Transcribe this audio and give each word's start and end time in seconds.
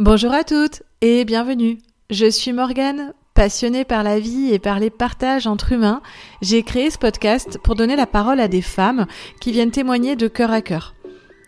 Bonjour 0.00 0.32
à 0.32 0.44
toutes 0.44 0.82
et 1.02 1.26
bienvenue. 1.26 1.76
Je 2.08 2.24
suis 2.30 2.54
Morgane, 2.54 3.12
passionnée 3.34 3.84
par 3.84 4.02
la 4.02 4.18
vie 4.18 4.50
et 4.50 4.58
par 4.58 4.80
les 4.80 4.88
partages 4.88 5.46
entre 5.46 5.72
humains. 5.72 6.00
J'ai 6.40 6.62
créé 6.62 6.88
ce 6.88 6.96
podcast 6.96 7.58
pour 7.62 7.74
donner 7.74 7.96
la 7.96 8.06
parole 8.06 8.40
à 8.40 8.48
des 8.48 8.62
femmes 8.62 9.06
qui 9.42 9.52
viennent 9.52 9.70
témoigner 9.70 10.16
de 10.16 10.26
cœur 10.26 10.52
à 10.52 10.62
cœur. 10.62 10.94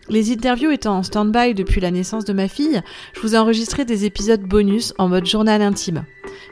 Les 0.09 0.33
interviews 0.33 0.71
étant 0.71 0.97
en 0.97 1.03
stand-by 1.03 1.53
depuis 1.53 1.79
la 1.79 1.89
naissance 1.89 2.25
de 2.25 2.33
ma 2.33 2.49
fille, 2.49 2.81
je 3.13 3.21
vous 3.21 3.35
ai 3.35 3.37
enregistré 3.37 3.85
des 3.85 4.03
épisodes 4.03 4.41
bonus 4.41 4.93
en 4.97 5.07
mode 5.07 5.25
journal 5.25 5.61
intime. 5.61 6.03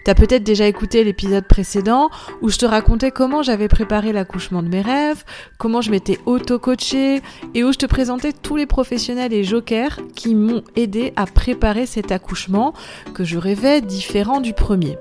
T'as 0.05 0.16
peut-être 0.16 0.43
déjà 0.43 0.68
écouté 0.68 1.04
l'épisode 1.04 1.46
précédent 1.46 2.10
où 2.42 2.50
je 2.50 2.57
te 2.57 2.66
racontais 2.66 3.11
comment 3.11 3.43
j'avais 3.43 3.68
préparé 3.68 4.14
l'accouchement 4.14 4.64
de 4.64 4.70
mes 4.70 4.82
rêves, 4.82 5.25
comment 5.57 5.82
je 5.82 5.92
m'étais 5.92 6.18
auto-coachée 6.25 7.21
et 7.54 7.64
où 7.64 7.74
je 7.74 7.78
te 7.78 7.86
présentais 7.86 8.32
tous 8.32 8.56
les 8.56 8.66
professionnels 8.66 9.34
et 9.34 9.43
jokers 9.43 10.00
qui 10.15 10.33
m'ont 10.33 10.64
aidé 10.75 11.14
à 11.18 11.25
préparer 11.25 11.86
cet 11.86 12.11
accouchement 12.11 12.74
que 13.14 13.24
je 13.24 13.38
rêvais 13.38 13.82
différent 13.82 14.39
du 14.39 14.54
premier. 14.54 14.97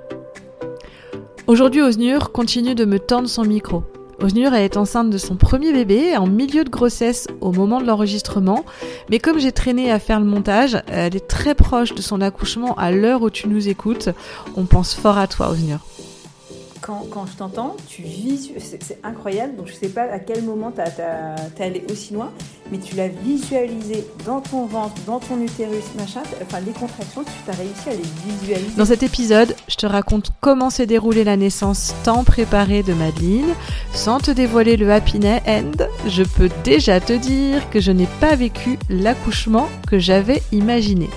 Aujourd'hui, 1.46 1.82
Osnur 1.82 2.32
continue 2.32 2.74
de 2.74 2.84
me 2.84 2.98
tendre 2.98 3.28
son 3.28 3.44
micro. 3.44 3.84
Osnur 4.22 4.52
est 4.52 4.76
enceinte 4.76 5.08
de 5.08 5.16
son 5.16 5.36
premier 5.36 5.72
bébé 5.72 6.14
en 6.16 6.26
milieu 6.26 6.62
de 6.62 6.68
grossesse 6.68 7.26
au 7.40 7.52
moment 7.52 7.80
de 7.80 7.86
l'enregistrement, 7.86 8.66
mais 9.08 9.18
comme 9.18 9.38
j'ai 9.38 9.50
traîné 9.50 9.90
à 9.90 9.98
faire 9.98 10.20
le 10.20 10.26
montage, 10.26 10.82
elle 10.88 11.16
est 11.16 11.26
très 11.26 11.54
proche 11.54 11.94
de 11.94 12.02
son 12.02 12.20
accouchement 12.20 12.74
à 12.74 12.90
l'heure 12.90 13.22
où 13.22 13.30
tu 13.30 13.48
nous 13.48 13.68
écoutes. 13.68 14.10
On 14.56 14.64
pense 14.64 14.94
fort 14.94 15.16
à 15.16 15.26
toi, 15.26 15.50
Osnur 15.50 15.78
quand, 17.10 17.26
je 17.26 17.36
t'entends, 17.36 17.76
tu 17.88 18.02
c'est 18.58 18.98
incroyable. 19.02 19.56
Donc 19.56 19.68
je 19.68 19.74
sais 19.74 19.88
pas 19.88 20.02
à 20.02 20.18
quel 20.18 20.42
moment 20.44 20.72
tu 20.72 20.80
es 20.80 21.64
allé 21.64 21.84
aussi 21.90 22.14
loin, 22.14 22.32
mais 22.70 22.78
tu 22.78 22.96
l'as 22.96 23.08
visualisé 23.08 24.04
dans 24.26 24.40
ton 24.40 24.66
ventre, 24.66 24.94
dans 25.06 25.18
ton 25.18 25.40
utérus, 25.40 25.84
machin. 25.96 26.22
Enfin, 26.42 26.60
les 26.60 26.72
contractions, 26.72 27.24
tu 27.24 27.50
as 27.50 27.54
réussi 27.54 27.88
à 27.88 27.92
les 27.92 28.32
visualiser. 28.32 28.76
Dans 28.76 28.84
cet 28.84 29.02
épisode, 29.02 29.54
je 29.68 29.76
te 29.76 29.86
raconte 29.86 30.30
comment 30.40 30.70
s'est 30.70 30.86
déroulée 30.86 31.24
la 31.24 31.36
naissance 31.36 31.94
tant 32.04 32.24
préparée 32.24 32.82
de 32.82 32.94
Madeleine. 32.94 33.54
Sans 33.92 34.18
te 34.18 34.30
dévoiler 34.30 34.76
le 34.76 34.90
happy 34.92 35.20
end, 35.26 35.72
je 36.06 36.22
peux 36.22 36.50
déjà 36.64 37.00
te 37.00 37.12
dire 37.12 37.68
que 37.70 37.80
je 37.80 37.92
n'ai 37.92 38.08
pas 38.20 38.34
vécu 38.34 38.78
l'accouchement 38.88 39.68
que 39.88 39.98
j'avais 39.98 40.42
imaginé. 40.52 41.08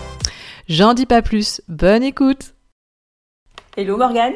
J'en 0.67 0.93
dis 0.93 1.05
pas 1.05 1.21
plus. 1.21 1.61
Bonne 1.67 2.03
écoute. 2.03 2.53
Hello 3.75 3.97
Morgane. 3.97 4.35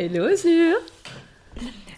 Hello 0.00 0.28
Sur 0.36 0.76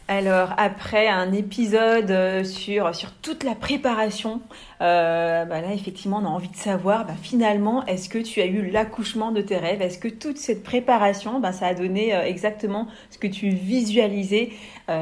alors, 0.09 0.55
après 0.57 1.07
un 1.07 1.33
épisode 1.35 2.11
euh, 2.11 2.43
sur, 2.45 2.95
sur 2.97 3.13
toute 3.13 3.45
la 3.45 3.55
préparation, 3.55 4.41
euh, 4.81 5.45
bah 5.45 5.61
là, 5.61 5.75
effectivement, 5.75 6.19
on 6.21 6.27
a 6.27 6.31
envie 6.31 6.49
de 6.49 6.57
savoir, 6.57 7.05
bah, 7.05 7.13
finalement, 7.23 7.85
est-ce 7.85 8.09
que 8.09 8.19
tu 8.19 8.41
as 8.41 8.47
eu 8.47 8.71
l'accouchement 8.71 9.33
de 9.33 9.43
tes 9.43 9.59
rêves? 9.59 9.83
Est-ce 9.83 9.99
que 9.99 10.09
toute 10.09 10.39
cette 10.39 10.65
préparation, 10.65 11.41
bah, 11.41 11.53
ça 11.53 11.67
a 11.67 11.75
donné 11.75 12.13
euh, 12.13 12.25
exactement 12.25 12.89
ce 13.11 13.19
que 13.19 13.27
tu 13.27 13.51
visualisais? 13.51 14.51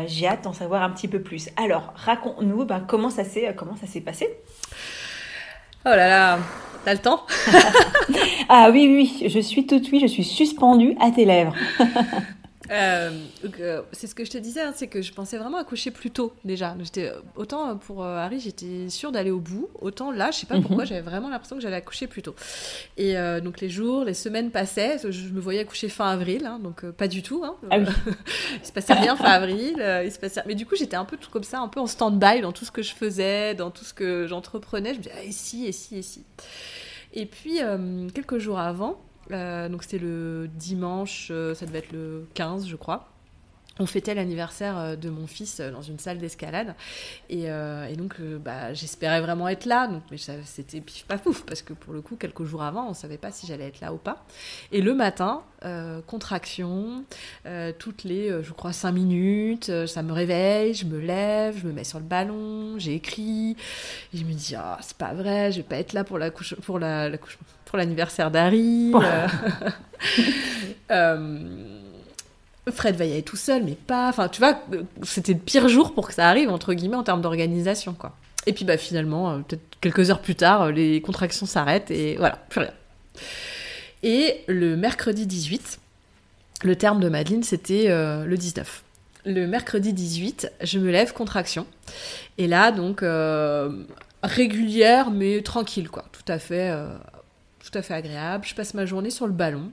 J'ai 0.06 0.26
hâte 0.26 0.42
d'en 0.44 0.52
savoir 0.52 0.82
un 0.82 0.90
petit 0.90 1.08
peu 1.08 1.22
plus. 1.22 1.48
Alors, 1.56 1.92
raconte-nous 1.94 2.64
bah, 2.64 2.82
comment 2.86 3.10
ça 3.10 3.22
s'est 3.22 4.02
passé? 4.04 4.28
Oh 5.86 5.90
là 5.90 6.08
là, 6.08 6.38
t'as 6.84 6.94
le 6.94 6.98
temps? 6.98 7.24
Ah 8.50 8.70
oui, 8.72 8.88
oui, 8.88 9.28
je 9.28 9.40
suis 9.40 9.66
tout 9.66 9.82
oui, 9.92 10.00
je 10.00 10.06
suis 10.06 10.24
suspendue 10.24 10.96
à 11.00 11.10
tes 11.10 11.26
lèvres. 11.26 11.54
Euh, 12.70 13.10
euh, 13.60 13.82
c'est 13.92 14.06
ce 14.06 14.14
que 14.14 14.24
je 14.24 14.30
te 14.30 14.38
disais, 14.38 14.60
hein, 14.60 14.72
c'est 14.74 14.88
que 14.88 15.02
je 15.02 15.12
pensais 15.12 15.38
vraiment 15.38 15.58
accoucher 15.58 15.90
plus 15.90 16.10
tôt 16.10 16.32
déjà. 16.44 16.76
J'étais 16.82 17.12
autant 17.36 17.76
pour 17.76 18.04
euh, 18.04 18.16
Harry, 18.16 18.40
j'étais 18.40 18.88
sûre 18.88 19.12
d'aller 19.12 19.30
au 19.30 19.40
bout, 19.40 19.68
autant 19.80 20.10
là, 20.10 20.30
je 20.30 20.38
sais 20.38 20.46
pas 20.46 20.56
mhm. 20.56 20.62
pourquoi, 20.62 20.84
j'avais 20.84 21.00
vraiment 21.00 21.28
l'impression 21.28 21.56
que 21.56 21.62
j'allais 21.62 21.76
accoucher 21.76 22.06
plus 22.06 22.22
tôt. 22.22 22.34
Et 22.96 23.14
donc 23.42 23.60
les 23.60 23.68
jours, 23.68 24.04
les 24.04 24.14
semaines 24.14 24.50
passaient, 24.50 24.98
je 25.10 25.28
me 25.32 25.40
voyais 25.40 25.60
accoucher 25.60 25.88
fin 25.88 26.10
avril, 26.10 26.46
hein, 26.46 26.58
donc 26.58 26.84
pas 26.90 27.08
du 27.08 27.22
tout. 27.22 27.42
Hein, 27.44 27.56
ah 27.70 27.78
il 28.62 28.66
se 28.66 28.72
passait 28.72 28.94
rien 28.94 29.16
fin 29.16 29.30
avril, 29.30 29.82
il 30.04 30.12
se 30.12 30.18
passait... 30.18 30.42
mais 30.46 30.54
du 30.54 30.66
coup 30.66 30.76
j'étais 30.76 30.96
un 30.96 31.04
peu 31.04 31.16
tout 31.16 31.30
comme 31.30 31.44
ça, 31.44 31.60
un 31.60 31.68
peu 31.68 31.80
en 31.80 31.86
stand-by 31.86 32.40
dans 32.40 32.52
tout 32.52 32.64
ce 32.64 32.70
que 32.70 32.82
je 32.82 32.94
faisais, 32.94 33.54
dans 33.54 33.70
tout 33.70 33.84
ce 33.84 33.94
que 33.94 34.26
j'entreprenais. 34.26 34.92
Je 34.92 34.98
me 34.98 35.02
disais 35.02 35.14
ah, 35.16 35.24
et 35.24 35.32
si, 35.32 35.66
et 35.66 35.72
si, 35.72 35.96
et 35.98 36.02
si. 36.02 36.24
Et 37.14 37.26
puis 37.26 37.58
quelques 38.14 38.38
jours 38.38 38.58
avant. 38.58 39.00
Euh, 39.32 39.68
donc 39.68 39.82
c'était 39.82 39.98
le 39.98 40.48
dimanche, 40.52 41.28
euh, 41.30 41.54
ça 41.54 41.66
devait 41.66 41.78
être 41.78 41.92
le 41.92 42.26
15 42.34 42.66
je 42.66 42.76
crois. 42.76 43.08
On 43.80 43.86
fêtait 43.86 44.12
l'anniversaire 44.12 44.76
euh, 44.76 44.96
de 44.96 45.08
mon 45.08 45.28
fils 45.28 45.60
dans 45.60 45.82
une 45.82 46.00
salle 46.00 46.18
d'escalade. 46.18 46.74
Et, 47.30 47.46
donc 47.96 48.20
bah, 48.20 48.72
j'espérais 48.72 49.20
vraiment 49.20 49.48
être 49.48 49.66
là. 49.66 49.86
Donc 49.86 50.02
mais 50.10 50.16
c'était 50.44 50.80
pif 50.80 51.04
pas 51.04 51.18
pouf 51.18 51.42
parce 51.44 51.62
que 51.62 51.72
pour 51.72 51.92
le 51.92 52.00
coup 52.00 52.16
quelques 52.16 52.44
jours 52.44 52.62
avant 52.62 52.88
on 52.88 52.94
savait 52.94 53.18
pas 53.18 53.30
si 53.30 53.46
j'allais 53.46 53.68
être 53.68 53.80
là 53.80 53.92
ou 53.92 53.98
pas. 53.98 54.24
Et 54.72 54.80
le 54.80 54.94
matin 54.94 55.42
contraction 56.06 57.04
toutes 57.78 58.04
les 58.04 58.42
je 58.42 58.52
crois 58.52 58.72
cinq 58.72 58.92
minutes 58.92 59.86
ça 59.86 60.02
me 60.02 60.12
réveille 60.12 60.74
je 60.74 60.86
me 60.86 60.98
lève 60.98 61.58
je 61.58 61.66
me 61.66 61.72
mets 61.72 61.84
sur 61.84 61.98
le 61.98 62.04
ballon 62.04 62.78
j'écris. 62.78 63.56
Et 64.12 64.18
je 64.18 64.24
me 64.24 64.32
dis 64.32 64.54
ah 64.56 64.78
c'est 64.80 64.96
pas 64.96 65.14
vrai 65.14 65.52
je 65.52 65.58
vais 65.58 65.68
pas 65.68 65.76
être 65.76 65.92
là 65.92 66.04
pour 66.04 66.18
la 66.18 66.30
pour 66.30 66.78
la, 66.78 67.08
l'accouchement 67.08 67.46
pour 67.68 67.78
l'anniversaire 67.78 68.30
d'Harry. 68.30 68.92
Euh, 68.94 69.28
euh, 70.90 71.38
Fred 72.72 72.96
va 72.96 73.04
y 73.04 73.12
aller 73.12 73.22
tout 73.22 73.36
seul, 73.36 73.62
mais 73.62 73.74
pas. 73.74 74.08
Enfin, 74.08 74.28
tu 74.28 74.40
vois, 74.40 74.58
c'était 75.02 75.34
le 75.34 75.38
pire 75.38 75.68
jour 75.68 75.94
pour 75.94 76.08
que 76.08 76.14
ça 76.14 76.28
arrive, 76.28 76.48
entre 76.48 76.72
guillemets, 76.74 76.96
en 76.96 77.02
termes 77.02 77.20
d'organisation, 77.20 77.92
quoi. 77.92 78.16
Et 78.46 78.54
puis, 78.54 78.64
bah, 78.64 78.78
finalement, 78.78 79.30
euh, 79.30 79.38
peut-être 79.46 79.62
quelques 79.80 80.10
heures 80.10 80.22
plus 80.22 80.34
tard, 80.34 80.70
les 80.70 81.02
contractions 81.02 81.44
s'arrêtent 81.44 81.90
et 81.90 82.16
voilà, 82.16 82.36
plus 82.48 82.60
rien. 82.60 82.72
Et 84.02 84.40
le 84.46 84.76
mercredi 84.76 85.26
18, 85.26 85.78
le 86.64 86.76
terme 86.76 87.00
de 87.00 87.08
Madeleine, 87.08 87.42
c'était 87.42 87.88
le 87.88 88.36
19. 88.36 88.82
Le 89.26 89.46
mercredi 89.46 89.92
18, 89.92 90.52
je 90.62 90.78
me 90.78 90.90
lève, 90.90 91.12
contraction. 91.12 91.66
Et 92.38 92.46
là, 92.46 92.70
donc, 92.70 93.04
régulière, 94.22 95.10
mais 95.10 95.42
tranquille, 95.42 95.90
quoi. 95.90 96.04
Tout 96.12 96.32
à 96.32 96.38
fait 96.38 96.72
tout 97.70 97.78
à 97.78 97.82
fait 97.82 97.94
agréable. 97.94 98.44
Je 98.46 98.54
passe 98.54 98.74
ma 98.74 98.86
journée 98.86 99.10
sur 99.10 99.26
le 99.26 99.32
ballon. 99.32 99.70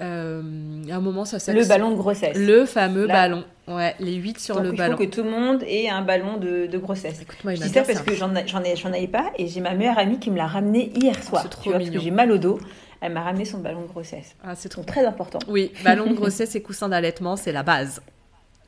Euh, 0.00 0.42
à 0.90 0.94
un 0.94 1.00
moment, 1.00 1.24
ça 1.24 1.52
Le 1.52 1.64
ballon 1.66 1.90
de 1.90 1.96
grossesse. 1.96 2.36
Le 2.36 2.64
fameux 2.64 3.06
ballon. 3.06 3.44
Ouais, 3.68 3.94
les 4.00 4.14
8 4.14 4.40
sur 4.40 4.60
le 4.60 4.72
ballon. 4.72 4.96
Il 4.96 4.98
faut 4.98 5.10
que 5.10 5.14
tout 5.14 5.22
le 5.22 5.30
monde 5.30 5.62
ait 5.66 5.88
un 5.88 6.02
ballon 6.02 6.38
de, 6.38 6.66
de 6.66 6.78
grossesse. 6.78 7.22
Écoute-moi, 7.22 7.54
je 7.54 7.62
dis 7.62 7.68
ça 7.68 7.82
parce 7.82 8.02
que 8.02 8.14
j'en 8.14 8.34
ai, 8.34 8.46
j'en 8.76 8.88
avais 8.92 9.06
pas 9.06 9.30
et 9.38 9.46
j'ai 9.46 9.60
ma 9.60 9.74
meilleure 9.74 9.98
amie 9.98 10.18
qui 10.18 10.30
me 10.30 10.36
l'a 10.36 10.46
ramené 10.46 10.90
hier 10.96 11.22
soir. 11.22 11.42
C'est 11.42 11.50
trop 11.50 11.70
vois, 11.70 11.78
Parce 11.78 11.90
que 11.90 12.00
j'ai 12.00 12.10
mal 12.10 12.32
au 12.32 12.38
dos. 12.38 12.58
Elle 13.00 13.12
m'a 13.12 13.22
ramené 13.22 13.44
son 13.44 13.58
ballon 13.58 13.82
de 13.82 13.88
grossesse. 13.88 14.34
Ah, 14.44 14.54
c'est 14.54 14.68
trop 14.68 14.82
très 14.82 15.04
important. 15.04 15.40
Oui, 15.48 15.72
ballon 15.84 16.06
de 16.06 16.14
grossesse 16.14 16.54
et 16.54 16.62
coussin 16.62 16.88
d'allaitement, 16.88 17.36
c'est 17.36 17.52
la 17.52 17.62
base. 17.62 18.00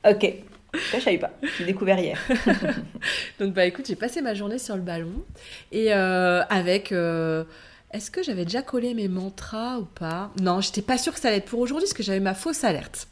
Ok. 0.08 0.32
Ça, 0.90 0.98
je 0.98 1.04
savais 1.04 1.18
pas. 1.18 1.30
J'ai 1.56 1.64
découvert 1.64 1.98
hier. 2.00 2.18
Donc, 3.38 3.52
bah 3.52 3.64
écoute, 3.64 3.86
j'ai 3.86 3.94
passé 3.94 4.20
ma 4.22 4.34
journée 4.34 4.58
sur 4.58 4.74
le 4.74 4.82
ballon 4.82 5.24
et 5.70 5.92
euh, 5.94 6.42
avec. 6.50 6.92
Euh, 6.92 7.44
est-ce 7.94 8.10
que 8.10 8.24
j'avais 8.24 8.44
déjà 8.44 8.60
collé 8.60 8.92
mes 8.92 9.06
mantras 9.06 9.78
ou 9.78 9.84
pas? 9.84 10.32
Non, 10.40 10.60
j'étais 10.60 10.82
pas 10.82 10.98
sûre 10.98 11.14
que 11.14 11.20
ça 11.20 11.28
allait 11.28 11.36
être 11.36 11.44
pour 11.44 11.60
aujourd'hui 11.60 11.86
parce 11.86 11.94
que 11.94 12.02
j'avais 12.02 12.18
ma 12.18 12.34
fausse 12.34 12.64
alerte. 12.64 13.06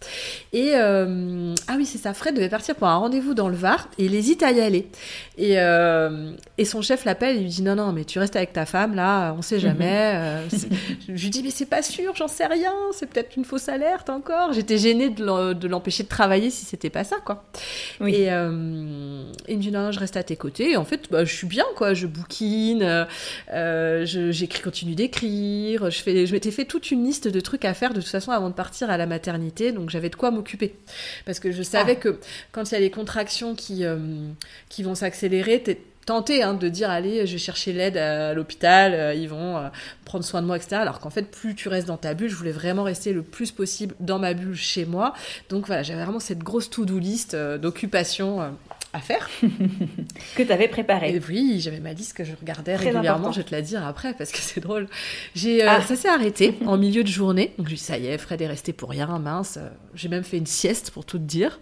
Et 0.52 0.72
euh, 0.74 1.54
ah 1.68 1.74
oui, 1.76 1.86
c'est 1.86 1.98
ça. 1.98 2.12
Fred 2.14 2.34
devait 2.34 2.48
partir 2.48 2.74
pour 2.74 2.88
un 2.88 2.96
rendez-vous 2.96 3.32
dans 3.32 3.48
le 3.48 3.54
Var 3.54 3.88
et 3.98 4.06
il 4.06 4.14
hésite 4.16 4.42
à 4.42 4.50
y 4.50 4.60
aller. 4.60 4.88
Et, 5.38 5.60
euh, 5.60 6.32
et 6.58 6.64
son 6.64 6.82
chef 6.82 7.04
l'appelle 7.04 7.36
et 7.36 7.40
lui 7.40 7.48
dit 7.48 7.62
non 7.62 7.76
non 7.76 7.92
mais 7.92 8.04
tu 8.04 8.18
restes 8.18 8.34
avec 8.34 8.52
ta 8.52 8.66
femme 8.66 8.96
là, 8.96 9.34
on 9.38 9.42
sait 9.42 9.60
jamais. 9.60 10.14
Euh, 10.16 10.48
je 11.08 11.22
lui 11.22 11.30
dis 11.30 11.44
mais 11.44 11.50
c'est 11.50 11.66
pas 11.66 11.82
sûr, 11.82 12.16
j'en 12.16 12.28
sais 12.28 12.46
rien. 12.46 12.74
C'est 12.92 13.06
peut-être 13.06 13.36
une 13.36 13.44
fausse 13.44 13.68
alerte 13.68 14.10
encore. 14.10 14.52
J'étais 14.52 14.78
gênée 14.78 15.10
de 15.10 15.68
l'empêcher 15.68 16.02
de 16.02 16.08
travailler 16.08 16.50
si 16.50 16.64
c'était 16.64 16.90
pas 16.90 17.04
ça 17.04 17.18
quoi. 17.24 17.44
Oui. 18.00 18.14
Et, 18.16 18.26
il 18.26 18.32
me 19.58 19.60
dit 19.60 19.70
non, 19.70 19.84
non 19.84 19.92
je 19.92 20.00
reste 20.00 20.16
à 20.16 20.24
tes 20.24 20.36
côtés. 20.36 20.72
Et 20.72 20.76
en 20.76 20.84
fait 20.84 21.08
bah, 21.08 21.24
je 21.24 21.32
suis 21.32 21.46
bien 21.46 21.66
quoi. 21.76 21.94
Je 21.94 22.08
bouquine, 22.08 23.06
j'écris 23.52 24.60
continue 24.72 24.94
d'écrire. 24.94 25.90
Je, 25.90 26.02
fais, 26.02 26.24
je 26.24 26.32
m'étais 26.32 26.50
fait 26.50 26.64
toute 26.64 26.90
une 26.90 27.04
liste 27.04 27.28
de 27.28 27.40
trucs 27.40 27.66
à 27.66 27.74
faire 27.74 27.92
de 27.92 28.00
toute 28.00 28.08
façon 28.08 28.30
avant 28.30 28.48
de 28.48 28.54
partir 28.54 28.88
à 28.88 28.96
la 28.96 29.04
maternité, 29.04 29.70
donc 29.70 29.90
j'avais 29.90 30.08
de 30.08 30.16
quoi 30.16 30.30
m'occuper. 30.30 30.74
Parce 31.26 31.40
que 31.40 31.52
je 31.52 31.62
savais 31.62 31.92
ah. 31.98 32.00
que 32.00 32.18
quand 32.52 32.70
il 32.70 32.72
y 32.72 32.76
a 32.78 32.80
les 32.80 32.90
contractions 32.90 33.54
qui, 33.54 33.84
euh, 33.84 33.98
qui 34.70 34.82
vont 34.82 34.94
s'accélérer, 34.94 35.62
t'es 35.62 35.78
tenté 36.06 36.42
hein, 36.42 36.54
de 36.54 36.70
dire 36.70 36.88
allez 36.88 37.26
je 37.26 37.34
vais 37.34 37.38
chercher 37.38 37.72
l'aide 37.72 37.96
à 37.96 38.34
l'hôpital 38.34 38.92
euh, 38.92 39.14
ils 39.14 39.28
vont 39.28 39.56
euh, 39.56 39.68
prendre 40.04 40.24
soin 40.24 40.42
de 40.42 40.48
moi 40.48 40.56
etc 40.56 40.74
alors 40.74 40.98
qu'en 40.98 41.10
fait 41.10 41.30
plus 41.30 41.54
tu 41.54 41.68
restes 41.68 41.86
dans 41.86 41.96
ta 41.96 42.12
bulle 42.14 42.28
je 42.28 42.34
voulais 42.34 42.50
vraiment 42.50 42.82
rester 42.82 43.12
le 43.12 43.22
plus 43.22 43.52
possible 43.52 43.94
dans 44.00 44.18
ma 44.18 44.34
bulle 44.34 44.56
chez 44.56 44.84
moi 44.84 45.14
donc 45.48 45.68
voilà 45.68 45.84
j'avais 45.84 46.02
vraiment 46.02 46.18
cette 46.18 46.40
grosse 46.40 46.70
to-do 46.70 46.98
list 46.98 47.36
d'occupation 47.36 48.52
à 48.92 49.00
faire. 49.00 49.28
que 50.36 50.42
tu 50.42 50.52
avais 50.52 50.68
préparé. 50.68 51.20
oui, 51.28 51.60
j'avais 51.60 51.80
ma 51.80 51.92
liste 51.92 52.14
que 52.14 52.24
je 52.24 52.32
regardais 52.38 52.76
régulièrement, 52.76 53.32
je 53.32 53.38
vais 53.38 53.46
te 53.46 53.54
la 53.54 53.62
dire 53.62 53.86
après 53.86 54.14
parce 54.14 54.30
que 54.32 54.38
c'est 54.40 54.60
drôle. 54.60 54.88
J'ai, 55.34 55.62
euh, 55.62 55.68
ah. 55.70 55.82
Ça 55.82 55.96
s'est 55.96 56.08
arrêté 56.08 56.58
en 56.66 56.76
milieu 56.76 57.02
de 57.02 57.08
journée. 57.08 57.54
Donc 57.58 57.68
je 57.68 57.76
ça 57.76 57.98
y 57.98 58.06
est, 58.06 58.18
Fred 58.18 58.40
est 58.40 58.46
resté 58.46 58.72
pour 58.72 58.90
rien, 58.90 59.06
mince. 59.18 59.58
J'ai 59.94 60.08
même 60.08 60.24
fait 60.24 60.38
une 60.38 60.46
sieste 60.46 60.90
pour 60.90 61.04
tout 61.04 61.18
te 61.18 61.24
dire. 61.24 61.58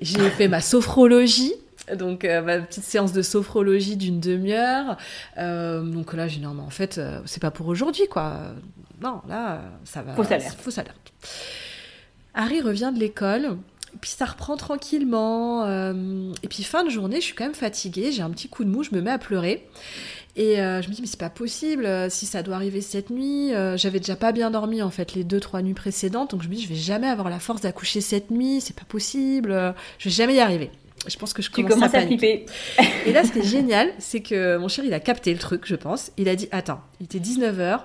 J'ai 0.00 0.30
fait 0.30 0.48
ma 0.48 0.60
sophrologie. 0.60 1.54
Donc, 1.96 2.22
ma 2.22 2.60
petite 2.60 2.84
séance 2.84 3.12
de 3.12 3.20
sophrologie 3.20 3.96
d'une 3.96 4.20
demi-heure. 4.20 4.96
donc 5.36 6.12
là, 6.12 6.28
j'ai 6.28 6.36
dit 6.36 6.44
non, 6.44 6.54
mais 6.54 6.62
en 6.62 6.70
fait, 6.70 7.00
c'est 7.24 7.40
pas 7.40 7.50
pour 7.50 7.66
aujourd'hui, 7.66 8.06
quoi. 8.06 8.52
Non, 9.02 9.22
là, 9.28 9.62
ça 9.84 10.02
va. 10.02 10.14
Fausse 10.14 10.30
alerte. 10.30 10.60
Fausse 10.60 10.78
alerte. 10.78 11.12
Harry 12.34 12.60
revient 12.60 12.92
de 12.94 13.00
l'école. 13.00 13.56
Puis 14.00 14.10
ça 14.10 14.24
reprend 14.24 14.56
tranquillement. 14.56 15.66
et 16.42 16.48
puis 16.48 16.62
fin 16.62 16.84
de 16.84 16.90
journée, 16.90 17.16
je 17.16 17.26
suis 17.26 17.34
quand 17.34 17.44
même 17.44 17.54
fatiguée. 17.54 18.12
J'ai 18.12 18.22
un 18.22 18.30
petit 18.30 18.48
coup 18.48 18.64
de 18.64 18.70
mou, 18.70 18.82
je 18.82 18.94
me 18.94 19.00
mets 19.00 19.10
à 19.10 19.18
pleurer. 19.18 19.66
Et 20.36 20.60
euh, 20.60 20.80
je 20.80 20.88
me 20.88 20.94
dis, 20.94 21.00
mais 21.00 21.06
c'est 21.06 21.18
pas 21.18 21.30
possible, 21.30 21.86
euh, 21.86 22.08
si 22.08 22.24
ça 22.24 22.42
doit 22.42 22.54
arriver 22.54 22.80
cette 22.80 23.10
nuit. 23.10 23.52
Euh, 23.52 23.76
j'avais 23.76 23.98
déjà 23.98 24.16
pas 24.16 24.32
bien 24.32 24.50
dormi, 24.50 24.80
en 24.82 24.90
fait, 24.90 25.14
les 25.14 25.24
deux, 25.24 25.40
trois 25.40 25.62
nuits 25.62 25.74
précédentes. 25.74 26.30
Donc 26.30 26.42
je 26.42 26.48
me 26.48 26.54
dis, 26.54 26.62
je 26.62 26.68
vais 26.68 26.76
jamais 26.76 27.08
avoir 27.08 27.28
la 27.28 27.40
force 27.40 27.62
d'accoucher 27.62 28.00
cette 28.00 28.30
nuit, 28.30 28.60
c'est 28.60 28.76
pas 28.76 28.84
possible, 28.86 29.74
je 29.98 30.08
vais 30.08 30.14
jamais 30.14 30.34
y 30.34 30.40
arriver. 30.40 30.70
Je 31.06 31.16
pense 31.16 31.32
que 31.32 31.40
je 31.40 31.50
commence 31.50 31.70
tu 31.70 31.74
commences 31.74 31.94
à, 31.94 32.02
flipper. 32.02 32.44
Et 33.06 33.12
là, 33.12 33.24
ce 33.24 33.32
qui 33.32 33.38
est 33.38 33.46
génial, 33.46 33.90
c'est 33.98 34.20
que 34.20 34.58
mon 34.58 34.68
chéri, 34.68 34.88
il 34.88 34.94
a 34.94 35.00
capté 35.00 35.32
le 35.32 35.38
truc, 35.38 35.62
je 35.64 35.74
pense. 35.74 36.12
Il 36.18 36.28
a 36.28 36.36
dit, 36.36 36.48
attends, 36.52 36.80
il 37.00 37.04
était 37.04 37.18
19h, 37.18 37.80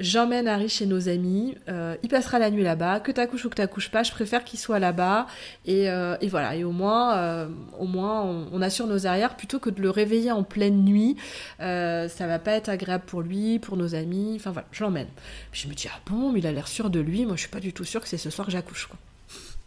J'emmène 0.00 0.46
Harry 0.46 0.68
chez 0.68 0.86
nos 0.86 1.08
amis. 1.08 1.56
Euh, 1.68 1.96
il 2.02 2.08
passera 2.08 2.38
la 2.38 2.50
nuit 2.50 2.62
là-bas. 2.62 3.00
Que 3.00 3.10
t'accouches 3.10 3.44
ou 3.44 3.48
que 3.48 3.56
t'accouches 3.56 3.90
pas, 3.90 4.02
je 4.02 4.12
préfère 4.12 4.44
qu'il 4.44 4.58
soit 4.58 4.78
là-bas. 4.78 5.26
Et, 5.66 5.90
euh, 5.90 6.16
voilà. 6.28 6.54
Et 6.54 6.64
au 6.64 6.70
moins, 6.70 7.16
euh, 7.16 7.48
on, 7.78 8.62
assure 8.62 8.86
nos 8.86 9.06
arrières 9.06 9.36
plutôt 9.36 9.58
que 9.58 9.70
de 9.70 9.80
le 9.80 9.90
réveiller 9.90 10.30
en 10.30 10.44
pleine 10.44 10.84
nuit. 10.84 11.16
ça 11.58 12.26
va 12.26 12.38
pas 12.38 12.52
être 12.52 12.68
agréable 12.68 13.04
pour 13.06 13.22
lui, 13.22 13.58
pour 13.58 13.76
nos 13.76 13.94
amis. 13.94 14.34
Enfin 14.36 14.52
voilà, 14.52 14.68
je 14.72 14.84
l'emmène. 14.84 15.08
je 15.52 15.68
me 15.68 15.74
dis 15.74 15.88
ah 15.92 15.98
bon, 16.06 16.34
il 16.36 16.46
a 16.46 16.52
l'air 16.52 16.68
sûr 16.68 16.90
de 16.90 17.00
lui. 17.00 17.26
Moi, 17.26 17.36
je 17.36 17.40
suis 17.40 17.50
pas 17.50 17.60
du 17.60 17.72
tout 17.72 17.84
sûre 17.84 18.00
que 18.00 18.08
c'est 18.08 18.18
ce 18.18 18.30
soir 18.30 18.46
que 18.46 18.52
j'accouche. 18.52 18.88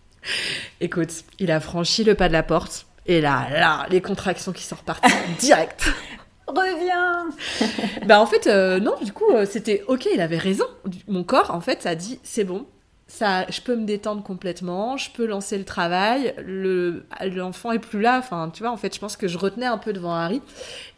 Écoute, 0.82 1.24
il 1.40 1.52
a 1.52 1.60
franchi 1.60 2.04
le 2.04 2.16
pas 2.16 2.28
de 2.28 2.34
la 2.34 2.44
porte. 2.44 2.86
Et 3.06 3.20
là, 3.20 3.48
là, 3.50 3.88
les 3.90 4.02
contractions 4.02 4.52
qui 4.52 4.64
sont 4.64 4.76
reparties 4.76 5.12
direct. 5.40 5.92
reviens 6.52 7.30
Bah 8.06 8.20
en 8.22 8.26
fait, 8.26 8.48
euh, 8.48 8.80
non, 8.80 8.96
du 9.02 9.14
coup, 9.14 9.30
euh, 9.32 9.46
c'était 9.50 9.84
ok, 9.88 10.08
il 10.14 10.22
avait 10.22 10.38
raison. 10.38 10.66
Mon 11.08 11.24
corps, 11.24 11.52
en 11.52 11.62
fait, 11.62 11.82
ça 11.82 11.90
a 11.90 11.96
dit, 11.96 12.20
c'est 12.24 12.44
bon, 12.44 12.66
ça, 13.12 13.46
je 13.50 13.60
peux 13.60 13.76
me 13.76 13.86
détendre 13.86 14.24
complètement, 14.24 14.96
je 14.96 15.12
peux 15.12 15.26
lancer 15.26 15.58
le 15.58 15.66
travail, 15.66 16.34
le, 16.46 17.06
l'enfant 17.36 17.74
est 17.74 17.80
plus 17.80 18.00
là, 18.00 18.18
enfin, 18.18 18.50
tu 18.54 18.64
vois, 18.64 18.72
en 18.72 18.78
fait, 18.78 18.96
je 18.96 19.00
pense 19.02 19.18
que 19.18 19.28
je 19.28 19.38
retenais 19.38 19.66
un 19.66 19.78
peu 19.78 19.92
devant 19.92 20.14
Harry, 20.14 20.42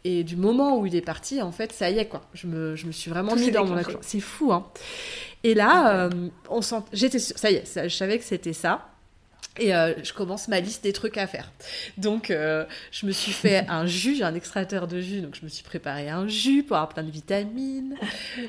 et 0.04 0.24
du 0.24 0.36
moment 0.36 0.78
où 0.78 0.86
il 0.86 0.96
est 0.96 1.02
parti, 1.02 1.42
en 1.42 1.52
fait, 1.52 1.72
ça 1.72 1.90
y 1.90 1.98
est, 1.98 2.06
quoi, 2.06 2.22
je 2.34 2.46
me, 2.46 2.76
je 2.76 2.86
me 2.86 2.92
suis 2.92 3.10
vraiment 3.10 3.36
mis 3.36 3.50
dans 3.50 3.66
mon. 3.66 3.78
C'est 4.02 4.20
fou, 4.20 4.54
hein. 4.54 4.68
Et 5.44 5.56
là, 5.56 6.06
euh, 6.06 6.30
on 6.50 6.62
sent, 6.62 6.84
j'étais, 6.94 7.20
ça 7.20 7.50
y 7.50 7.56
est, 7.56 7.90
je 7.90 7.96
savais 7.96 8.20
que 8.20 8.24
c'était 8.24 8.54
ça. 8.54 8.93
Et 9.60 9.76
euh, 9.76 9.94
je 10.04 10.14
commence 10.14 10.48
ma 10.48 10.60
liste 10.60 10.84
des 10.84 10.94
trucs 10.94 11.18
à 11.18 11.28
faire. 11.28 11.52
Donc, 11.98 12.32
euh, 12.32 12.66
je 12.92 13.06
me 13.06 13.12
suis 13.12 13.32
fait 13.32 13.66
un 13.70 13.86
jus, 13.86 14.16
j'ai 14.16 14.24
un 14.24 14.34
extracteur 14.34 14.88
de 14.88 15.00
jus, 15.00 15.22
donc 15.22 15.36
je 15.36 15.44
me 15.44 15.50
suis 15.50 15.64
préparé 15.64 16.10
un 16.10 16.28
jus 16.28 16.64
pour 16.64 16.76
avoir 16.76 16.90
plein 16.90 17.04
de 17.04 17.12
vitamines. 17.12 17.96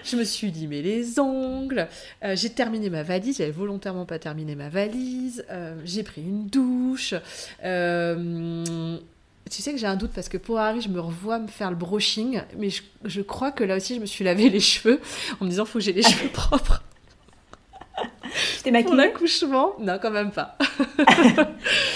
Je 0.02 0.16
me 0.16 0.24
suis 0.24 0.50
limé 0.50 0.80
les 0.80 1.18
ongles. 1.18 1.88
Euh, 2.24 2.34
j'ai 2.36 2.50
terminé 2.50 2.88
ma 2.88 3.02
valise, 3.02 3.38
j'avais 3.38 3.50
volontairement 3.50 4.06
pas 4.06 4.18
terminé 4.18 4.54
ma 4.54 4.70
valise. 4.70 5.44
j'ai 5.84 6.02
pris 6.02 6.22
une 6.22 6.46
douche. 6.46 7.14
tu 7.62 9.62
sais 9.62 9.72
que 9.72 9.78
j'ai 9.78 9.86
un 9.86 9.96
doute 9.96 10.12
parce 10.14 10.30
que 10.30 10.38
pour 10.38 10.58
Harry, 10.58 10.80
je 10.80 10.88
me 10.88 11.00
revois 11.00 11.38
me 11.38 11.48
faire 11.48 11.70
le 11.70 11.76
brushing, 11.76 12.40
mais 12.56 12.70
je, 12.70 12.82
je 13.04 13.20
crois 13.20 13.52
que 13.52 13.62
là 13.62 13.76
aussi, 13.76 13.94
je 13.94 14.00
me 14.00 14.06
suis 14.06 14.24
lavé 14.24 14.48
les 14.48 14.60
cheveux 14.60 15.00
en 15.40 15.44
me 15.44 15.50
disant 15.50 15.66
faut 15.66 15.80
que 15.80 15.84
j'ai 15.84 15.92
les 15.92 16.02
cheveux 16.02 16.30
propres. 16.30 16.82
T'es 18.62 18.70
maquillée 18.70 18.88
Pour 18.88 18.96
l'accouchement 18.96 19.75
Non, 19.81 19.98
quand 20.00 20.10
même 20.10 20.31
pas. 20.31 20.56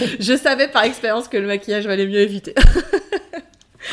je 0.20 0.37
savais 0.37 0.69
par 0.69 0.85
expérience 0.85 1.29
que 1.29 1.37
le 1.37 1.46
maquillage 1.46 1.87
valait 1.87 2.06
mieux 2.06 2.20
éviter. 2.20 2.55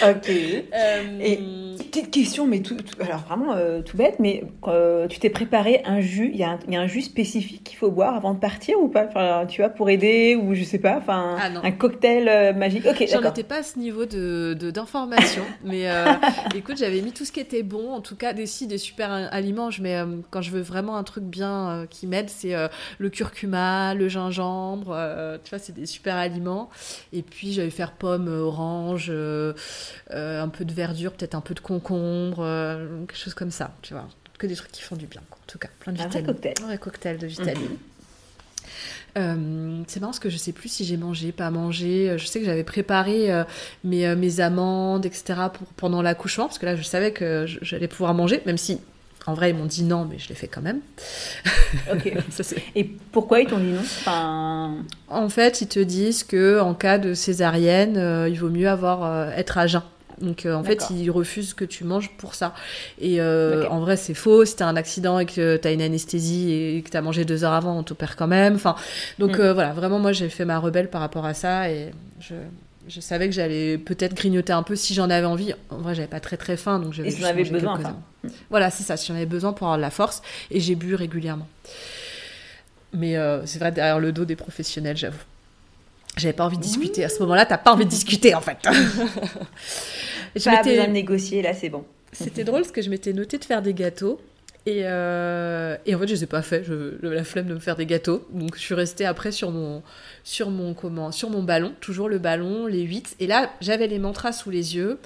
Ok. 0.03 0.29
Euh, 0.29 1.19
et 1.21 1.39
petite 1.77 2.11
question, 2.11 2.47
mais 2.47 2.61
tout, 2.61 2.77
alors 2.99 3.21
vraiment 3.21 3.53
euh, 3.55 3.81
tout 3.81 3.95
bête, 3.95 4.15
mais 4.19 4.43
euh, 4.67 5.07
tu 5.07 5.19
t'es 5.19 5.29
préparé 5.29 5.81
un 5.85 6.01
jus. 6.01 6.31
Il 6.33 6.39
y, 6.39 6.43
a 6.43 6.57
un, 6.81 6.87
jus 6.87 7.01
spécifique 7.01 7.63
qu'il 7.63 7.77
faut 7.77 7.91
boire 7.91 8.15
avant 8.15 8.33
de 8.33 8.39
partir 8.39 8.79
ou 8.79 8.89
pas? 8.89 9.05
Enfin, 9.07 9.45
Tu 9.47 9.61
vois, 9.61 9.69
pour 9.69 9.89
aider 9.89 10.35
ou 10.35 10.53
je 10.53 10.63
sais 10.63 10.79
pas, 10.79 10.97
enfin 10.97 11.37
ah, 11.39 11.49
un 11.63 11.71
cocktail 11.71 12.55
magique. 12.55 12.85
Ok. 12.85 13.05
J'en 13.09 13.21
étais 13.21 13.43
pas 13.43 13.59
à 13.59 13.63
ce 13.63 13.79
niveau 13.79 14.05
de 14.05 14.53
d'information, 14.53 15.43
mais 15.63 15.85
écoute, 16.55 16.77
j'avais 16.77 17.01
mis 17.01 17.13
tout 17.13 17.25
ce 17.25 17.31
qui 17.31 17.39
était 17.39 17.63
bon. 17.63 17.93
En 17.93 18.01
tout 18.01 18.15
cas, 18.15 18.33
des 18.33 18.45
si 18.45 18.67
des 18.67 18.77
super 18.77 19.11
aliments. 19.11 19.71
Je 19.71 19.81
mets 19.81 20.01
quand 20.29 20.41
je 20.41 20.51
veux 20.51 20.61
vraiment 20.61 20.97
un 20.97 21.03
truc 21.03 21.23
bien 21.23 21.85
qui 21.89 22.07
m'aide, 22.07 22.29
c'est 22.29 22.53
le 22.97 23.09
curcuma, 23.09 23.93
le 23.93 24.09
gingembre. 24.09 24.97
tu 25.43 25.49
vois, 25.49 25.59
c'est 25.59 25.73
des 25.73 25.85
super 25.85 26.15
aliments. 26.15 26.69
Et 27.13 27.21
puis 27.21 27.53
j'allais 27.53 27.69
faire 27.69 27.93
pomme, 27.93 28.27
orange. 28.27 29.11
Euh, 30.11 30.41
un 30.41 30.49
peu 30.49 30.65
de 30.65 30.73
verdure, 30.73 31.11
peut-être 31.13 31.35
un 31.35 31.41
peu 31.41 31.53
de 31.53 31.59
concombre, 31.59 32.39
euh, 32.39 33.05
quelque 33.05 33.17
chose 33.17 33.33
comme 33.33 33.51
ça, 33.51 33.71
tu 33.81 33.93
vois. 33.93 34.07
Que 34.37 34.47
des 34.47 34.55
trucs 34.55 34.71
qui 34.71 34.81
font 34.81 34.95
du 34.95 35.07
bien, 35.07 35.21
en 35.31 35.47
tout 35.47 35.57
cas. 35.57 35.69
Plein 35.79 35.93
de 35.93 35.97
vitamines. 35.97 36.29
Un 36.29 36.33
cocktail. 36.33 36.53
Un 36.67 36.77
cocktail 36.77 37.17
de 37.17 37.27
vitamines. 37.27 37.63
Mhm. 37.63 37.77
Euh, 39.17 39.83
c'est 39.87 40.01
marrant 40.01 40.11
parce 40.11 40.19
que 40.19 40.29
je 40.29 40.35
sais 40.35 40.51
plus 40.51 40.67
si 40.67 40.83
j'ai 40.83 40.97
mangé, 40.97 41.31
pas 41.31 41.49
mangé. 41.49 42.17
Je 42.17 42.25
sais 42.25 42.39
que 42.39 42.45
j'avais 42.45 42.65
préparé 42.65 43.43
mes, 43.85 44.13
mes, 44.15 44.39
amandes, 44.41 45.05
etc. 45.05 45.39
Pour, 45.53 45.67
pendant 45.77 46.01
l'accouchement, 46.01 46.47
parce 46.47 46.59
que 46.59 46.65
là, 46.65 46.75
je 46.75 46.83
savais 46.83 47.11
que 47.11 47.45
j'allais 47.61 47.87
pouvoir 47.87 48.13
manger, 48.13 48.41
même 48.45 48.57
si 48.57 48.81
en 49.27 49.33
vrai, 49.33 49.49
ils 49.49 49.55
m'ont 49.55 49.65
dit 49.65 49.83
non, 49.83 50.05
mais 50.09 50.19
je 50.19 50.29
l'ai 50.29 50.35
fait 50.35 50.47
quand 50.47 50.61
même. 50.61 50.81
Ok. 51.91 52.13
Et 52.75 52.83
pourquoi 52.83 53.39
ils 53.39 53.47
t'ont 53.47 53.57
dit 53.57 53.71
non? 53.71 53.81
Enfin... 53.81 54.75
En 55.07 55.29
fait, 55.29 55.61
ils 55.61 55.67
te 55.67 55.79
disent 55.79 56.23
que 56.23 56.59
en 56.59 56.75
cas 56.75 56.99
de 56.99 57.13
césarienne, 57.13 57.97
euh, 57.97 58.29
il 58.29 58.39
vaut 58.39 58.49
mieux 58.49 58.69
avoir 58.69 59.03
euh, 59.03 59.31
être 59.31 59.57
à 59.57 59.65
jeun. 59.65 59.81
Donc 60.21 60.45
euh, 60.45 60.53
en 60.53 60.63
fait, 60.63 60.85
ils 60.91 61.09
refusent 61.09 61.53
que 61.53 61.65
tu 61.65 61.83
manges 61.83 62.11
pour 62.17 62.35
ça. 62.35 62.53
Et 63.01 63.19
en 63.21 63.79
vrai, 63.79 63.97
c'est 63.97 64.13
faux. 64.13 64.45
Si 64.45 64.55
t'as 64.55 64.67
un 64.67 64.75
accident 64.75 65.17
et 65.19 65.25
que 65.25 65.57
t'as 65.57 65.73
une 65.73 65.81
anesthésie 65.81 66.51
et 66.51 66.81
que 66.83 66.89
t'as 66.89 67.01
mangé 67.01 67.25
deux 67.25 67.43
heures 67.43 67.53
avant, 67.53 67.77
on 67.77 67.83
t'opère 67.83 68.15
quand 68.15 68.27
même. 68.27 68.55
Enfin, 68.55 68.75
donc 69.17 69.39
mm. 69.39 69.51
voilà, 69.51 69.73
vraiment, 69.73 69.99
moi, 69.99 70.11
j'ai 70.11 70.29
fait 70.29 70.45
ma 70.45 70.59
rebelle 70.59 70.89
par 70.89 71.01
rapport 71.01 71.25
à 71.25 71.33
ça 71.33 71.69
et 71.69 71.91
je, 72.19 72.35
je 72.87 72.99
savais 72.99 73.27
que 73.27 73.33
j'allais 73.33 73.77
peut-être 73.77 74.13
grignoter 74.13 74.53
un 74.53 74.63
peu 74.63 74.75
si 74.75 74.93
j'en 74.93 75.09
avais 75.09 75.25
envie. 75.25 75.53
En 75.69 75.77
vrai, 75.77 75.95
j'avais 75.95 76.07
pas 76.07 76.19
très 76.19 76.37
très 76.37 76.57
faim, 76.57 76.79
donc 76.79 76.93
j'avais. 76.93 77.09
Et 77.09 77.11
si 77.11 77.23
avais 77.23 77.43
besoin. 77.43 77.79
Voilà, 78.49 78.69
c'est 78.69 78.83
ça. 78.83 78.97
Si 78.97 79.07
j'en 79.07 79.15
avais 79.15 79.25
besoin 79.25 79.53
pour 79.53 79.67
avoir 79.67 79.77
de 79.77 79.81
la 79.81 79.91
force, 79.91 80.21
et 80.51 80.59
j'ai 80.59 80.75
bu 80.75 80.95
régulièrement. 80.95 81.47
Mais 82.93 83.17
euh, 83.17 83.45
c'est 83.45 83.59
vrai 83.59 83.71
derrière 83.71 83.99
le 83.99 84.11
dos 84.11 84.25
des 84.25 84.35
professionnels, 84.35 84.97
j'avoue. 84.97 85.23
J'avais 86.17 86.33
pas 86.33 86.45
envie 86.45 86.57
de 86.57 86.61
discuter. 86.61 87.03
À 87.03 87.09
ce 87.09 87.19
moment-là, 87.19 87.45
t'as 87.45 87.57
pas 87.57 87.73
envie 87.73 87.85
de 87.85 87.89
discuter, 87.89 88.33
en 88.35 88.41
fait. 88.41 88.57
je 90.35 90.43
pas 90.45 90.63
besoin 90.63 90.87
de 90.87 90.91
négocier, 90.91 91.41
là, 91.41 91.53
c'est 91.53 91.69
bon. 91.69 91.83
C'était 92.13 92.45
drôle 92.45 92.61
parce 92.61 92.71
que 92.71 92.81
je 92.81 92.89
m'étais 92.89 93.11
noté 93.11 93.37
de 93.37 93.43
faire 93.43 93.61
des 93.61 93.73
gâteaux. 93.73 94.21
Et, 94.67 94.81
euh, 94.85 95.77
et, 95.85 95.93
en 95.93 95.99
fait, 95.99 96.07
je 96.07 96.13
les 96.13 96.23
ai 96.23 96.27
pas 96.27 96.41
fait. 96.41 96.65
La 97.01 97.23
flemme 97.23 97.45
de 97.45 97.53
me 97.53 97.59
faire 97.59 97.75
des 97.75 97.85
gâteaux. 97.85 98.27
Donc, 98.31 98.55
je 98.55 98.61
suis 98.61 98.73
restée 98.73 99.05
après 99.05 99.31
sur 99.31 99.51
mon, 99.51 99.83
sur 100.23 100.49
mon, 100.49 100.73
comment, 100.73 101.11
sur 101.11 101.29
mon 101.29 101.43
ballon. 101.43 101.73
Toujours 101.81 102.09
le 102.09 102.17
ballon, 102.17 102.65
les 102.65 102.81
8. 102.81 103.17
Et 103.19 103.27
là, 103.27 103.51
j'avais 103.61 103.87
les 103.87 103.99
mantras 103.99 104.31
sous 104.31 104.49
les 104.49 104.75
yeux. 104.75 104.97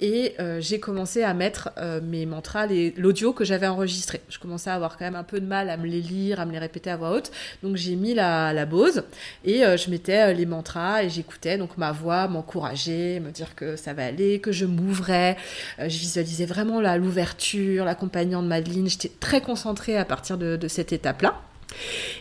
Et 0.00 0.34
euh, 0.38 0.60
j'ai 0.60 0.78
commencé 0.78 1.22
à 1.22 1.34
mettre 1.34 1.70
euh, 1.78 2.00
mes 2.00 2.24
mantras, 2.26 2.66
l'audio 2.96 3.32
que 3.32 3.44
j'avais 3.44 3.66
enregistré. 3.66 4.20
Je 4.28 4.38
commençais 4.38 4.70
à 4.70 4.74
avoir 4.74 4.96
quand 4.96 5.04
même 5.04 5.16
un 5.16 5.24
peu 5.24 5.40
de 5.40 5.46
mal 5.46 5.70
à 5.70 5.76
me 5.76 5.86
les 5.86 6.00
lire, 6.00 6.40
à 6.40 6.46
me 6.46 6.52
les 6.52 6.58
répéter 6.58 6.90
à 6.90 6.96
voix 6.96 7.10
haute. 7.10 7.32
Donc 7.62 7.76
j'ai 7.76 7.96
mis 7.96 8.14
la, 8.14 8.52
la 8.52 8.64
Bose 8.64 9.02
et 9.44 9.64
euh, 9.64 9.76
je 9.76 9.90
mettais 9.90 10.32
les 10.34 10.46
mantras 10.46 11.02
et 11.02 11.10
j'écoutais 11.10 11.58
donc 11.58 11.76
ma 11.76 11.92
voix 11.92 12.28
m'encourager, 12.28 13.20
me 13.20 13.30
dire 13.30 13.54
que 13.54 13.76
ça 13.76 13.92
va 13.92 14.06
aller, 14.06 14.38
que 14.38 14.52
je 14.52 14.66
m'ouvrais. 14.66 15.36
je 15.78 15.86
visualisais 15.86 16.46
vraiment 16.46 16.80
l'ouverture, 16.96 17.84
l'accompagnant 17.84 18.42
de 18.42 18.48
Madeleine. 18.48 18.88
J'étais 18.88 19.10
très 19.20 19.40
concentrée 19.40 19.96
à 19.96 20.04
partir 20.04 20.38
de, 20.38 20.68
cette 20.68 20.92
étape-là. 20.92 21.40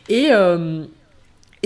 Et 0.10 0.30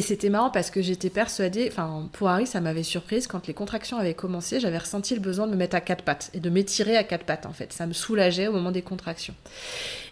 et 0.01 0.03
c'était 0.03 0.31
marrant 0.31 0.49
parce 0.49 0.71
que 0.71 0.81
j'étais 0.81 1.11
persuadée, 1.11 1.69
enfin 1.71 2.09
pour 2.11 2.27
Harry 2.27 2.47
ça 2.47 2.59
m'avait 2.59 2.81
surprise, 2.81 3.27
quand 3.27 3.45
les 3.45 3.53
contractions 3.53 3.97
avaient 3.97 4.15
commencé, 4.15 4.59
j'avais 4.59 4.79
ressenti 4.79 5.13
le 5.13 5.19
besoin 5.19 5.45
de 5.45 5.51
me 5.51 5.57
mettre 5.57 5.75
à 5.75 5.79
quatre 5.79 6.03
pattes 6.03 6.31
et 6.33 6.39
de 6.39 6.49
m'étirer 6.49 6.97
à 6.97 7.03
quatre 7.03 7.23
pattes 7.23 7.45
en 7.45 7.53
fait. 7.53 7.71
Ça 7.71 7.85
me 7.85 7.93
soulageait 7.93 8.47
au 8.47 8.51
moment 8.51 8.71
des 8.71 8.81
contractions. 8.81 9.35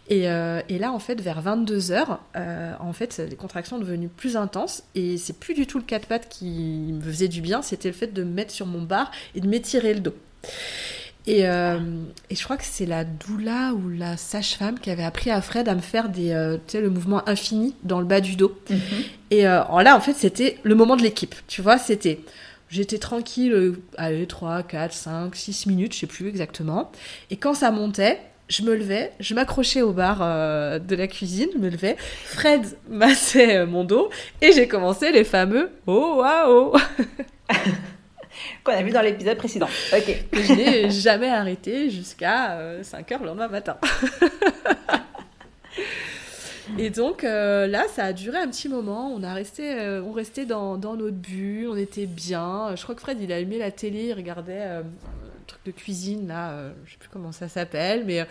Et, 0.08 0.30
euh, 0.30 0.62
là 0.70 0.92
en 0.92 1.00
fait 1.00 1.20
vers 1.20 1.42
22h, 1.42 2.20
euh, 2.36 2.74
en 2.80 2.94
fait 2.94 3.18
les 3.18 3.36
contractions 3.36 3.78
sont 3.78 3.82
devenues 3.82 4.10
plus 4.10 4.38
intenses 4.38 4.84
et 4.94 5.18
c'est 5.18 5.40
plus 5.40 5.56
du 5.56 5.66
tout 5.66 5.80
le 5.80 5.84
quatre 5.84 6.06
pattes 6.06 6.30
qui 6.30 6.92
me 6.94 7.02
faisait 7.02 7.28
du 7.28 7.42
bien, 7.42 7.64
c'était 7.64 7.90
le 7.90 7.96
fait 7.96 8.14
de 8.14 8.24
me 8.24 8.32
mettre 8.32 8.52
sur 8.52 8.68
mon 8.68 8.84
bar 8.84 9.10
et 9.34 9.42
de 9.42 9.48
m'étirer 9.48 9.96
le 9.96 10.02
dos. 10.02 10.16
Et, 11.30 11.48
euh, 11.48 11.78
et, 12.32 12.36
je 12.36 12.44
crois 12.44 12.58
que 12.58 12.64
c'est 12.66 12.88
la 12.88 13.04
doula 13.04 13.74
ou 13.76 13.88
la 13.88 14.18
sage-femme 14.18 14.80
qui 14.80 14.90
avait 14.90 15.04
appris 15.04 15.30
à 15.30 15.40
Fred 15.44 15.70
à 15.70 15.76
me 15.76 15.80
faire 15.80 16.10
des, 16.10 16.32
euh, 16.32 16.56
tu 16.56 16.72
sais, 16.72 16.82
le 16.82 16.90
mouvement 16.90 17.28
infini 17.30 17.76
dans 17.84 18.00
le 18.00 18.06
bas 18.08 18.20
du 18.20 18.36
dos. 18.36 18.58
Mhm. 18.68 18.80
Et 19.30 19.48
euh, 19.48 19.62
là, 19.84 19.96
en 19.96 20.00
fait, 20.00 20.14
c'était 20.14 20.58
le 20.64 20.74
moment 20.74 20.96
de 20.96 21.04
l'équipe. 21.04 21.36
Tu 21.48 21.62
vois, 21.62 21.78
c'était. 21.78 22.20
J'étais 22.72 22.98
tranquille, 22.98 23.76
allez, 23.98 24.26
3, 24.26 24.64
4, 24.64 24.92
5, 24.92 25.36
6 25.36 25.68
minutes, 25.68 25.94
je 25.94 26.00
sais 26.00 26.08
plus 26.08 26.28
exactement. 26.28 26.92
Et 27.30 27.38
quand 27.38 27.54
ça 27.54 27.70
montait, 27.70 28.20
je 28.48 28.64
me 28.64 28.76
levais, 28.76 29.12
je 29.20 29.36
m'accrochais 29.36 29.84
au 29.84 29.92
bar 29.92 30.20
de 30.20 30.96
la 30.96 31.08
cuisine, 31.08 31.50
je 31.54 31.60
me 31.60 31.70
levais, 31.70 31.96
Fred 32.26 32.62
massait 32.90 33.66
mon 33.66 33.84
dos 33.84 34.10
et 34.42 34.52
j'ai 34.52 34.68
commencé 34.68 35.12
les 35.12 35.24
fameux 35.24 35.72
oh 35.88 36.18
waouh 36.20 36.74
Qu'on 38.64 38.74
a 38.74 38.82
vu 38.82 38.92
dans 38.92 39.02
l'épisode 39.02 39.38
précédent. 39.38 39.70
Ok. 39.94 40.26
Je 40.34 40.54
n'ai 40.54 40.90
jamais 40.90 41.30
arrêté 41.30 41.90
jusqu'à 41.90 42.58
5 42.82 43.12
heures 43.12 43.20
le 43.22 43.28
lendemain 43.28 43.48
matin. 43.48 43.78
Et 46.78 46.90
donc 46.90 47.24
euh, 47.24 47.68
là, 47.68 47.86
ça 47.94 48.06
a 48.06 48.14
duré 48.14 48.38
un 48.38 48.48
petit 48.48 48.70
moment. 48.70 49.12
On 49.14 49.24
a 49.24 49.34
resté, 49.34 49.74
euh, 49.74 50.02
on 50.04 50.12
restait 50.12 50.46
dans, 50.46 50.78
notre 50.78 51.10
bulle, 51.10 51.68
on 51.70 51.78
était 51.78 52.06
bien. 52.06 52.76
Je 52.76 52.84
crois 52.84 52.96
que 52.96 53.02
Fred, 53.02 53.20
il 53.22 53.32
a 53.34 53.38
allumé 53.38 53.58
la 53.58 53.72
télé, 53.72 54.06
il 54.06 54.14
regardait 54.14 54.62
euh, 54.62 54.82
un 54.82 55.46
truc 55.48 55.62
de 55.66 55.72
cuisine 55.72 56.28
là, 56.28 56.70
je 56.86 56.92
sais 56.92 56.98
plus 56.98 57.10
comment 57.10 57.32
ça 57.32 57.48
s'appelle, 57.50 58.06
mais 58.06 58.26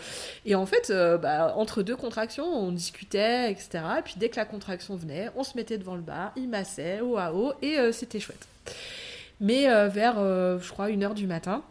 et 0.47 0.55
en 0.55 0.67
fait, 0.67 0.93
bah, 1.21 1.55
entre 1.57 1.83
deux 1.83 1.97
contractions, 1.97 2.47
on 2.47 2.71
discutait, 2.71 3.51
etc. 3.51 3.81
Et 3.99 4.03
puis 4.03 4.15
dès 4.17 4.29
que 4.29 4.37
la 4.37 4.45
contraction 4.45 4.95
venait, 4.95 5.29
on 5.37 5.43
se 5.43 5.57
mettait 5.57 5.79
devant 5.79 5.97
le 5.97 6.03
bar, 6.03 6.33
il 6.37 6.49
massait, 6.49 7.01
haut 7.01 7.19
à 7.19 7.33
haut, 7.35 7.53
et 7.61 7.77
c'était 7.93 8.21
chouette. 8.21 8.47
Mais 9.41 9.67
vers, 9.89 10.17
je 10.17 10.71
crois, 10.71 10.91
une 10.91 11.05
heure 11.05 11.15
du 11.15 11.27
matin 11.27 11.63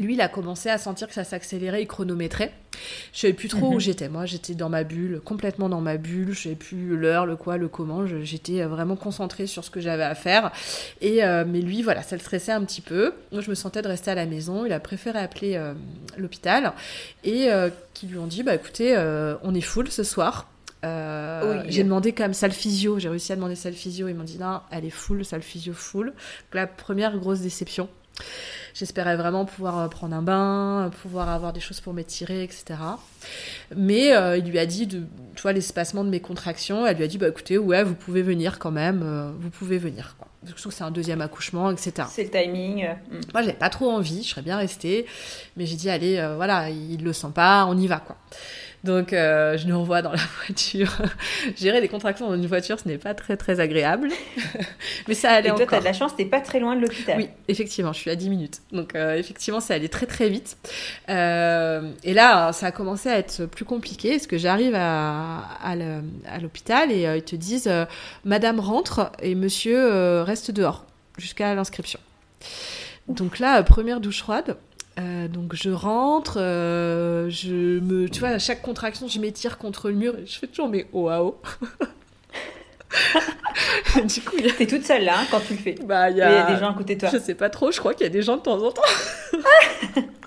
lui, 0.00 0.14
il 0.14 0.20
a 0.20 0.28
commencé 0.28 0.68
à 0.68 0.78
sentir 0.78 1.08
que 1.08 1.14
ça 1.14 1.24
s'accélérait, 1.24 1.82
il 1.82 1.86
chronométrait. 1.86 2.52
Je 3.12 3.20
savais 3.20 3.32
plus 3.32 3.48
trop 3.48 3.68
où 3.68 3.74
mhm. 3.74 3.80
j'étais. 3.80 4.08
Moi, 4.08 4.24
j'étais 4.24 4.54
dans 4.54 4.68
ma 4.68 4.84
bulle, 4.84 5.20
complètement 5.24 5.68
dans 5.68 5.80
ma 5.80 5.96
bulle. 5.96 6.32
Je 6.32 6.44
savais 6.44 6.54
plus 6.54 6.96
l'heure, 6.96 7.26
le 7.26 7.36
quoi, 7.36 7.56
le 7.56 7.68
comment. 7.68 8.06
J'étais 8.06 8.62
euh, 8.62 8.68
vraiment 8.68 8.96
concentrée 8.96 9.46
sur 9.46 9.64
ce 9.64 9.70
que 9.70 9.80
j'avais 9.80 10.04
à 10.04 10.14
faire. 10.14 10.52
Et 11.00 11.24
euh, 11.24 11.44
mais 11.46 11.60
lui, 11.60 11.82
voilà, 11.82 12.02
ça 12.02 12.16
le 12.16 12.20
stressait 12.20 12.52
un 12.52 12.64
petit 12.64 12.80
peu. 12.80 13.12
Moi, 13.32 13.42
je 13.42 13.50
me 13.50 13.54
sentais 13.54 13.82
de 13.82 13.88
rester 13.88 14.10
à 14.10 14.14
la 14.14 14.26
maison. 14.26 14.64
Il 14.64 14.72
a 14.72 14.80
préféré 14.80 15.18
appeler 15.18 15.56
euh, 15.56 15.74
l'hôpital 16.16 16.72
et 17.24 17.48
qui 17.92 18.06
lui 18.06 18.18
ont 18.18 18.26
dit, 18.26 18.42
bah 18.42 18.54
écoutez, 18.54 18.96
on 19.42 19.54
est 19.54 19.60
full 19.60 19.90
ce 19.90 20.02
soir. 20.02 20.46
J'ai 20.82 21.84
demandé 21.84 22.12
quand 22.12 22.24
même 22.24 22.34
salle 22.34 22.52
physio, 22.52 22.98
j'ai 22.98 23.08
réussi 23.08 23.32
à 23.32 23.36
demander 23.36 23.54
salle 23.54 23.74
physio, 23.74 24.08
ils 24.08 24.14
m'ont 24.14 24.24
dit 24.24 24.38
non, 24.38 24.60
elle 24.70 24.84
est 24.84 24.90
full, 24.90 25.24
salle 25.24 25.42
physio 25.42 25.72
full. 25.72 26.12
la 26.52 26.66
première 26.66 27.18
grosse 27.18 27.40
déception. 27.40 27.88
J'espérais 28.74 29.16
vraiment 29.16 29.44
pouvoir 29.44 29.78
euh, 29.78 29.88
prendre 29.88 30.14
un 30.14 30.22
bain, 30.22 30.90
pouvoir 31.02 31.28
avoir 31.28 31.52
des 31.52 31.60
choses 31.60 31.80
pour 31.80 31.92
m'étirer, 31.92 32.44
etc. 32.44 32.78
Mais 33.74 34.14
euh, 34.14 34.36
il 34.36 34.44
lui 34.44 34.58
a 34.58 34.66
dit, 34.66 34.86
de, 34.86 35.02
tu 35.34 35.42
vois, 35.42 35.52
l'espacement 35.52 36.04
de 36.04 36.10
mes 36.10 36.20
contractions, 36.20 36.86
elle 36.86 36.96
lui 36.96 37.04
a 37.04 37.08
dit, 37.08 37.18
bah 37.18 37.28
écoutez, 37.28 37.58
ouais, 37.58 37.82
vous 37.82 37.94
pouvez 37.94 38.22
venir 38.22 38.58
quand 38.58 38.70
même, 38.70 39.02
euh, 39.04 39.30
vous 39.38 39.50
pouvez 39.50 39.78
venir. 39.78 40.16
Quoi. 40.18 40.28
Je 40.46 40.52
trouve 40.52 40.72
que 40.72 40.78
c'est 40.78 40.84
un 40.84 40.90
deuxième 40.90 41.20
accouchement, 41.20 41.70
etc. 41.70 42.08
C'est 42.10 42.24
le 42.24 42.30
timing. 42.30 42.88
Mm. 43.10 43.20
Moi, 43.32 43.42
j'avais 43.42 43.52
pas 43.52 43.70
trop 43.70 43.90
envie, 43.90 44.22
je 44.22 44.30
serais 44.30 44.42
bien 44.42 44.56
restée, 44.56 45.06
mais 45.56 45.66
j'ai 45.66 45.76
dit, 45.76 45.90
allez, 45.90 46.24
voilà, 46.36 46.70
il 46.70 47.02
le 47.02 47.12
sent 47.12 47.32
pas, 47.34 47.66
on 47.66 47.76
y 47.76 47.86
va, 47.86 47.98
quoi. 47.98 48.16
Donc, 48.82 49.12
euh, 49.12 49.58
je 49.58 49.66
nous 49.66 49.78
revois 49.78 50.00
dans 50.00 50.12
la 50.12 50.18
voiture. 50.46 50.90
Gérer 51.56 51.80
des 51.80 51.88
contractions 51.88 52.28
dans 52.28 52.34
une 52.34 52.46
voiture, 52.46 52.78
ce 52.80 52.88
n'est 52.88 52.98
pas 52.98 53.14
très, 53.14 53.36
très 53.36 53.60
agréable. 53.60 54.08
Mais 55.08 55.14
ça 55.14 55.32
allait 55.32 55.50
Et 55.50 55.54
toi, 55.54 55.66
tu 55.66 55.74
as 55.74 55.80
de 55.80 55.84
la 55.84 55.92
chance, 55.92 56.16
tu 56.16 56.24
pas 56.26 56.40
très 56.40 56.60
loin 56.60 56.76
de 56.76 56.80
l'hôpital. 56.80 57.18
Oui, 57.18 57.28
effectivement, 57.48 57.92
je 57.92 57.98
suis 57.98 58.10
à 58.10 58.16
10 58.16 58.30
minutes. 58.30 58.62
Donc, 58.72 58.94
euh, 58.94 59.16
effectivement, 59.16 59.60
ça 59.60 59.74
allait 59.74 59.88
très, 59.88 60.06
très 60.06 60.28
vite. 60.28 60.56
Euh, 61.08 61.90
et 62.04 62.14
là, 62.14 62.52
ça 62.52 62.66
a 62.66 62.72
commencé 62.72 63.08
à 63.10 63.18
être 63.18 63.44
plus 63.46 63.66
compliqué 63.66 64.12
parce 64.12 64.26
que 64.26 64.38
j'arrive 64.38 64.74
à, 64.74 65.40
à 65.62 66.38
l'hôpital 66.40 66.90
et 66.90 67.02
ils 67.16 67.22
te 67.22 67.36
disent 67.36 67.70
Madame 68.24 68.60
rentre 68.60 69.12
et 69.22 69.34
Monsieur 69.34 70.22
reste 70.22 70.50
dehors 70.50 70.86
jusqu'à 71.18 71.54
l'inscription. 71.54 72.00
Donc 73.08 73.38
là, 73.38 73.62
première 73.62 74.00
douche 74.00 74.20
froide. 74.20 74.56
Euh, 75.00 75.28
donc 75.28 75.54
je 75.54 75.70
rentre, 75.70 76.38
euh, 76.38 77.30
je 77.30 77.78
me, 77.80 78.08
tu 78.08 78.20
vois, 78.20 78.30
à 78.30 78.38
chaque 78.38 78.60
contraction, 78.60 79.08
je 79.08 79.18
m'étire 79.18 79.56
contre 79.58 79.88
le 79.88 79.94
mur 79.94 80.14
et 80.18 80.26
je 80.26 80.38
fais 80.38 80.46
toujours 80.46 80.68
mes 80.68 80.86
haut 80.92 81.08
à 81.08 81.22
haut. 81.22 81.40
du 84.04 84.20
coup, 84.20 84.36
t'es 84.58 84.66
toute 84.66 84.84
seule 84.84 85.04
là 85.04 85.20
hein, 85.20 85.26
quand 85.30 85.40
tu 85.40 85.54
le 85.54 85.58
fais. 85.58 85.76
Bah, 85.84 86.10
il 86.10 86.16
y, 86.16 86.22
a... 86.22 86.52
des 86.52 86.58
gens 86.60 86.70
à 86.70 86.74
côté 86.74 86.96
de 86.96 87.00
toi. 87.00 87.08
Je 87.12 87.18
sais 87.18 87.34
pas 87.34 87.48
trop, 87.50 87.70
je 87.70 87.78
crois 87.78 87.94
qu'il 87.94 88.04
y 88.04 88.10
a 88.10 88.12
des 88.12 88.22
gens 88.22 88.36
de 88.36 88.42
temps 88.42 88.62
en 88.62 88.72
temps. 88.72 88.82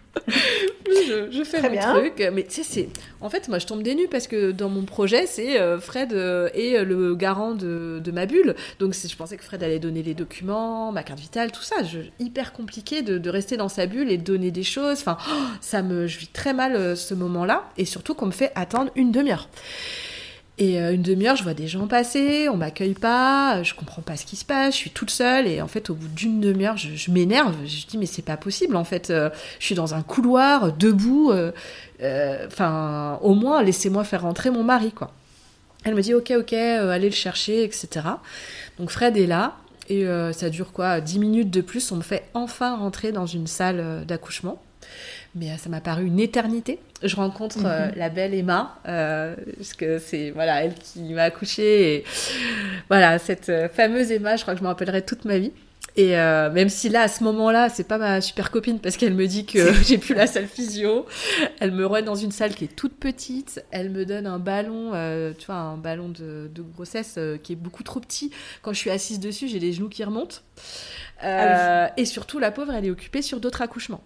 je, 1.31 1.43
fais 1.43 1.61
mon 1.61 1.99
truc. 1.99 2.29
Mais 2.33 2.43
tu 2.43 2.51
sais, 2.51 2.63
c'est. 2.63 2.89
En 3.21 3.29
fait, 3.29 3.47
moi, 3.47 3.59
je 3.59 3.65
tombe 3.65 3.83
des 3.83 3.95
nues 3.95 4.07
parce 4.09 4.27
que 4.27 4.51
dans 4.51 4.69
mon 4.69 4.83
projet, 4.83 5.25
c'est 5.25 5.59
euh, 5.59 5.79
Fred 5.79 6.13
euh, 6.13 6.49
est 6.53 6.77
euh, 6.77 6.83
le 6.83 7.15
garant 7.15 7.53
de, 7.53 7.99
de 8.03 8.11
ma 8.11 8.25
bulle. 8.25 8.55
Donc, 8.79 8.93
je 8.93 9.15
pensais 9.15 9.37
que 9.37 9.43
Fred 9.43 9.63
allait 9.63 9.79
donner 9.79 10.03
les 10.03 10.13
documents, 10.13 10.91
ma 10.91 11.03
carte 11.03 11.19
vitale, 11.19 11.51
tout 11.51 11.63
ça. 11.63 11.83
Je, 11.83 11.99
hyper 12.19 12.53
compliqué 12.53 13.01
de, 13.01 13.17
de, 13.17 13.29
rester 13.29 13.57
dans 13.57 13.69
sa 13.69 13.85
bulle 13.85 14.11
et 14.11 14.17
de 14.17 14.23
donner 14.23 14.51
des 14.51 14.63
choses. 14.63 14.99
Enfin, 14.99 15.17
ça 15.61 15.81
me. 15.81 16.07
Je 16.07 16.19
vis 16.19 16.27
très 16.27 16.53
mal 16.53 16.95
ce 16.97 17.13
moment-là. 17.13 17.69
Et 17.77 17.85
surtout 17.85 18.13
qu'on 18.13 18.27
me 18.27 18.31
fait 18.31 18.51
attendre 18.55 18.91
une 18.95 19.11
demi-heure. 19.11 19.49
Et 20.59 20.79
euh, 20.79 20.93
une 20.93 21.01
demi-heure, 21.01 21.35
je 21.35 21.43
vois 21.43 21.55
des 21.55 21.67
gens 21.67 21.87
passer, 21.87 22.47
on 22.47 22.57
m'accueille 22.57 22.93
pas, 22.93 23.63
je 23.63 23.73
comprends 23.73 24.03
pas 24.03 24.15
ce 24.15 24.25
qui 24.25 24.35
se 24.35 24.45
passe, 24.45 24.75
je 24.75 24.79
suis 24.79 24.91
toute 24.91 25.09
seule 25.09 25.47
et 25.47 25.63
en 25.63 25.67
fait 25.67 25.89
au 25.89 25.95
bout 25.95 26.07
d'une 26.07 26.39
demi-heure, 26.41 26.77
je, 26.77 27.09
m'énerve, 27.09 27.55
je 27.65 27.87
dis 27.87 27.97
mais 27.97 28.05
c'est 28.05 28.21
pas 28.21 28.37
possible 28.37 28.75
en 28.75 28.83
fait, 28.83 29.09
euh, 29.09 29.31
je 29.59 29.65
suis 29.65 29.73
dans 29.73 29.95
un 29.95 30.03
couloir 30.03 30.71
debout, 30.71 31.31
euh, 31.31 31.51
enfin 32.45 33.17
au 33.23 33.33
moins 33.33 33.63
laissez-moi 33.63 34.03
faire 34.03 34.21
rentrer 34.21 34.51
mon 34.51 34.63
mari 34.63 34.91
quoi. 34.91 35.11
Elle 35.85 35.95
me 35.95 36.01
dit 36.01 36.13
ok 36.13 36.31
ok, 36.37 36.53
allez 36.53 37.09
le 37.09 37.15
chercher 37.15 37.63
etc. 37.63 37.89
Donc 38.77 38.91
Fred 38.91 39.17
est 39.17 39.25
là 39.25 39.57
et 39.89 40.05
ça 40.31 40.49
dure 40.49 40.71
quoi, 40.71 41.01
dix 41.01 41.19
minutes 41.19 41.49
de 41.49 41.61
plus, 41.61 41.91
on 41.91 41.97
me 41.97 42.01
fait 42.03 42.25
enfin 42.35 42.77
rentrer 42.77 43.11
dans 43.11 43.25
une 43.25 43.47
salle 43.47 44.05
d'accouchement 44.05 44.61
mais 45.35 45.49
euh, 45.49 45.57
ça 45.57 45.69
m'a 45.69 45.81
paru 45.81 46.05
une 46.05 46.19
éternité. 46.19 46.79
Je 47.01 47.15
rencontre 47.15 47.65
euh, 47.65 47.87
mhm. 47.87 47.93
la 47.95 48.09
belle 48.09 48.33
Emma, 48.33 48.77
euh, 48.87 49.35
parce 49.57 49.73
que 49.73 49.99
c'est 49.99 50.31
voilà 50.31 50.63
elle 50.63 50.73
qui 50.75 51.01
m'a 51.13 51.23
accouchée. 51.23 51.95
Et 51.95 52.03
voilà, 52.89 53.19
cette 53.19 53.51
fameuse 53.73 54.11
Emma, 54.11 54.35
je 54.35 54.43
crois 54.43 54.53
que 54.53 54.59
je 54.59 54.63
m'en 54.63 54.69
rappellerai 54.69 55.01
toute 55.01 55.25
ma 55.25 55.37
vie. 55.37 55.51
Et 55.95 56.13
même 56.13 56.69
si 56.69 56.89
là, 56.89 57.03
à 57.03 57.07
ce 57.07 57.23
moment-là, 57.23 57.69
c'est 57.69 57.87
pas 57.87 57.99
ma 57.99 58.19
super 58.19 58.49
copine 58.49 58.79
parce 58.79 58.97
qu'elle 58.97 59.13
me 59.13 59.27
dit 59.27 59.45
que 59.45 59.71
j'ai 59.83 59.99
plus 59.99 60.15
la 60.15 60.25
salle 60.25 60.47
physio, 60.47 61.05
elle 61.59 61.71
me 61.71 61.85
remet 61.85 62.01
dans 62.01 62.15
une 62.15 62.31
salle 62.31 62.55
qui 62.55 62.63
est 62.63 62.75
toute 62.75 62.95
petite, 62.95 63.63
elle 63.69 63.91
me 63.91 64.03
donne 64.03 64.25
un 64.25 64.39
ballon, 64.39 64.93
tu 65.37 65.45
vois, 65.45 65.55
un 65.55 65.77
ballon 65.77 66.09
de, 66.09 66.49
de 66.51 66.61
grossesse 66.63 67.19
qui 67.43 67.53
est 67.53 67.57
beaucoup 67.57 67.83
trop 67.83 67.99
petit. 67.99 68.31
Quand 68.63 68.73
je 68.73 68.79
suis 68.79 68.89
assise 68.89 69.19
dessus, 69.19 69.47
j'ai 69.47 69.59
les 69.59 69.71
genoux 69.71 69.89
qui 69.89 70.03
remontent. 70.03 70.37
Ah 71.21 71.91
et 71.95 72.05
surtout, 72.05 72.39
la 72.39 72.49
pauvre, 72.49 72.73
elle 72.73 72.85
est 72.85 72.91
occupée 72.91 73.21
sur 73.21 73.39
d'autres 73.39 73.61
accouchements. 73.61 74.01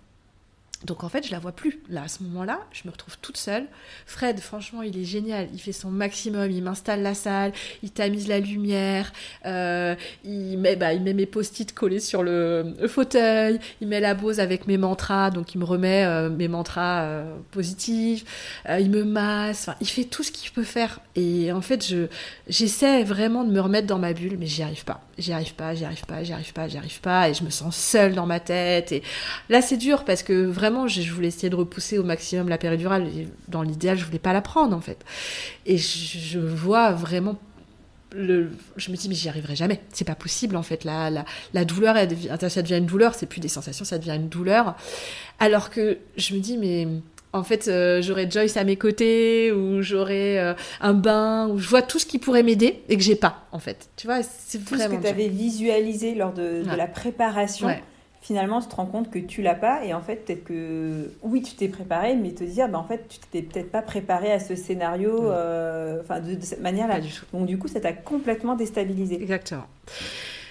Donc 0.86 1.04
en 1.04 1.10
fait, 1.10 1.26
je 1.26 1.32
la 1.32 1.40
vois 1.40 1.54
plus. 1.54 1.80
Là, 1.90 2.04
à 2.04 2.08
ce 2.08 2.22
moment-là, 2.24 2.60
je 2.72 2.84
me 2.86 2.92
retrouve 2.92 3.18
toute 3.20 3.38
seule. 3.38 3.66
Fred, 4.06 4.40
franchement, 4.40 4.84
il 4.84 4.98
est 4.98 5.06
génial. 5.06 5.48
Il 5.54 5.60
fait 5.60 5.72
son 5.72 5.90
maximum. 5.90 6.52
Il 6.52 6.64
m'installe 6.64 7.02
la 7.02 7.16
salle. 7.16 7.52
Il 7.82 7.90
tamise 7.90 8.28
la 8.28 8.40
lumière. 8.40 9.12
Euh, 9.46 9.96
il, 10.24 10.58
met, 10.60 10.76
bah, 10.76 10.94
il 10.94 11.02
met 11.02 11.14
mes 11.14 11.26
post-it 11.26 11.74
collés 11.74 12.00
sur 12.00 12.22
le, 12.22 12.76
fauteuil. 12.88 13.60
Il 13.82 13.88
met 13.88 14.00
la 14.00 14.14
Bose 14.14 14.40
avec 14.40 14.68
mes 14.68 14.78
mantras. 14.78 15.32
Donc 15.32 15.56
il 15.56 15.58
me 15.58 15.66
remet 15.66 16.06
euh, 16.06 16.30
mes 16.30 16.48
mantras 16.48 17.02
euh, 17.02 17.36
positifs. 17.50 18.26
il 18.70 18.92
me 18.92 19.04
masse. 19.04 19.70
Il 19.82 19.88
fait 19.88 20.04
tout 20.04 20.22
ce 20.22 20.32
qu'il 20.32 20.52
peut 20.52 20.64
faire. 20.64 21.00
Et 21.16 21.52
en 21.52 21.62
fait, 21.62 21.88
je, 21.88 22.06
j'essaie 22.48 23.04
vraiment 23.04 23.44
de 23.44 23.52
me 23.52 23.60
remettre 23.60 23.88
dans 23.88 24.00
ma 24.00 24.14
bulle, 24.14 24.38
mais 24.38 24.46
j'y 24.46 24.62
arrive 24.62 24.86
pas. 24.86 25.02
J'y 25.18 25.34
arrive 25.34 25.56
pas, 25.56 25.74
j'y 25.74 25.84
arrive 25.84 26.06
pas, 26.06 26.24
j'y 26.24 26.34
arrive 26.34 26.54
pas, 26.54 26.68
j'y 26.68 26.78
arrive 26.78 27.02
pas. 27.02 27.30
Et 27.30 27.34
je 27.34 27.44
me 27.44 27.50
sens 27.50 27.76
seule 27.76 28.14
dans 28.14 28.28
ma 28.28 28.40
tête. 28.40 28.92
Et 28.92 29.02
là, 29.50 29.64
c'est 29.64 29.78
dur 29.78 30.06
parce 30.06 30.22
que 30.22 30.46
vraiment, 30.46 30.67
vraiment, 30.68 30.88
je, 30.88 31.12
voulais 31.12 31.30
essayer 31.30 31.50
de 31.50 31.56
repousser 31.56 31.98
au 31.98 32.04
maximum 32.04 32.50
la 32.50 32.58
péridurale. 32.58 33.08
Et 33.08 33.28
dans 33.48 33.62
l'idéal, 33.62 33.98
je 33.98 34.06
voulais 34.06 34.20
pas 34.20 34.34
la 34.34 34.42
prendre, 34.42 34.76
en 34.76 34.82
fait. 34.82 35.04
Et 35.66 35.78
je, 35.78 36.40
vois 36.40 36.92
vraiment 36.92 37.38
le, 38.12 38.52
je 38.78 38.92
me 38.92 38.96
dis 38.96 39.10
mais 39.10 39.16
j'y 39.16 39.30
arriverai 39.30 39.56
jamais. 39.56 39.82
C'est 39.92 40.06
pas 40.06 40.16
possible 40.16 40.56
en 40.56 40.64
fait. 40.64 40.86
La, 40.86 41.10
la, 41.10 41.26
la 41.54 41.66
douleur 41.66 41.96
ça 42.50 42.62
devient 42.62 42.78
une 42.78 42.86
douleur. 42.86 43.16
C'est 43.16 43.26
plus 43.26 43.42
des 43.42 43.50
sensations 43.50 43.84
ça 43.84 43.98
devient 43.98 44.16
une 44.16 44.30
douleur. 44.30 44.76
Alors 45.40 45.70
que 45.70 45.98
je 46.16 46.34
me 46.34 46.40
dis 46.40 46.58
mais 46.58 46.88
en 47.34 47.44
fait 47.44 47.68
euh, 47.68 48.02
j'aurais 48.02 48.32
Joyce 48.32 48.56
à 48.56 48.64
mes 48.64 48.78
côtés 48.78 49.52
ou 49.52 49.82
j'aurais 49.82 50.40
euh, 50.40 50.54
un 50.80 50.94
bain 50.94 51.50
ou 51.50 51.60
je 51.60 51.68
vois 51.68 51.82
tout 51.82 52.00
ce 52.00 52.06
qui 52.06 52.18
pourrait 52.18 52.44
m'aider 52.44 52.82
et 52.88 52.96
que 52.96 53.04
j'ai 53.04 53.18
pas 53.18 53.46
en 53.52 53.60
fait. 53.60 53.90
Tu 53.98 54.08
vois 54.08 54.24
c'est 54.24 54.62
vraiment 54.64 54.86
ce 54.86 54.96
que 54.96 55.02
tu 55.02 55.08
avais 55.08 55.28
visualisé 55.28 56.16
lors 56.16 56.32
de, 56.32 56.64
de 56.64 56.76
la 56.78 56.88
préparation 56.88 57.68
finalement, 58.22 58.62
tu 58.62 58.68
te 58.68 58.76
rends 58.76 58.86
compte 58.86 59.10
que 59.10 59.20
tu 59.20 59.42
l'as 59.42 59.56
pas. 59.56 59.86
Et 59.86 59.94
en 59.94 60.02
fait, 60.02 60.26
peut-être 60.26 60.44
que 60.44 61.12
oui, 61.24 61.42
tu 61.42 61.56
t'es 61.56 61.68
préparé, 61.68 62.16
mais 62.16 62.32
te 62.32 62.44
dire, 62.44 62.70
bah, 62.70 62.80
en 62.80 62.84
fait, 62.84 63.08
tu 63.08 63.20
t'es 63.32 63.42
peut-être 63.42 63.72
pas 63.72 63.82
préparé 63.82 64.32
à 64.32 64.40
ce 64.40 64.56
scénario 64.56 65.32
euh, 65.32 66.02
enfin 66.02 66.20
de, 66.20 66.38
cette 66.42 66.62
manière-là. 66.62 67.00
Donc, 67.34 67.46
du 67.46 67.58
coup, 67.58 67.68
ça 67.68 67.80
t'a 67.80 67.94
complètement 67.94 68.56
déstabilisé. 68.56 69.22
Exactement. 69.22 69.66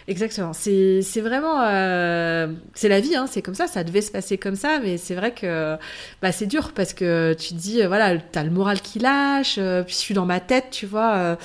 Exactement. 0.09 0.53
C'est 0.53 1.21
vraiment. 1.21 1.61
Euh, 1.63 2.47
c'est 2.75 2.89
la 2.89 3.01
vie, 3.01 3.17
hein, 3.17 3.27
c'est 3.29 3.43
comme 3.43 3.57
ça, 3.57 3.67
ça 3.67 3.83
devait 3.83 4.03
se 4.03 4.13
passer 4.13 4.39
comme 4.39 4.55
ça, 4.55 4.79
mais 4.81 4.99
c'est 4.99 5.17
vrai 5.17 5.33
que 5.33 5.77
bah, 6.23 6.31
c'est 6.31 6.47
dur 6.47 6.73
parce 6.73 6.95
que 6.95 7.35
tu 7.35 7.49
te 7.49 7.55
dis, 7.55 7.83
euh, 7.83 7.89
voilà, 7.89 8.17
t'as 8.19 8.45
le 8.45 8.51
moral 8.51 8.81
qui 8.81 9.01
lâche, 9.01 9.57
euh, 9.59 9.83
puis 9.83 9.95
je 9.95 9.99
suis 9.99 10.15
dans 10.15 10.25
ma 10.25 10.39
tête, 10.39 10.67
tu 10.71 10.87
vois. 10.87 11.37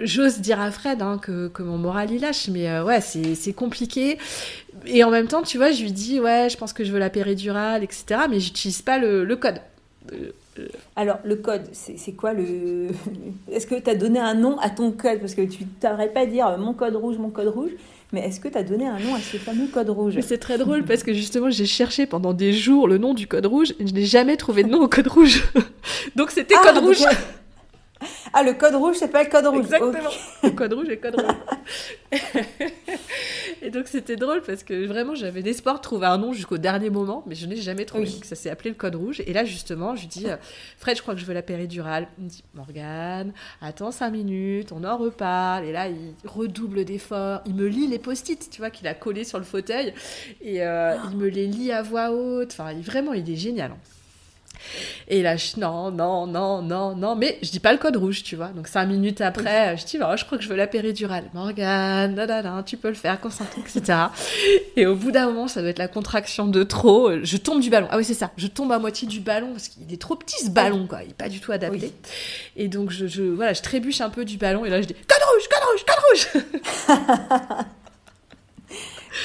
J'ose 0.00 0.38
dire 0.38 0.60
à 0.60 0.70
Fred 0.70 1.02
hein, 1.02 1.18
que, 1.20 1.48
que, 1.48 1.62
mon 1.64 1.78
moral 1.78 2.12
il 2.12 2.20
lâche, 2.20 2.48
mais 2.48 2.80
ouais, 2.80 3.00
c'est 3.00 3.52
compliqué. 3.54 4.18
Et 4.86 5.02
en 5.02 5.10
même 5.10 5.26
temps, 5.26 5.42
tu 5.42 5.58
vois, 5.58 5.72
je 5.72 5.82
lui 5.82 5.92
dis, 5.92 6.20
ouais, 6.20 6.48
je 6.48 6.56
pense 6.56 6.72
que 6.72 6.84
je 6.84 6.92
veux 6.92 7.00
la 7.00 7.10
péridurale, 7.10 7.82
etc., 7.82 8.22
mais 8.30 8.38
j'utilise 8.38 8.82
pas 8.82 8.98
le 8.98 9.34
code. 9.34 9.60
Alors, 10.96 11.18
le 11.24 11.36
code, 11.36 11.62
c'est 11.72 12.12
quoi 12.12 12.32
le. 12.32 12.88
Est-ce 13.52 13.66
que 13.66 13.76
tu 13.76 13.90
as 13.90 13.94
donné 13.94 14.18
un 14.18 14.34
nom 14.34 14.58
à 14.58 14.70
ton 14.70 14.90
code? 14.92 15.20
Parce 15.20 15.34
que 15.34 15.42
tu 15.42 15.64
t'arrêtes 15.64 16.12
pas 16.12 16.20
à 16.20 16.26
dire 16.26 16.46
euh, 16.46 16.58
mon 16.58 16.74
code 16.74 16.96
rouge, 16.96 17.18
mon 17.18 17.30
code 17.30 17.48
rouge. 17.48 17.70
Mais 18.12 18.26
est-ce 18.26 18.40
que 18.40 18.48
tu 18.48 18.58
as 18.58 18.64
donné 18.64 18.86
un 18.88 18.98
nom 18.98 19.14
à 19.14 19.20
ce 19.20 19.36
fameux 19.36 19.68
code 19.68 19.88
rouge? 19.88 20.18
C'est 20.20 20.38
très 20.38 20.58
drôle 20.58 20.84
parce 20.84 21.04
que 21.04 21.12
justement, 21.12 21.48
j'ai 21.48 21.66
cherché 21.66 22.06
pendant 22.06 22.32
des 22.32 22.52
jours 22.52 22.88
le 22.88 22.98
nom 22.98 23.14
du 23.14 23.28
code 23.28 23.46
rouge 23.46 23.72
et 23.78 23.86
je 23.86 23.94
n'ai 23.94 24.04
jamais 24.04 24.36
trouvé 24.36 24.64
de 24.64 24.68
nom 24.68 24.82
au 24.82 24.88
code 24.88 25.06
rouge. 25.06 25.44
donc 26.16 26.32
c'était 26.32 26.56
ah, 26.58 26.72
code 26.72 26.82
rouge. 26.82 27.04
Ah, 28.32 28.42
le 28.42 28.54
code 28.54 28.74
rouge, 28.74 28.96
c'est 28.98 29.08
pas 29.08 29.24
le 29.24 29.30
code 29.30 29.46
rouge. 29.46 29.64
Exactement. 29.64 30.10
Le 30.42 30.50
code 30.50 30.72
rouge 30.72 30.88
et 30.88 30.98
code 30.98 31.20
rouge. 31.20 31.34
et 33.62 33.70
donc, 33.70 33.88
c'était 33.88 34.16
drôle 34.16 34.42
parce 34.42 34.62
que 34.62 34.86
vraiment, 34.86 35.14
j'avais 35.14 35.40
l'espoir 35.40 35.76
de 35.76 35.80
trouver 35.80 36.06
un 36.06 36.18
nom 36.18 36.32
jusqu'au 36.32 36.58
dernier 36.58 36.90
moment, 36.90 37.24
mais 37.26 37.34
je 37.34 37.46
n'ai 37.46 37.56
jamais 37.56 37.84
trouvé. 37.84 38.06
Ça 38.22 38.36
s'est 38.36 38.50
appelé 38.50 38.70
le 38.70 38.76
code 38.76 38.94
rouge. 38.94 39.22
Et 39.26 39.32
là, 39.32 39.44
justement, 39.44 39.96
je 39.96 40.02
lui 40.02 40.08
dis, 40.08 40.28
euh, 40.28 40.36
Fred, 40.78 40.96
je 40.96 41.02
crois 41.02 41.14
que 41.14 41.20
je 41.20 41.26
veux 41.26 41.34
la 41.34 41.42
péridurale. 41.42 42.06
Il 42.18 42.24
me 42.24 42.28
dit, 42.28 42.44
Morgane, 42.54 43.32
attends 43.60 43.90
cinq 43.90 44.10
minutes, 44.10 44.70
on 44.72 44.84
en 44.84 44.96
reparle. 44.96 45.64
Et 45.64 45.72
là, 45.72 45.88
il 45.88 46.14
redouble 46.24 46.84
d'efforts. 46.84 47.40
Il 47.46 47.54
me 47.54 47.66
lit 47.66 47.88
les 47.88 47.98
post-it, 47.98 48.48
tu 48.50 48.60
vois, 48.60 48.70
qu'il 48.70 48.86
a 48.86 48.94
collés 48.94 49.24
sur 49.24 49.38
le 49.38 49.44
fauteuil. 49.44 49.92
Et 50.40 50.62
euh, 50.62 50.96
il 51.10 51.16
me 51.16 51.28
les 51.28 51.46
lit 51.46 51.72
à 51.72 51.82
voix 51.82 52.10
haute. 52.10 52.52
Enfin, 52.52 52.72
vraiment, 52.80 53.12
il 53.12 53.28
est 53.28 53.36
génial. 53.36 53.72
Hein. 53.72 53.99
Et 55.08 55.22
là, 55.22 55.36
je, 55.36 55.58
non, 55.58 55.90
non, 55.90 56.26
non, 56.26 56.62
non, 56.62 56.94
non, 56.94 57.16
mais 57.16 57.38
je 57.42 57.50
dis 57.50 57.60
pas 57.60 57.72
le 57.72 57.78
code 57.78 57.96
rouge, 57.96 58.22
tu 58.22 58.36
vois. 58.36 58.48
Donc 58.48 58.68
cinq 58.68 58.86
minutes 58.86 59.20
après, 59.20 59.76
je 59.76 59.84
dis, 59.84 59.98
oh, 60.00 60.16
je 60.16 60.24
crois 60.24 60.38
que 60.38 60.44
je 60.44 60.48
veux 60.48 60.56
la 60.56 60.66
péridurale. 60.66 61.24
Morgane, 61.34 62.62
tu 62.64 62.76
peux 62.76 62.88
le 62.88 62.94
faire, 62.94 63.20
concentre, 63.20 63.58
etc. 63.58 63.98
Et 64.76 64.86
au 64.86 64.94
bout 64.94 65.10
d'un 65.10 65.26
moment, 65.26 65.48
ça 65.48 65.60
doit 65.60 65.70
être 65.70 65.78
la 65.78 65.88
contraction 65.88 66.46
de 66.46 66.62
trop. 66.62 67.10
Je 67.22 67.36
tombe 67.36 67.60
du 67.60 67.70
ballon. 67.70 67.88
Ah 67.90 67.96
oui, 67.96 68.04
c'est 68.04 68.14
ça. 68.14 68.30
Je 68.36 68.46
tombe 68.46 68.72
à 68.72 68.78
moitié 68.78 69.08
du 69.08 69.20
ballon 69.20 69.52
parce 69.52 69.68
qu'il 69.68 69.92
est 69.92 70.00
trop 70.00 70.16
petit 70.16 70.44
ce 70.44 70.50
ballon, 70.50 70.86
quoi. 70.86 71.02
Il 71.02 71.10
est 71.10 71.14
pas 71.14 71.28
du 71.28 71.40
tout 71.40 71.52
adapté. 71.52 71.92
Et 72.56 72.68
donc, 72.68 72.90
je, 72.90 73.06
je, 73.06 73.22
voilà, 73.22 73.52
je 73.52 73.62
trébuche 73.62 74.00
un 74.00 74.10
peu 74.10 74.24
du 74.24 74.36
ballon 74.36 74.64
et 74.64 74.70
là, 74.70 74.80
je 74.80 74.86
dis, 74.86 74.94
code 74.94 75.22
rouge, 75.32 75.48
code 75.48 75.64
rouge, 75.70 75.84
code 75.86 76.46
rouge. 76.98 77.66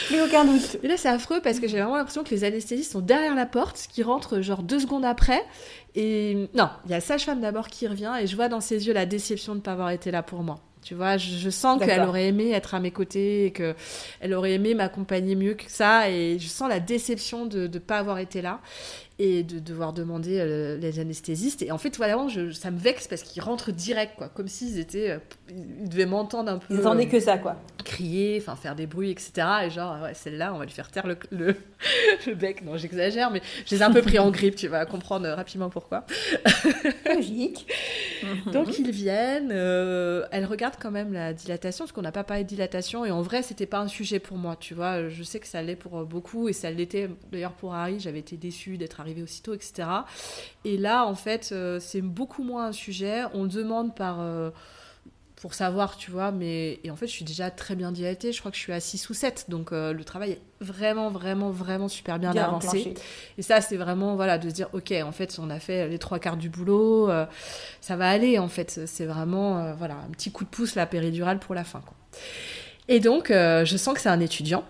Plus 0.07 0.21
aucun 0.21 0.45
doute. 0.45 0.77
Et 0.83 0.87
là, 0.87 0.97
c'est 0.97 1.09
affreux 1.09 1.41
parce 1.41 1.59
que 1.59 1.67
j'ai 1.67 1.77
vraiment 1.77 1.97
l'impression 1.97 2.23
que 2.23 2.29
les 2.29 2.43
anesthésistes 2.43 2.91
sont 2.91 3.01
derrière 3.01 3.35
la 3.35 3.45
porte, 3.45 3.87
qui 3.91 4.03
rentrent 4.03 4.41
genre 4.41 4.63
deux 4.63 4.79
secondes 4.79 5.05
après. 5.05 5.43
Et 5.95 6.49
non, 6.53 6.69
il 6.85 6.91
y 6.91 6.93
a 6.93 7.01
sage-femme 7.01 7.41
d'abord 7.41 7.67
qui 7.67 7.87
revient 7.87 8.13
et 8.21 8.27
je 8.27 8.35
vois 8.35 8.49
dans 8.49 8.61
ses 8.61 8.87
yeux 8.87 8.93
la 8.93 9.05
déception 9.05 9.53
de 9.53 9.59
ne 9.59 9.63
pas 9.63 9.71
avoir 9.71 9.89
été 9.91 10.11
là 10.11 10.23
pour 10.23 10.43
moi. 10.43 10.59
Tu 10.85 10.93
vois, 10.93 11.17
je, 11.17 11.49
sens 11.49 11.83
qu'elle 11.83 12.01
aurait 12.01 12.27
aimé 12.27 12.51
être 12.51 12.75
à 12.75 12.79
mes 12.79 12.91
côtés 12.91 13.47
et 13.47 13.51
qu'elle 13.51 14.33
aurait 14.35 14.51
aimé 14.51 14.75
m'accompagner 14.75 15.33
mieux 15.35 15.55
que 15.55 15.63
ça. 15.67 16.11
Et 16.11 16.37
je 16.37 16.47
sens 16.47 16.69
la 16.69 16.79
déception 16.79 17.47
de 17.47 17.65
ne 17.65 17.79
pas 17.79 17.97
avoir 17.97 18.19
été 18.19 18.43
là 18.43 18.61
et 19.17 19.41
de 19.41 19.57
devoir 19.57 19.93
demander 19.93 20.37
euh, 20.39 20.77
les 20.77 20.99
anesthésistes. 20.99 21.63
Et 21.63 21.71
en 21.71 21.79
fait, 21.79 21.97
voilà, 21.97 22.27
je, 22.27 22.51
ça 22.51 22.69
me 22.69 22.77
vexe 22.77 23.07
parce 23.07 23.23
qu'ils 23.23 23.41
rentrent 23.41 23.71
direct, 23.71 24.13
quoi, 24.15 24.29
comme 24.29 24.47
s'ils 24.47 24.77
étaient, 24.77 25.09
euh, 25.09 25.19
ils 25.49 25.89
devaient 25.89 26.05
m'entendre 26.05 26.51
un 26.51 26.59
peu. 26.59 26.67
Ils 26.69 26.77
n'entendaient 26.77 27.07
que 27.07 27.19
ça, 27.19 27.39
quoi. 27.39 27.55
Crier, 27.86 28.39
enfin 28.42 28.56
faire 28.56 28.75
des 28.75 28.88
bruits, 28.88 29.12
etc. 29.12 29.48
Et 29.65 29.70
genre, 29.70 30.01
ouais, 30.01 30.13
celle-là, 30.13 30.54
on 30.54 30.58
va 30.58 30.65
lui 30.65 30.74
faire 30.74 30.92
taire 30.92 31.08
le, 31.08 31.18
le, 31.32 31.56
bec. 32.34 32.63
Non, 32.63 32.75
j'exagère, 32.77 33.32
mais 33.32 33.42
je 33.65 33.75
les 33.75 33.82
ai 33.82 33.84
un 33.84 33.92
peu 33.92 34.01
pris 34.01 34.20
en 34.20 34.30
grippe, 34.32 34.56
tu 34.56 34.68
vas 34.68 34.86
comprendre 34.86 35.27
rapidement 35.30 35.70
pourquoi. 35.70 36.06
Logique. 37.06 37.68
Donc 38.51 38.77
ils 38.80 38.92
viennent, 38.92 39.51
euh, 39.51 40.25
elle 40.32 40.46
regarde 40.46 40.75
quand 40.82 40.92
même 40.92 41.13
la 41.13 41.34
dilatation, 41.34 41.86
parce 41.86 41.94
qu'on 41.94 42.01
n'a 42.01 42.12
pas 42.12 42.24
parlé 42.24 42.44
de 42.44 42.50
dilatation, 42.50 43.06
et 43.06 43.12
en 43.12 43.22
vrai, 43.22 43.42
c'était 43.42 43.65
pas 43.65 43.80
un 43.80 43.88
sujet 43.88 44.20
pour 44.20 44.38
moi, 44.38 44.56
tu 44.60 44.74
vois. 44.74 45.08
Je 45.08 45.24
sais 45.24 45.39
que 45.39 45.48
ça 45.48 45.62
l'est 45.62 45.75
pour 45.75 46.04
beaucoup, 46.06 46.50
et 46.50 46.54
ça 46.54 46.72
l'était 46.72 47.10
d'ailleurs 47.32 47.54
pour 47.54 47.74
Harry, 47.74 48.00
j'avais 48.00 48.20
été 48.20 48.36
déçue 48.36 48.77
d'être 48.77 49.00
arriver 49.00 49.22
aussitôt, 49.22 49.54
etc. 49.54 49.88
Et 50.63 50.77
là, 50.77 51.06
en 51.06 51.15
fait, 51.15 51.50
euh, 51.51 51.80
c'est 51.80 52.01
beaucoup 52.01 52.44
moins 52.44 52.68
un 52.68 52.72
sujet. 52.72 53.24
On 53.34 53.46
demande 53.46 53.96
par 53.96 54.20
euh, 54.20 54.50
pour 55.36 55.54
savoir, 55.54 55.98
tu 55.98 56.12
vois, 56.12 56.32
mais 56.32 56.80
et 56.84 56.92
en 56.92 56.96
fait, 56.96 57.08
je 57.08 57.12
suis 57.12 57.25
déjà 57.25 57.51
très 57.51 57.75
bien 57.75 57.92
dilatée. 57.92 58.32
Je 58.32 58.39
crois 58.39 58.51
que 58.51 58.58
je 58.58 58.62
suis 58.62 58.74
à 58.74 58.80
6 58.80 59.10
ou 59.10 59.13
7, 59.13 59.46
donc 59.50 59.72
euh, 59.72 59.94
le 59.94 60.04
travail 60.04 60.32
est 60.32 60.42
vraiment, 60.62 61.12
vraiment, 61.12 61.50
vraiment 61.50 61.88
super 61.88 62.20
bien, 62.20 62.32
avancé. 62.32 62.94
Et 63.38 63.42
ça, 63.42 63.62
c'est 63.62 63.77
vraiment, 63.77 64.15
voilà, 64.15 64.38
de 64.38 64.50
se 64.50 64.54
dire, 64.54 64.70
ok, 64.74 64.94
en 65.04 65.12
fait, 65.12 65.38
on 65.39 65.50
a 65.50 65.60
fait 65.60 65.88
les 65.88 66.00
trois 66.00 66.20
quarts 66.20 66.38
du 66.38 66.50
boulot, 66.50 67.10
ça 67.82 67.96
va 67.96 68.10
aller, 68.10 68.39
en 68.39 68.48
fait. 68.48 68.82
C'est 68.86 69.06
vraiment, 69.06 69.74
voilà, 69.75 69.96
un 69.96 70.12
petit 70.12 70.32
coup 70.32 70.46
de 70.46 70.50
pouce, 70.50 70.75
la 70.75 70.86
péridurale 70.86 71.39
pour 71.39 71.56
la 71.56 71.63
fin, 71.63 71.82
quoi. 71.82 71.95
Et 72.88 73.00
donc, 73.00 73.28
je 73.30 73.76
sens 73.78 73.93
que 73.93 74.00
c'est 74.00 74.10
un 74.10 74.19
étudiant 74.21 74.63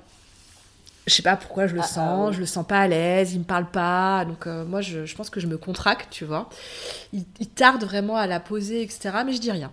je 1.08 1.14
sais 1.14 1.22
pas 1.22 1.36
pourquoi 1.36 1.68
je 1.68 1.76
le 1.76 1.82
ah, 1.82 1.88
sens, 1.88 2.30
ah, 2.30 2.32
je 2.32 2.40
le 2.40 2.46
sens 2.46 2.66
pas 2.66 2.80
à 2.80 2.88
l'aise, 2.88 3.34
il 3.34 3.40
me 3.40 3.44
parle 3.44 3.70
pas, 3.70 4.26
donc 4.26 4.48
euh, 4.48 4.66
moi 4.66 4.82
je, 4.82 5.06
je, 5.06 5.16
pense 5.16 5.30
que 5.30 5.40
je 5.40 5.48
me 5.48 5.58
contracte, 5.58 6.10
tu 6.10 6.26
vois. 6.26 6.50
Il, 7.14 7.26
tarde 7.56 7.84
vraiment 7.84 8.18
à 8.18 8.28
la 8.28 8.40
poser, 8.40 8.82
etc. 8.82 9.12
Mais 9.26 9.34
je 9.34 9.40
dis 9.40 9.52
rien. 9.52 9.72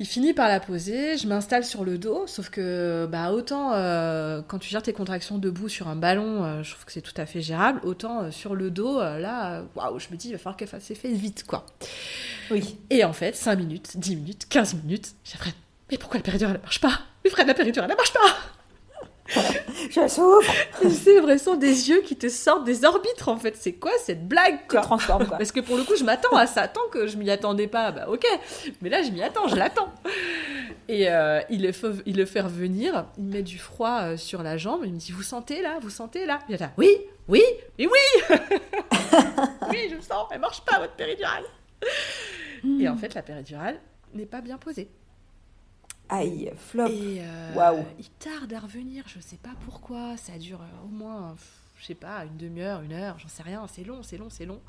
Il 0.00 0.06
finit 0.06 0.34
par 0.34 0.48
la 0.48 0.58
poser, 0.60 1.16
je 1.16 1.28
m'installe 1.28 1.64
sur 1.64 1.84
le 1.84 1.98
dos, 1.98 2.26
sauf 2.26 2.50
que 2.50 3.06
bah 3.10 3.30
autant 3.30 3.72
euh, 3.74 4.42
quand 4.46 4.58
tu 4.58 4.68
gères 4.68 4.82
tes 4.82 4.92
contractions 4.92 5.38
debout 5.38 5.68
sur 5.68 5.86
un 5.88 5.94
ballon, 5.96 6.42
euh, 6.44 6.62
je 6.62 6.72
trouve 6.72 6.84
que 6.84 6.92
c'est 6.92 7.00
tout 7.00 7.14
à 7.16 7.26
fait 7.26 7.40
gérable, 7.40 7.80
autant 7.84 8.30
sur 8.32 8.54
le 8.54 8.70
dos, 8.70 8.98
là, 8.98 9.62
waouh, 9.76 9.98
je 9.98 10.08
me 10.10 10.16
dis 10.16 10.28
il 10.28 10.32
va 10.32 10.38
falloir 10.38 10.56
qu'elle 10.56 10.68
fasse 10.68 10.92
fait 10.92 11.12
vite, 11.12 11.44
quoi. 11.46 11.64
Oui. 12.50 12.78
Et 12.90 13.04
en 13.04 13.12
fait, 13.12 13.36
5 13.36 13.56
minutes, 13.56 13.96
10 13.96 14.16
minutes, 14.16 14.46
15 14.48 14.74
minutes, 14.82 15.14
j'ai 15.24 15.38
mais 15.90 15.98
pourquoi 15.98 16.18
la 16.18 16.24
péridurale 16.24 16.56
ne 16.56 16.62
marche 16.62 16.80
pas? 16.80 17.00
Mais 17.22 17.30
Fred, 17.30 17.46
la 17.46 17.54
péridurale 17.54 17.90
ne 17.90 17.94
marche 17.94 18.12
pas? 18.12 18.53
Je 19.26 20.08
souffre. 20.08 20.52
C'est 20.88 21.20
vraiment 21.20 21.56
des 21.56 21.88
yeux 21.88 22.02
qui 22.02 22.16
te 22.16 22.28
sortent 22.28 22.64
des 22.64 22.84
orbites 22.84 23.26
en 23.26 23.36
fait. 23.36 23.56
C'est 23.56 23.72
quoi 23.72 23.92
cette 23.98 24.28
blague 24.28 24.66
quoi 24.68 24.82
transforme 24.82 25.26
quoi. 25.26 25.38
Parce 25.38 25.52
que 25.52 25.60
pour 25.60 25.76
le 25.76 25.84
coup, 25.84 25.96
je 25.96 26.04
m'attends 26.04 26.36
à 26.36 26.46
ça. 26.46 26.68
Tant 26.68 26.86
que 26.90 27.06
je 27.06 27.16
m'y 27.16 27.30
attendais 27.30 27.66
pas, 27.66 27.90
bah 27.90 28.06
ok. 28.08 28.24
Mais 28.82 28.90
là, 28.90 29.02
je 29.02 29.10
m'y 29.10 29.22
attends, 29.22 29.48
je 29.48 29.56
l'attends. 29.56 29.92
Et 30.88 31.08
euh, 31.08 31.40
il, 31.48 31.62
le 31.62 31.72
fait, 31.72 31.92
il 32.06 32.16
le 32.16 32.26
fait 32.26 32.40
revenir. 32.40 33.06
Il 33.18 33.24
met 33.24 33.42
du 33.42 33.58
froid 33.58 34.02
euh, 34.02 34.16
sur 34.16 34.42
la 34.42 34.56
jambe. 34.56 34.82
Il 34.84 34.92
me 34.92 34.98
dit 34.98 35.12
Vous 35.12 35.22
sentez 35.22 35.62
là 35.62 35.78
Vous 35.80 35.90
sentez 35.90 36.26
là? 36.26 36.40
Il 36.48 36.56
dit 36.56 36.64
Oui, 36.76 36.90
oui, 37.28 37.42
et 37.78 37.86
oui 37.86 38.36
Oui, 39.70 39.88
je 39.90 39.96
le 39.96 40.02
sens. 40.02 40.26
Elle 40.30 40.40
marche 40.40 40.62
pas 40.62 40.78
votre 40.78 40.94
péridurale. 40.94 41.44
Et 42.80 42.88
en 42.88 42.96
fait, 42.96 43.14
la 43.14 43.22
péridurale 43.22 43.78
n'est 44.14 44.26
pas 44.26 44.40
bien 44.40 44.58
posée. 44.58 44.88
Aïe, 46.08 46.52
flop. 46.56 46.86
Et 46.88 47.20
euh, 47.20 47.82
il 47.98 48.08
tarde 48.18 48.52
à 48.52 48.60
revenir, 48.60 49.04
je 49.06 49.20
sais 49.20 49.38
pas 49.42 49.54
pourquoi. 49.64 50.16
Ça 50.16 50.38
dure 50.38 50.60
euh, 50.60 50.84
au 50.84 50.88
moins, 50.88 51.34
je 51.78 51.86
sais 51.86 51.94
pas, 51.94 52.24
une 52.24 52.36
demi-heure, 52.36 52.82
une 52.82 52.92
heure, 52.92 53.18
j'en 53.18 53.28
sais 53.28 53.42
rien. 53.42 53.66
C'est 53.72 53.84
long, 53.84 54.02
c'est 54.02 54.18
long, 54.18 54.28
c'est 54.28 54.44
long. 54.46 54.60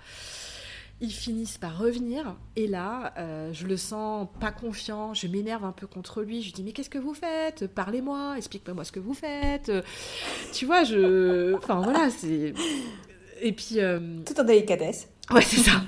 Ils 1.02 1.12
finissent 1.12 1.58
par 1.58 1.78
revenir 1.78 2.38
et 2.56 2.68
là, 2.68 3.14
euh, 3.18 3.52
je 3.52 3.68
le 3.68 3.76
sens 3.76 4.30
pas 4.40 4.52
confiant. 4.52 5.14
Je 5.14 5.28
m'énerve 5.28 5.66
un 5.66 5.74
peu 5.74 5.88
contre 5.88 6.22
lui. 6.22 6.42
Je 6.42 6.48
lui 6.48 6.54
dis 6.54 6.64
mais 6.64 6.72
qu'est-ce 6.72 6.90
que 6.90 6.98
vous 6.98 7.14
faites? 7.14 7.68
Parlez-moi, 7.68 8.36
expliquez-moi 8.38 8.86
ce 8.86 8.94
que 8.94 9.02
vous 9.02 9.14
faites. 9.14 9.72
Tu 10.54 10.66
vois, 10.66 10.86
je, 10.86 11.54
enfin 11.56 11.82
voilà, 11.82 12.10
c'est. 12.10 12.54
Et 13.42 13.52
puis. 13.52 13.80
Tout 14.26 14.40
en 14.40 14.44
délicatesse. 14.46 15.10
Ouais, 15.32 15.42
c'est 15.42 15.62
ça. 15.62 15.82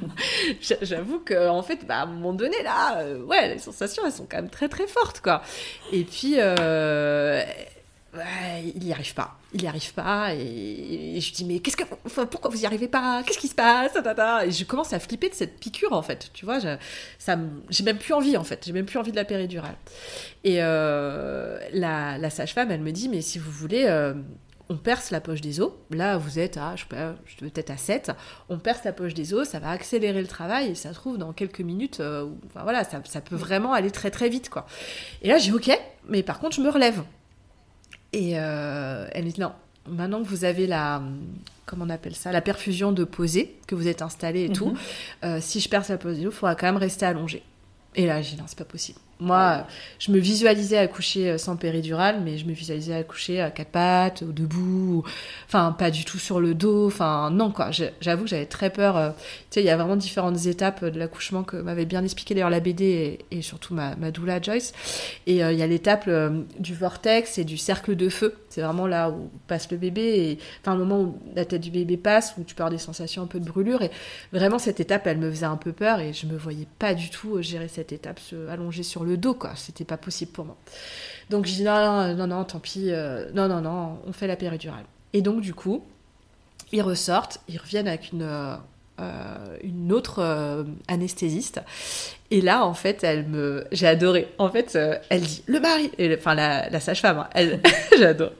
J'avoue 0.81 1.19
qu'en 1.19 1.57
en 1.57 1.63
fait, 1.63 1.85
bah, 1.85 1.99
à 1.99 2.03
un 2.03 2.05
moment 2.07 2.33
donné, 2.33 2.61
là, 2.63 2.99
euh, 2.99 3.23
ouais, 3.23 3.53
les 3.53 3.59
sensations, 3.59 4.03
elles 4.05 4.11
sont 4.11 4.27
quand 4.29 4.37
même 4.37 4.49
très 4.49 4.67
très 4.67 4.87
fortes, 4.87 5.21
quoi. 5.21 5.43
Et 5.91 6.03
puis, 6.03 6.35
euh, 6.37 7.43
il 8.75 8.83
n'y 8.83 8.91
arrive 8.91 9.13
pas. 9.13 9.37
Il 9.53 9.61
n'y 9.61 9.67
arrive 9.67 9.93
pas. 9.93 10.33
Et, 10.33 11.19
je 11.21 11.33
dis, 11.33 11.45
mais 11.45 11.59
qu'est-ce 11.59 11.77
que, 11.77 11.83
pourquoi 12.25 12.49
vous 12.49 12.57
n'y 12.57 12.65
arrivez 12.65 12.87
pas? 12.87 13.21
Qu'est-ce 13.23 13.37
qui 13.37 13.47
se 13.47 13.55
passe? 13.55 13.91
Et 14.45 14.51
je 14.51 14.65
commence 14.65 14.91
à 14.93 14.99
flipper 14.99 15.29
de 15.29 15.35
cette 15.35 15.59
piqûre, 15.59 15.93
en 15.93 16.01
fait. 16.01 16.31
Tu 16.33 16.43
vois, 16.43 16.57
j'ai 16.59 17.83
même 17.83 17.97
plus 17.99 18.13
envie, 18.13 18.37
en 18.37 18.43
fait. 18.43 18.63
J'ai 18.65 18.73
même 18.73 18.87
plus 18.87 18.97
envie 18.97 19.11
de 19.11 19.17
la 19.17 19.25
péridurale. 19.25 19.77
Et 20.43 20.57
euh, 20.61 21.59
la 21.73 22.29
sage-femme, 22.31 22.71
elle 22.71 22.81
me 22.81 22.91
dit, 22.91 23.07
mais 23.07 23.21
si 23.21 23.37
vous 23.37 23.51
voulez 23.51 23.85
on 24.69 24.75
perce 24.75 25.11
la 25.11 25.21
poche 25.21 25.41
des 25.41 25.61
os. 25.61 25.71
Là, 25.91 26.17
vous 26.17 26.39
êtes 26.39 26.57
à, 26.57 26.75
je 26.75 26.81
sais 26.81 26.87
pas, 26.89 27.15
peut-être 27.39 27.69
à 27.69 27.77
7. 27.77 28.11
On 28.49 28.57
perce 28.57 28.83
la 28.83 28.93
poche 28.93 29.13
des 29.13 29.33
os, 29.33 29.47
ça 29.47 29.59
va 29.59 29.69
accélérer 29.69 30.21
le 30.21 30.27
travail 30.27 30.71
et 30.71 30.75
ça 30.75 30.91
trouve 30.91 31.17
dans 31.17 31.33
quelques 31.33 31.61
minutes. 31.61 31.99
Euh, 31.99 32.27
enfin 32.47 32.63
voilà, 32.63 32.83
ça, 32.83 33.21
peut 33.21 33.35
vraiment 33.35 33.73
aller 33.73 33.91
très 33.91 34.11
très 34.11 34.29
vite 34.29 34.49
quoi. 34.49 34.65
Et 35.21 35.29
là, 35.29 35.37
j'ai 35.37 35.51
ok, 35.51 35.71
mais 36.07 36.23
par 36.23 36.39
contre, 36.39 36.55
je 36.55 36.61
me 36.61 36.69
relève. 36.69 37.03
Et 38.13 38.39
euh, 38.39 39.07
elle 39.11 39.25
me 39.25 39.31
dit 39.31 39.41
non, 39.41 39.53
maintenant 39.87 40.21
que 40.21 40.27
vous 40.27 40.43
avez 40.43 40.67
la, 40.67 41.01
comment 41.65 41.85
on 41.85 41.89
appelle 41.89 42.15
ça, 42.15 42.31
la 42.31 42.41
perfusion 42.41 42.91
de 42.91 43.03
posée, 43.03 43.57
que 43.67 43.75
vous 43.75 43.87
êtes 43.87 44.01
installé 44.01 44.45
et 44.45 44.49
tout, 44.49 44.69
mhm. 44.69 44.77
euh, 45.23 45.37
si 45.41 45.59
je 45.59 45.69
perce 45.69 45.89
la 45.89 45.97
poche 45.97 46.15
des 46.15 46.25
os, 46.25 46.33
il 46.33 46.37
faudra 46.37 46.55
quand 46.55 46.67
même 46.67 46.77
rester 46.77 47.05
allongé. 47.05 47.43
Et 47.95 48.05
là, 48.05 48.21
j'ai 48.21 48.35
dit 48.35 48.41
non, 48.41 48.45
c'est 48.47 48.57
pas 48.57 48.65
possible. 48.65 48.99
Moi, 49.19 49.65
je 49.97 50.11
me 50.11 50.19
visualisais 50.19 50.77
accoucher 50.77 51.31
euh, 51.31 51.37
sans 51.39 51.55
péridurale, 51.55 52.21
mais 52.23 52.37
je 52.37 52.45
me 52.45 52.51
visualisais 52.51 52.93
accoucher 52.93 53.41
à 53.41 53.49
quatre 53.49 53.71
pattes, 53.71 54.21
ou 54.21 54.31
debout, 54.31 55.03
enfin 55.47 55.71
pas 55.71 55.89
du 55.89 56.05
tout 56.05 56.19
sur 56.19 56.39
le 56.39 56.53
dos, 56.53 56.85
enfin 56.85 57.31
non 57.31 57.51
quoi. 57.51 57.71
J'avoue 57.99 58.23
que 58.23 58.29
j'avais 58.29 58.45
très 58.45 58.69
peur. 58.69 58.95
Euh, 58.95 59.09
tu 59.09 59.55
sais, 59.55 59.61
il 59.63 59.65
y 59.65 59.71
a 59.71 59.77
vraiment 59.77 59.95
différentes 59.95 60.45
étapes 60.45 60.85
de 60.85 60.99
l'accouchement 60.99 61.43
que 61.43 61.57
m'avait 61.57 61.85
bien 61.85 62.03
expliqué 62.03 62.35
d'ailleurs 62.35 62.51
la 62.51 62.59
BD 62.59 63.19
et, 63.31 63.41
surtout 63.41 63.73
ma, 63.73 63.95
ma, 63.95 64.11
doula 64.11 64.39
Joyce. 64.39 64.73
Et 65.25 65.43
euh, 65.43 65.51
il 65.51 65.57
y 65.57 65.63
a 65.63 65.67
l'étape 65.67 66.07
du 66.59 66.75
vortex 66.75 67.39
et 67.39 67.43
du 67.43 67.57
cercle 67.57 67.95
de 67.95 68.09
feu. 68.09 68.35
C'est 68.49 68.61
vraiment 68.61 68.85
là 68.85 69.09
où 69.09 69.29
passe 69.47 69.71
le 69.71 69.77
bébé 69.77 70.01
et 70.01 70.39
enfin 70.61 70.75
le 70.75 70.83
moment 70.85 71.01
où 71.01 71.19
la 71.35 71.45
tête 71.45 71.61
du 71.61 71.71
bébé 71.71 71.97
passe, 71.97 72.35
où 72.37 72.43
tu 72.43 72.53
peux 72.53 72.61
avoir 72.61 72.71
des 72.71 72.77
sensations 72.77 73.23
un 73.23 73.27
peu 73.27 73.39
de 73.39 73.45
brûlure. 73.45 73.81
Et 73.81 73.89
vraiment 74.31 74.59
cette 74.59 74.79
étape, 74.79 75.07
elle 75.07 75.17
me 75.17 75.29
faisait 75.31 75.45
un 75.45 75.57
peu 75.57 75.71
peur 75.71 75.99
et 75.99 76.13
je 76.13 76.27
me 76.27 76.37
voyais 76.37 76.67
pas 76.77 76.93
du 76.93 77.09
tout 77.09 77.41
gérer 77.41 77.67
cette 77.67 77.91
étape, 77.91 78.19
se 78.19 78.47
allonger 78.47 78.83
sur 78.83 79.03
le 79.03 79.06
le 79.07 79.17
dos, 79.17 79.33
quoi. 79.33 79.51
C'était 79.55 79.85
pas 79.85 79.97
possible 79.97 80.31
pour 80.31 80.45
moi. 80.45 80.57
Donc 81.29 81.45
je 81.45 81.53
dis 81.53 81.63
non, 81.63 82.15
non, 82.15 82.27
non, 82.27 82.43
tant 82.43 82.59
pis, 82.59 82.91
euh, 82.91 83.29
non, 83.33 83.47
non, 83.47 83.61
non, 83.61 83.99
on 84.05 84.13
fait 84.13 84.27
la 84.27 84.35
péridurale. 84.35 84.85
Et 85.13 85.21
donc 85.21 85.41
du 85.41 85.53
coup, 85.53 85.83
ils 86.71 86.81
ressortent, 86.81 87.39
ils 87.47 87.57
reviennent 87.57 87.87
avec 87.87 88.11
une, 88.11 88.21
euh, 88.21 88.55
euh, 88.55 88.57
une 89.63 89.91
autre 89.91 90.65
anesthésiste. 90.87 91.61
Et 92.29 92.41
là, 92.41 92.65
en 92.65 92.73
fait, 92.73 93.05
elle 93.05 93.25
me, 93.25 93.63
j'ai 93.71 93.87
adoré. 93.87 94.27
En 94.37 94.49
fait, 94.49 94.77
elle 95.09 95.21
dit 95.21 95.43
le 95.47 95.61
mari, 95.61 95.89
enfin 96.17 96.35
la, 96.35 96.69
la 96.69 96.79
sage-femme, 96.81 97.19
hein, 97.19 97.29
elle, 97.33 97.61
j'adore. 97.97 98.33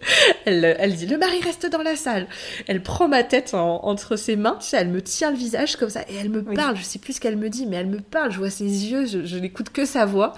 Elle, 0.46 0.76
elle 0.78 0.94
dit 0.94 1.06
le 1.06 1.18
mari 1.18 1.40
reste 1.42 1.70
dans 1.72 1.82
la 1.82 1.96
salle. 1.96 2.28
Elle 2.68 2.84
prend 2.84 3.08
ma 3.08 3.24
tête 3.24 3.54
entre 3.54 4.16
ses 4.18 4.36
mains, 4.36 4.58
tu 4.60 4.68
sais, 4.68 4.78
elle 4.78 4.90
me 4.90 5.02
tient 5.02 5.32
le 5.32 5.38
visage 5.38 5.78
comme 5.78 5.90
ça 5.90 6.02
et 6.10 6.16
elle 6.16 6.30
me 6.30 6.44
parle. 6.44 6.76
Je 6.76 6.84
sais 6.84 7.00
plus 7.00 7.14
ce 7.14 7.22
qu'elle 7.22 7.38
me 7.38 7.50
dit, 7.50 7.66
mais 7.66 7.78
elle 7.78 7.88
me 7.88 8.00
parle. 8.00 8.32
Je 8.32 8.38
vois 8.38 8.50
ses 8.50 8.66
yeux, 8.66 9.06
je, 9.06 9.26
je 9.26 9.38
n'écoute 9.38 9.70
que 9.70 9.86
sa 9.86 10.06
voix. 10.06 10.34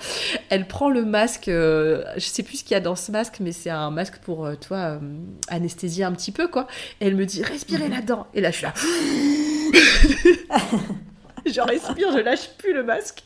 Elle 0.50 0.68
prend 0.68 0.90
le 0.90 1.04
masque, 1.04 1.48
euh, 1.48 2.04
je 2.16 2.26
sais 2.26 2.44
plus 2.44 2.58
ce 2.58 2.64
qu'il 2.64 2.72
y 2.72 2.78
a 2.78 2.82
dans 2.82 2.96
ce 2.96 3.12
masque, 3.12 3.38
mais 3.40 3.52
c'est 3.52 3.70
un 3.70 3.92
masque 3.92 4.18
pour, 4.18 4.46
euh, 4.46 4.56
toi, 4.56 4.78
euh, 4.78 5.00
anesthésier 5.48 6.04
un 6.04 6.12
petit 6.12 6.32
peu, 6.32 6.48
quoi. 6.48 6.68
Et 7.02 7.08
elle 7.08 7.16
me 7.16 7.26
dit 7.26 7.44
respirez 7.44 7.86
mhm. 7.86 7.94
là-dedans. 7.96 8.28
Et 8.34 8.42
là, 8.42 8.52
je 8.52 8.58
suis 8.58 8.66
là. 8.66 8.74
je 11.46 11.62
respire, 11.62 12.12
je 12.12 12.20
lâche 12.20 12.50
plus 12.58 12.74
le 12.74 12.84
masque. 12.84 13.24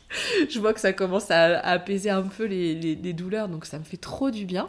Je 0.48 0.58
vois 0.60 0.72
que 0.72 0.80
ça 0.80 0.92
commence 0.92 1.30
à, 1.30 1.58
apaiser 1.60 2.10
un 2.10 2.22
peu 2.22 2.44
les, 2.44 2.94
douleurs, 3.12 3.48
donc 3.48 3.66
ça 3.66 3.78
me 3.78 3.84
fait 3.84 3.96
trop 3.96 4.30
du 4.30 4.44
bien. 4.44 4.68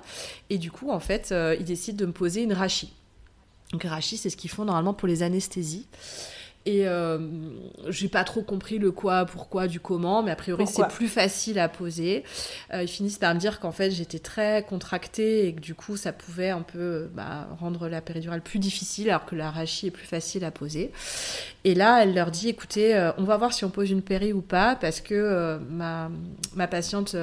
Et 0.50 0.58
du 0.58 0.72
coup, 0.72 0.90
en 0.90 1.00
fait, 1.00 1.30
euh, 1.32 1.56
ils 1.60 1.66
décident 1.66 1.98
de 1.98 2.06
me 2.06 2.12
poser 2.14 2.44
une 2.44 2.54
rachie. 2.54 2.94
Donc, 3.72 3.84
rachie, 3.84 4.18
c'est 4.18 4.30
ce 4.30 4.38
qu'ils 4.38 4.50
font 4.50 4.66
normalement 4.66 4.94
pour 4.94 5.08
les 5.08 5.24
anesthésies. 5.24 5.88
Et 6.66 6.88
euh, 6.88 7.20
j'ai 7.90 8.08
pas 8.08 8.24
trop 8.24 8.42
compris 8.42 8.80
le 8.80 8.92
quoi, 8.92 9.26
pourquoi, 9.26 9.68
du 9.68 9.80
comment, 9.80 10.24
mais 10.24 10.32
a 10.32 10.36
priori 10.36 10.66
c'est 10.66 10.88
plus 10.88 11.08
facile 11.08 11.60
à 11.60 11.70
poser. 11.70 12.24
Euh, 12.74 12.82
ils 12.82 12.88
finissent 12.88 13.20
par 13.20 13.36
me 13.36 13.40
dire 13.40 13.60
qu'en 13.60 13.72
fait 13.72 13.92
j'étais 13.92 14.18
très 14.18 14.64
contractée 14.64 15.48
et 15.48 15.54
que 15.54 15.62
du 15.62 15.76
coup 15.76 15.96
ça 15.96 16.12
pouvait 16.12 16.50
un 16.50 16.64
peu 16.64 17.08
bah, 17.14 17.48
rendre 17.60 17.88
la 17.88 18.02
péridurale 18.02 18.42
plus 18.42 18.58
difficile 18.58 19.10
alors 19.10 19.26
que 19.26 19.36
la 19.36 19.52
rachie 19.52 19.88
est 19.88 19.92
plus 19.92 20.08
facile 20.08 20.44
à 20.44 20.50
poser. 20.50 20.92
Et 21.66 21.76
là 21.76 22.02
elle 22.02 22.16
leur 22.16 22.32
dit 22.32 22.50
écoutez, 22.50 22.96
euh, 22.96 23.12
on 23.20 23.26
va 23.26 23.38
voir 23.38 23.54
si 23.54 23.64
on 23.64 23.70
pose 23.70 23.92
une 23.92 24.02
péri 24.02 24.34
ou 24.34 24.42
pas 24.42 24.76
parce 24.76 25.02
que 25.02 25.14
euh, 25.14 25.60
ma, 25.70 26.10
ma 26.56 26.68
patiente 26.68 27.16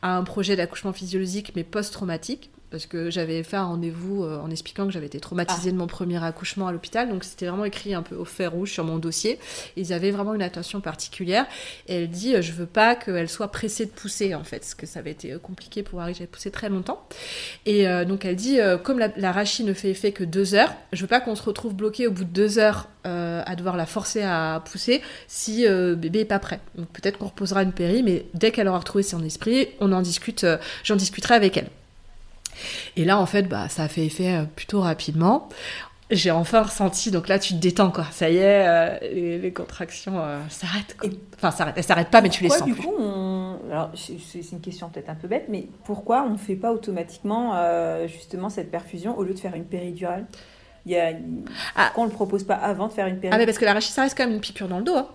a 0.00 0.16
un 0.16 0.24
projet 0.24 0.56
d'accouchement 0.56 0.94
physiologique 0.94 1.52
mais 1.54 1.64
post-traumatique 1.64 2.50
parce 2.70 2.86
que 2.86 3.10
j'avais 3.10 3.42
fait 3.42 3.56
un 3.56 3.64
rendez-vous 3.64 4.24
euh, 4.24 4.38
en 4.40 4.50
expliquant 4.50 4.86
que 4.86 4.92
j'avais 4.92 5.06
été 5.06 5.20
traumatisée 5.20 5.68
ah. 5.68 5.72
de 5.72 5.76
mon 5.76 5.86
premier 5.86 6.22
accouchement 6.22 6.66
à 6.66 6.72
l'hôpital, 6.72 7.08
donc 7.08 7.24
c'était 7.24 7.46
vraiment 7.46 7.64
écrit 7.64 7.94
un 7.94 8.02
peu 8.02 8.16
au 8.16 8.24
fer 8.24 8.52
rouge 8.52 8.72
sur 8.72 8.84
mon 8.84 8.98
dossier. 8.98 9.38
Ils 9.76 9.92
avaient 9.92 10.10
vraiment 10.10 10.34
une 10.34 10.42
attention 10.42 10.80
particulière. 10.80 11.46
Et 11.86 12.02
elle 12.02 12.10
dit, 12.10 12.34
euh, 12.34 12.42
je 12.42 12.52
veux 12.52 12.66
pas 12.66 12.96
qu'elle 12.96 13.28
soit 13.28 13.48
pressée 13.48 13.86
de 13.86 13.90
pousser 13.90 14.34
en 14.34 14.44
fait, 14.44 14.58
parce 14.58 14.74
que 14.74 14.86
ça 14.86 14.98
avait 14.98 15.12
été 15.12 15.32
euh, 15.32 15.38
compliqué 15.38 15.82
pour 15.82 16.00
Harry, 16.00 16.14
j'avais 16.14 16.26
poussé 16.26 16.50
très 16.50 16.68
longtemps. 16.68 17.06
Et 17.66 17.86
donc 18.04 18.24
elle 18.24 18.36
dit, 18.36 18.58
comme 18.84 18.98
la, 18.98 19.08
la, 19.16 19.32
rachie 19.32 19.64
ne 19.64 19.72
fait 19.72 19.90
effet 19.90 20.12
que 20.12 20.24
deux 20.24 20.54
heures, 20.54 20.72
je 20.92 21.00
veux 21.02 21.06
pas 21.06 21.20
qu'on 21.20 21.34
se 21.34 21.42
retrouve 21.42 21.74
bloqué 21.74 22.06
au 22.06 22.10
bout 22.10 22.24
de 22.24 22.30
deux 22.30 22.58
heures 22.58 22.88
à 23.04 23.56
devoir 23.56 23.76
la 23.76 23.86
forcer 23.86 24.22
à 24.22 24.62
pousser 24.64 25.02
si 25.28 25.66
bébé 25.66 26.20
est 26.20 26.24
pas 26.24 26.38
prêt. 26.38 26.60
Donc 26.76 26.88
peut-être 26.88 27.18
qu'on 27.18 27.26
reposera 27.26 27.62
une 27.62 27.72
péri, 27.72 28.02
mais 28.02 28.26
dès 28.34 28.50
qu'elle 28.50 28.68
aura 28.68 28.78
retrouvé 28.78 29.02
son 29.02 29.22
esprit, 29.24 29.68
on 29.80 29.92
en 29.92 30.02
discute, 30.02 30.46
j'en 30.84 30.96
discuterai 30.96 31.34
avec 31.34 31.56
elle. 31.56 31.68
Et 32.96 33.04
là, 33.04 33.18
en 33.18 33.26
fait, 33.26 33.44
bah, 33.44 33.68
ça 33.68 33.84
a 33.84 33.88
fait 33.88 34.06
effet 34.06 34.34
euh, 34.34 34.44
plutôt 34.44 34.80
rapidement. 34.80 35.48
J'ai 36.08 36.30
enfin 36.30 36.62
ressenti, 36.62 37.10
donc 37.10 37.26
là 37.26 37.40
tu 37.40 37.54
te 37.54 37.58
détends 37.58 37.90
quoi, 37.90 38.06
ça 38.12 38.30
y 38.30 38.36
est, 38.36 38.68
euh, 38.68 39.38
les, 39.40 39.52
contractions 39.52 40.20
euh, 40.20 40.38
s'arrêtent. 40.48 40.96
Enfin, 41.34 41.50
s'arrêtent, 41.50 41.74
elles 41.76 41.82
s'arrêtent 41.82 42.12
pas, 42.12 42.20
mais 42.20 42.28
tu 42.28 42.44
les 42.44 42.48
sens. 42.48 42.62
Du 42.62 42.74
plus. 42.74 42.82
coup, 42.82 42.94
Alors, 43.68 43.90
c'est 43.96 44.52
une 44.52 44.60
question 44.60 44.88
peut-être 44.88 45.10
un 45.10 45.16
peu 45.16 45.26
bête, 45.26 45.46
mais 45.48 45.66
pourquoi 45.84 46.22
on 46.22 46.30
ne 46.30 46.38
fait 46.38 46.54
pas 46.54 46.72
automatiquement 46.72 47.60
justement 48.06 48.50
cette 48.50 48.70
perfusion 48.70 49.18
au 49.18 49.24
lieu 49.24 49.34
de 49.34 49.38
faire 49.40 49.56
une 49.56 49.64
péridurale? 49.64 50.26
Il 50.84 50.92
y 50.92 50.96
a... 50.96 51.08
Ah. 51.74 51.86
Pourquoi 51.86 52.04
on 52.04 52.06
ne 52.06 52.10
le 52.10 52.14
propose 52.14 52.44
pas 52.44 52.54
avant 52.54 52.86
de 52.86 52.92
faire 52.92 53.08
une 53.08 53.14
péridurale 53.14 53.34
Ah, 53.34 53.38
mais 53.38 53.46
parce 53.46 53.58
que 53.58 53.64
la 53.64 53.72
rachis, 53.72 53.90
ça 53.90 54.02
reste 54.02 54.16
quand 54.16 54.24
même 54.24 54.34
une 54.34 54.40
piqûre 54.40 54.68
dans 54.68 54.78
le 54.78 54.84
dos. 54.84 54.96
Hein. 54.96 55.08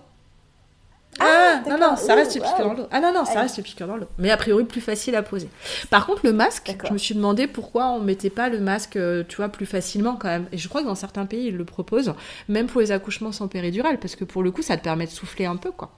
Ah, 1.20 1.60
non, 1.68 1.78
non, 1.78 1.96
ça 1.96 2.14
reste 2.14 2.36
une 2.36 2.42
piqûre 2.42 2.64
dans 2.64 2.72
le 2.72 2.76
dos. 2.78 2.88
Ah 2.90 3.00
non, 3.00 3.12
non, 3.12 3.24
ça 3.24 3.40
reste 3.40 3.58
une 3.58 3.64
piqûre 3.64 3.86
dans 3.86 3.94
le 3.96 4.02
dos. 4.02 4.08
Mais 4.18 4.30
a 4.30 4.36
priori, 4.36 4.64
plus 4.64 4.80
facile 4.80 5.14
à 5.14 5.22
poser. 5.22 5.48
Par 5.90 6.06
contre, 6.06 6.22
le 6.24 6.32
masque, 6.32 6.74
je 6.86 6.92
me 6.92 6.98
suis 6.98 7.14
demandé 7.14 7.46
pourquoi 7.46 7.88
on 7.88 8.00
mettait 8.00 8.30
pas 8.30 8.48
le 8.48 8.60
masque, 8.60 8.96
euh, 8.96 9.22
tu 9.28 9.36
vois, 9.36 9.48
plus 9.48 9.66
facilement 9.66 10.16
quand 10.16 10.28
même. 10.28 10.46
Et 10.52 10.58
je 10.58 10.68
crois 10.68 10.82
que 10.82 10.86
dans 10.86 10.94
certains 10.94 11.26
pays, 11.26 11.48
ils 11.48 11.56
le 11.56 11.64
proposent, 11.64 12.14
même 12.48 12.66
pour 12.66 12.80
les 12.80 12.92
accouchements 12.92 13.32
sans 13.32 13.48
péridurale, 13.48 13.98
parce 13.98 14.16
que 14.16 14.24
pour 14.24 14.42
le 14.42 14.50
coup, 14.50 14.62
ça 14.62 14.76
te 14.76 14.82
permet 14.82 15.06
de 15.06 15.10
souffler 15.10 15.44
un 15.44 15.56
peu, 15.56 15.70
quoi 15.70 15.92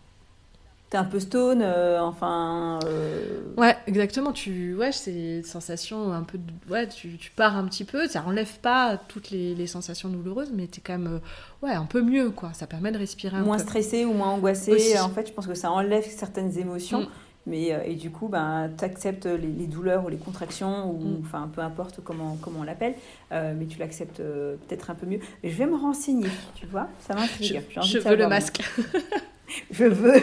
un 0.92 1.04
peu 1.04 1.20
stone, 1.20 1.60
euh, 1.62 2.00
enfin. 2.00 2.78
Euh, 2.86 3.42
ouais, 3.56 3.76
exactement. 3.86 4.32
Tu, 4.32 4.74
ouais, 4.74 4.92
c'est 4.92 5.38
une 5.38 5.44
sensation 5.44 6.12
un 6.12 6.22
peu, 6.22 6.38
ouais, 6.70 6.88
tu, 6.88 7.16
tu, 7.16 7.30
pars 7.30 7.56
un 7.56 7.64
petit 7.64 7.84
peu. 7.84 8.06
Ça 8.06 8.22
enlève 8.26 8.58
pas 8.60 8.98
toutes 9.08 9.30
les, 9.30 9.54
les 9.54 9.66
sensations 9.66 10.08
douloureuses, 10.08 10.52
mais 10.54 10.66
tu 10.66 10.80
es 10.80 10.82
quand 10.84 10.98
même, 10.98 11.14
euh, 11.14 11.66
ouais, 11.66 11.72
un 11.72 11.86
peu 11.86 12.02
mieux, 12.02 12.30
quoi. 12.30 12.52
Ça 12.52 12.66
permet 12.66 12.92
de 12.92 12.98
respirer 12.98 13.36
un 13.36 13.42
moins 13.42 13.56
peu. 13.56 13.62
stressé 13.62 14.04
ou 14.04 14.12
moins 14.12 14.30
angoissé. 14.30 14.98
En 15.00 15.08
fait, 15.08 15.26
je 15.28 15.32
pense 15.32 15.46
que 15.46 15.54
ça 15.54 15.70
enlève 15.70 16.04
certaines 16.08 16.58
émotions. 16.58 17.02
Mm. 17.02 17.08
Mais, 17.46 17.78
et 17.84 17.94
du 17.94 18.10
coup, 18.10 18.28
ben, 18.28 18.70
tu 18.78 18.86
acceptes 18.86 19.26
les, 19.26 19.66
douleurs 19.66 20.06
ou 20.06 20.08
les 20.08 20.16
contractions, 20.16 20.90
ou 20.90 20.98
mm. 20.98 21.22
enfin 21.26 21.50
peu 21.54 21.60
importe 21.60 22.00
comment, 22.02 22.38
comment 22.40 22.60
on 22.60 22.62
l'appelle, 22.62 22.94
mais 23.30 23.66
tu 23.68 23.78
l'acceptes 23.78 24.16
peut-être 24.16 24.90
un 24.90 24.94
peu 24.94 25.04
mieux. 25.04 25.20
Je 25.42 25.50
vais 25.50 25.66
me 25.66 25.76
renseigner, 25.76 26.28
tu 26.54 26.64
vois, 26.64 26.88
ça 27.00 27.14
m'intrigue. 27.14 27.60
Je, 27.68 27.80
je 27.82 27.98
veux 27.98 28.16
le 28.16 28.28
masque. 28.28 28.62
je 29.70 29.84
veux. 29.84 30.22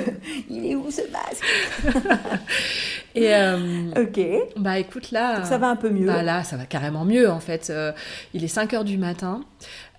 Il 0.49 0.65
est 0.71 0.75
où 0.75 0.89
ce 0.91 1.01
masque? 1.11 1.45
Et 3.15 3.33
euh, 3.33 3.91
ok. 3.95 4.19
Bah 4.57 4.79
écoute 4.79 5.11
là. 5.11 5.43
ça 5.43 5.57
va 5.57 5.67
un 5.67 5.75
peu 5.75 5.89
mieux. 5.89 6.07
Bah 6.07 6.23
là, 6.23 6.43
ça 6.43 6.57
va 6.57 6.65
carrément 6.65 7.05
mieux 7.05 7.29
en 7.29 7.39
fait. 7.39 7.69
Euh, 7.69 7.91
il 8.33 8.43
est 8.43 8.49
5 8.49 8.73
heures 8.73 8.85
du 8.85 8.97
matin. 8.97 9.41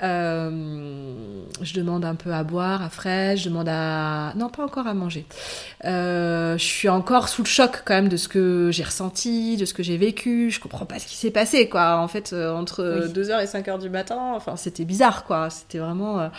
Euh, 0.02 1.44
je 1.60 1.74
demande 1.74 2.04
un 2.04 2.16
peu 2.16 2.32
à 2.32 2.42
boire, 2.42 2.82
à 2.82 2.88
frais, 2.88 3.36
je 3.36 3.48
demande 3.48 3.68
à... 3.68 4.32
Non, 4.34 4.48
pas 4.48 4.64
encore 4.64 4.88
à 4.88 4.94
manger. 4.94 5.26
Euh, 5.84 6.58
je 6.58 6.64
suis 6.64 6.88
encore 6.88 7.28
sous 7.28 7.42
le 7.42 7.48
choc 7.48 7.82
quand 7.84 7.94
même 7.94 8.08
de 8.08 8.16
ce 8.16 8.26
que 8.26 8.70
j'ai 8.72 8.82
ressenti, 8.82 9.56
de 9.56 9.64
ce 9.64 9.74
que 9.74 9.84
j'ai 9.84 9.96
vécu. 9.96 10.50
Je 10.50 10.58
comprends 10.58 10.86
pas 10.86 10.98
ce 10.98 11.06
qui 11.06 11.16
s'est 11.16 11.30
passé, 11.30 11.68
quoi. 11.68 11.98
En 11.98 12.08
fait, 12.08 12.32
euh, 12.32 12.52
entre 12.52 13.08
2h 13.14 13.42
et 13.42 13.46
5h 13.46 13.78
du 13.78 13.90
matin, 13.90 14.32
enfin, 14.34 14.56
c'était 14.56 14.84
bizarre, 14.84 15.24
quoi. 15.24 15.50
C'était 15.50 15.78
vraiment... 15.78 16.30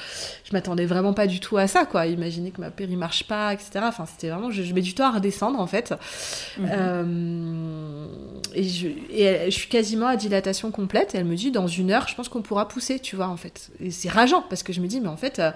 je 0.43 0.51
m'attendais 0.51 0.86
vraiment 0.86 1.13
pas 1.13 1.27
du 1.27 1.39
tout 1.39 1.57
à 1.57 1.67
ça, 1.67 1.86
quoi. 1.86 2.05
Imaginer 2.07 2.51
que 2.51 2.59
ma 2.59 2.69
péri 2.69 2.97
marche 2.97 3.27
pas, 3.27 3.53
etc. 3.53 3.79
Enfin, 3.83 4.05
c'était 4.05 4.29
vraiment... 4.29 4.51
Je, 4.51 4.73
mets 4.73 4.81
du 4.81 4.93
temps 4.93 5.07
à 5.07 5.12
redescendre, 5.12 5.59
en 5.59 5.67
fait. 5.67 5.93
Mhm. 6.63 8.08
et, 8.54 8.63
je, 8.63 8.88
et 9.10 9.52
je 9.52 9.56
suis 9.56 9.69
quasiment 9.69 10.08
à 10.08 10.15
dilatation 10.15 10.71
complète. 10.71 11.15
Et 11.15 11.17
elle 11.17 11.26
me 11.26 11.36
dit, 11.36 11.52
dans 11.52 11.67
une 11.67 11.91
heure, 11.91 12.08
je 12.08 12.15
pense 12.15 12.30
qu'on 12.30 12.41
pourra 12.41 12.67
pousser, 12.67 12.99
tu 12.99 13.15
vois, 13.15 13.28
en 13.28 13.38
fait. 13.38 13.71
Et 13.80 13.91
c'est 13.91 14.10
rageant 14.10 14.43
parce 14.49 14.63
que 14.63 14.73
je 14.73 14.82
me 14.82 14.88
dis, 14.88 15.02
mais 15.02 15.10
en 15.10 15.17
fait, 15.17 15.39
euh, 15.39 15.52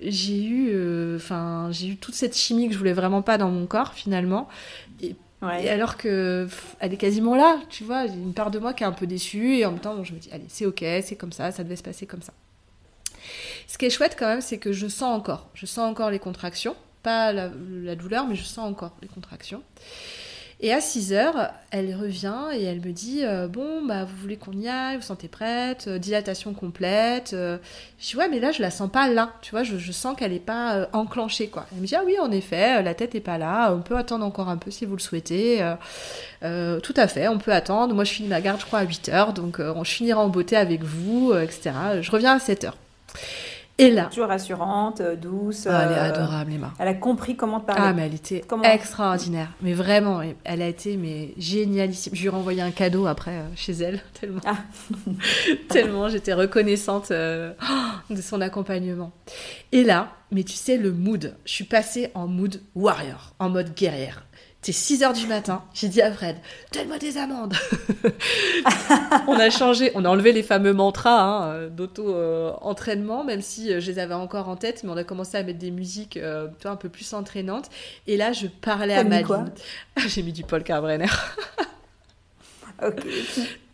j'ai 0.00 0.42
eu, 0.44 0.70
euh, 0.72 1.16
enfin, 1.16 1.68
j'ai 1.70 1.88
eu 1.88 1.96
toute 1.96 2.14
cette 2.14 2.36
chimie 2.36 2.68
que 2.68 2.74
je 2.74 2.78
voulais 2.78 2.92
vraiment 2.92 3.22
pas 3.22 3.38
dans 3.38 3.50
mon 3.50 3.66
corps 3.66 3.94
finalement. 3.94 4.48
Et, 5.02 5.14
alors 5.68 5.96
que 5.96 6.48
elle 6.80 6.94
est 6.94 6.96
quasiment 6.96 7.36
là, 7.36 7.60
tu 7.68 7.84
vois, 7.84 8.06
j'ai 8.06 8.14
une 8.14 8.32
part 8.32 8.50
de 8.50 8.58
moi 8.58 8.72
qui 8.72 8.82
est 8.82 8.86
un 8.86 8.92
peu 8.92 9.06
déçue 9.06 9.58
et 9.58 9.66
en 9.66 9.72
même 9.72 9.80
temps, 9.80 10.02
je 10.02 10.12
me 10.12 10.18
dis, 10.18 10.28
allez, 10.32 10.46
c'est 10.48 10.66
ok, 10.66 10.84
c'est 11.02 11.16
comme 11.16 11.30
ça, 11.30 11.52
ça 11.52 11.62
devait 11.62 11.76
se 11.76 11.82
passer 11.82 12.06
comme 12.06 12.22
ça. 12.22 12.32
Ce 13.66 13.78
qui 13.78 13.84
est 13.84 13.90
chouette 13.90 14.16
quand 14.18 14.26
même, 14.26 14.40
c'est 14.40 14.58
que 14.58 14.72
je 14.72 14.88
sens 14.88 15.14
encore, 15.14 15.48
je 15.54 15.66
sens 15.66 15.88
encore 15.90 16.10
les 16.10 16.18
contractions, 16.18 16.74
pas 17.02 17.32
la, 17.32 17.50
la 17.82 17.96
douleur, 17.96 18.26
mais 18.26 18.34
je 18.34 18.44
sens 18.44 18.66
encore 18.66 18.96
les 19.02 19.08
contractions. 19.08 19.62
Et 20.60 20.72
à 20.72 20.80
6 20.80 21.12
heures, 21.12 21.50
elle 21.70 21.94
revient 21.94 22.48
et 22.54 22.64
elle 22.64 22.80
me 22.80 22.92
dit 22.92 23.20
euh, 23.24 23.46
Bon, 23.46 23.84
bah, 23.84 24.04
vous 24.04 24.16
voulez 24.16 24.38
qu'on 24.38 24.52
y 24.52 24.68
aille 24.68 24.96
Vous 24.96 25.02
sentez 25.02 25.28
prête 25.28 25.84
euh, 25.86 25.98
Dilatation 25.98 26.54
complète 26.54 27.34
euh. 27.34 27.58
Je 27.98 28.08
dis 28.08 28.16
Ouais, 28.16 28.28
mais 28.28 28.40
là, 28.40 28.52
je 28.52 28.62
la 28.62 28.70
sens 28.70 28.90
pas 28.90 29.10
là. 29.10 29.34
Tu 29.42 29.50
vois, 29.50 29.64
je, 29.64 29.92
sens 29.92 30.16
qu'elle 30.16 30.32
n'est 30.32 30.38
pas 30.38 30.88
enclenchée, 30.94 31.48
quoi. 31.48 31.66
Elle 31.72 31.82
me 31.82 31.86
dit 31.86 31.94
Ah 31.94 32.02
oui, 32.06 32.18
en 32.18 32.30
effet, 32.30 32.82
la 32.82 32.94
tête 32.94 33.14
est 33.14 33.20
pas 33.20 33.36
là. 33.36 33.70
On 33.74 33.82
peut 33.82 33.98
attendre 33.98 34.24
encore 34.24 34.48
un 34.48 34.56
peu 34.56 34.70
si 34.70 34.86
vous 34.86 34.96
le 34.96 35.02
souhaitez. 35.02 35.58
tout 36.40 36.94
à 36.96 37.06
fait, 37.06 37.28
on 37.28 37.38
peut 37.38 37.52
attendre. 37.52 37.94
Moi, 37.94 38.04
je 38.04 38.12
finis 38.12 38.28
ma 38.28 38.40
garde, 38.40 38.60
je 38.60 38.64
crois, 38.66 38.78
à 38.78 38.84
8 38.84 39.10
heures. 39.10 39.32
Donc, 39.34 39.58
on 39.60 39.84
finira 39.84 40.22
en 40.22 40.28
beauté 40.28 40.56
avec 40.56 40.82
vous, 40.82 41.34
etc. 41.34 41.72
Je 42.00 42.10
reviens 42.10 42.36
à 42.36 42.38
7 42.38 42.64
heures. 42.64 42.76
Et 43.78 43.90
là. 43.90 44.06
Toujours 44.06 44.28
rassurante, 44.28 45.02
euh, 45.02 45.16
douce. 45.16 45.66
Ah, 45.68 45.84
elle 45.84 45.92
est 45.92 45.98
euh, 45.98 46.14
adorable, 46.14 46.52
Emma. 46.52 46.72
Elle 46.78 46.88
a 46.88 46.94
compris 46.94 47.36
comment 47.36 47.60
te 47.60 47.66
parler. 47.66 47.82
Ah, 47.84 47.92
mais 47.92 48.06
elle 48.06 48.14
était 48.14 48.42
extraordinaire. 48.64 49.50
Mais 49.60 49.74
vraiment, 49.74 50.22
elle 50.44 50.62
a 50.62 50.68
été 50.68 50.96
mais 50.96 51.34
génialissime. 51.36 52.14
Je 52.14 52.20
lui 52.20 52.26
ai 52.26 52.30
renvoyé 52.30 52.62
un 52.62 52.70
cadeau 52.70 53.06
après 53.06 53.32
euh, 53.32 53.48
chez 53.54 53.72
elle, 53.72 54.00
tellement, 54.20 54.40
ah. 54.46 54.56
tellement 55.68 56.08
j'étais 56.08 56.32
reconnaissante 56.32 57.10
de 57.10 57.54
son 58.22 58.40
accompagnement. 58.40 59.12
Et 59.72 59.84
là, 59.84 60.12
mais 60.30 60.42
tu 60.42 60.54
sais, 60.54 60.78
le 60.78 60.92
mood, 60.92 61.36
je 61.44 61.52
suis 61.52 61.64
passée 61.64 62.10
en 62.14 62.26
mood 62.26 62.60
warrior, 62.74 63.34
en 63.38 63.50
mode 63.50 63.74
guerrière 63.74 64.25
C'était 64.66 64.78
6 64.78 65.04
heures 65.04 65.12
du 65.12 65.28
matin. 65.28 65.62
J'ai 65.74 65.86
dit 65.86 66.02
à 66.02 66.10
Fred, 66.10 66.38
donne-moi 66.72 66.98
des 66.98 67.18
amandes. 67.18 67.54
on 69.28 69.34
a 69.34 69.48
changé, 69.48 69.92
on 69.94 70.04
a 70.04 70.08
enlevé 70.08 70.32
les 70.32 70.42
fameux 70.42 70.72
mantras 70.72 71.20
hein, 71.20 71.68
d'auto-entraînement, 71.68 73.22
même 73.22 73.42
si 73.42 73.80
je 73.80 73.92
les 73.92 74.00
avais 74.00 74.14
encore 74.14 74.48
en 74.48 74.56
tête, 74.56 74.82
mais 74.82 74.90
on 74.90 74.96
a 74.96 75.04
commencé 75.04 75.36
à 75.36 75.44
mettre 75.44 75.60
des 75.60 75.70
musiques 75.70 76.18
un 76.64 76.74
peu 76.74 76.88
plus 76.88 77.14
entraînantes. 77.14 77.70
Et 78.08 78.16
là, 78.16 78.32
je 78.32 78.48
parlais 78.48 78.94
à 78.94 79.04
Madeline. 79.04 79.52
J'ai 79.98 80.24
mis 80.24 80.32
du 80.32 80.42
Paul 80.42 80.64
Brenner. 80.64 81.06
ok 82.82 83.06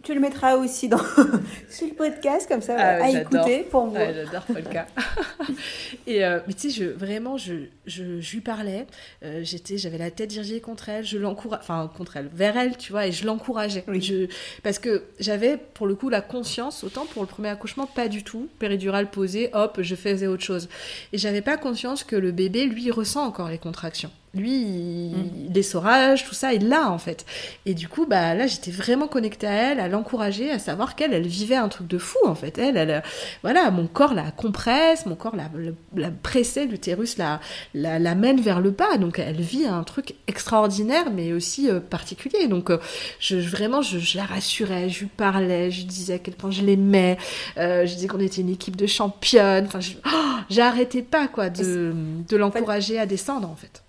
tu 0.03 0.15
le 0.15 0.21
mettras 0.21 0.57
aussi 0.57 0.89
dans 0.89 0.99
sur 1.71 1.87
le 1.87 1.95
podcast 1.95 2.49
comme 2.49 2.63
ça 2.63 2.77
ah 2.79 3.05
à 3.05 3.09
écouter 3.11 3.61
pour. 3.71 3.93
Ah, 3.97 4.13
j'adore 4.13 4.43
Polka. 4.45 4.87
et 6.07 6.25
euh, 6.25 6.41
mais 6.47 6.55
tu 6.55 6.71
sais, 6.71 6.81
je 6.83 6.85
vraiment, 6.85 7.37
je, 7.37 7.55
je, 7.87 8.21
je 8.21 8.33
lui 8.33 8.41
parlais. 8.41 8.87
Euh, 9.23 9.41
j'étais, 9.43 9.79
j'avais 9.79 9.99
la 9.99 10.11
tête 10.11 10.31
dirigée 10.31 10.61
contre 10.61 10.89
elle. 10.89 11.05
Je 11.05 11.19
enfin 11.25 11.91
contre 11.97 12.17
elle, 12.17 12.29
vers 12.33 12.57
elle, 12.57 12.77
tu 12.77 12.93
vois, 12.93 13.07
et 13.07 13.13
je 13.13 13.27
l'encourageais. 13.27 13.85
Je... 13.89 14.27
parce 14.63 14.79
que 14.79 15.05
j'avais 15.21 15.57
pour 15.57 15.87
le 15.87 15.95
coup 15.95 16.09
la 16.09 16.21
conscience, 16.21 16.85
autant 16.85 17.07
pour 17.07 17.23
le 17.23 17.29
premier 17.29 17.49
accouchement, 17.49 17.87
pas 17.87 18.09
du 18.09 18.25
tout. 18.25 18.49
Péridurale 18.59 19.11
posée, 19.11 19.51
hop, 19.53 19.79
je 19.81 19.95
faisais 19.95 20.27
autre 20.27 20.45
chose. 20.45 20.69
Et 21.13 21.19
j'avais 21.19 21.43
pas 21.43 21.57
conscience 21.57 22.05
que 22.05 22.17
le 22.17 22.33
bébé, 22.33 22.67
lui, 22.67 22.91
ressent 22.91 23.25
encore 23.25 23.49
les 23.49 23.59
contractions. 23.59 24.11
Lui, 24.35 24.63
il, 24.63 25.53
les 25.53 25.63
saurages, 25.63 26.25
tout 26.25 26.35
ça, 26.35 26.55
il 26.55 26.69
l'a 26.69 26.91
en 26.91 26.99
fait. 26.99 27.27
Et 27.67 27.75
du 27.75 27.89
coup, 27.89 28.07
bah 28.07 28.35
là, 28.35 28.47
j'étais 28.47 28.71
vraiment 28.71 29.07
connectée 29.07 29.47
à 29.47 29.53
elle, 29.53 29.81
à 29.81 29.89
l'encourager, 29.89 30.51
à 30.51 30.59
savoir 30.59 30.97
qu'elle, 30.97 31.13
elle 31.13 31.27
vivait 31.27 31.57
un 31.57 31.69
truc 31.69 31.87
de 31.87 31.99
fou 31.99 32.19
en 32.25 32.35
fait. 32.35 32.57
Elle, 32.57 32.79
elle, 32.79 33.03
voilà, 33.43 33.71
mon 33.71 33.87
corps 33.87 34.15
la 34.15 34.31
compresse, 34.31 35.05
mon 35.05 35.17
corps 35.17 35.37
la, 35.37 35.51
la, 35.95 36.11
pressait, 36.11 36.65
l'utérus 36.65 37.19
la, 37.19 37.41
la, 37.75 37.99
la, 37.99 38.15
mène 38.15 38.41
vers 38.41 38.61
le 38.61 38.71
bas. 38.71 38.97
Donc 38.97 39.19
elle 39.19 39.41
vit 39.41 39.67
un 39.67 39.83
truc 39.85 40.15
extraordinaire, 40.27 41.11
mais 41.13 41.35
aussi 41.35 41.69
euh, 41.69 41.81
particulier. 41.81 42.49
Donc 42.49 42.71
euh, 42.71 42.79
je, 43.21 43.37
vraiment, 43.37 43.83
je, 43.83 44.17
la 44.17 44.25
rassurais, 44.25 44.89
je 44.89 45.01
lui 45.01 45.11
parlais, 45.15 45.71
je 45.71 45.81
lui 45.81 45.87
disais 45.87 46.15
à 46.15 46.19
quel 46.19 46.35
point 46.35 46.51
je 46.51 46.63
l'aimais, 46.63 47.19
euh, 47.59 47.85
je 47.85 47.95
disais 47.95 48.09
qu'on 48.09 48.21
était 48.21 48.41
une 48.41 48.51
équipe 48.51 48.77
de 48.77 48.87
championnes. 48.87 49.67
Enfin, 49.67 49.81
oh, 50.07 50.41
j'arrêtais 50.49 51.03
pas 51.03 51.29
quoi 51.29 51.51
de, 51.51 51.93
de 52.29 52.37
l'encourager 52.39 52.99
à 52.99 53.05
descendre 53.05 53.51
en 53.51 53.57
fait 53.57 53.82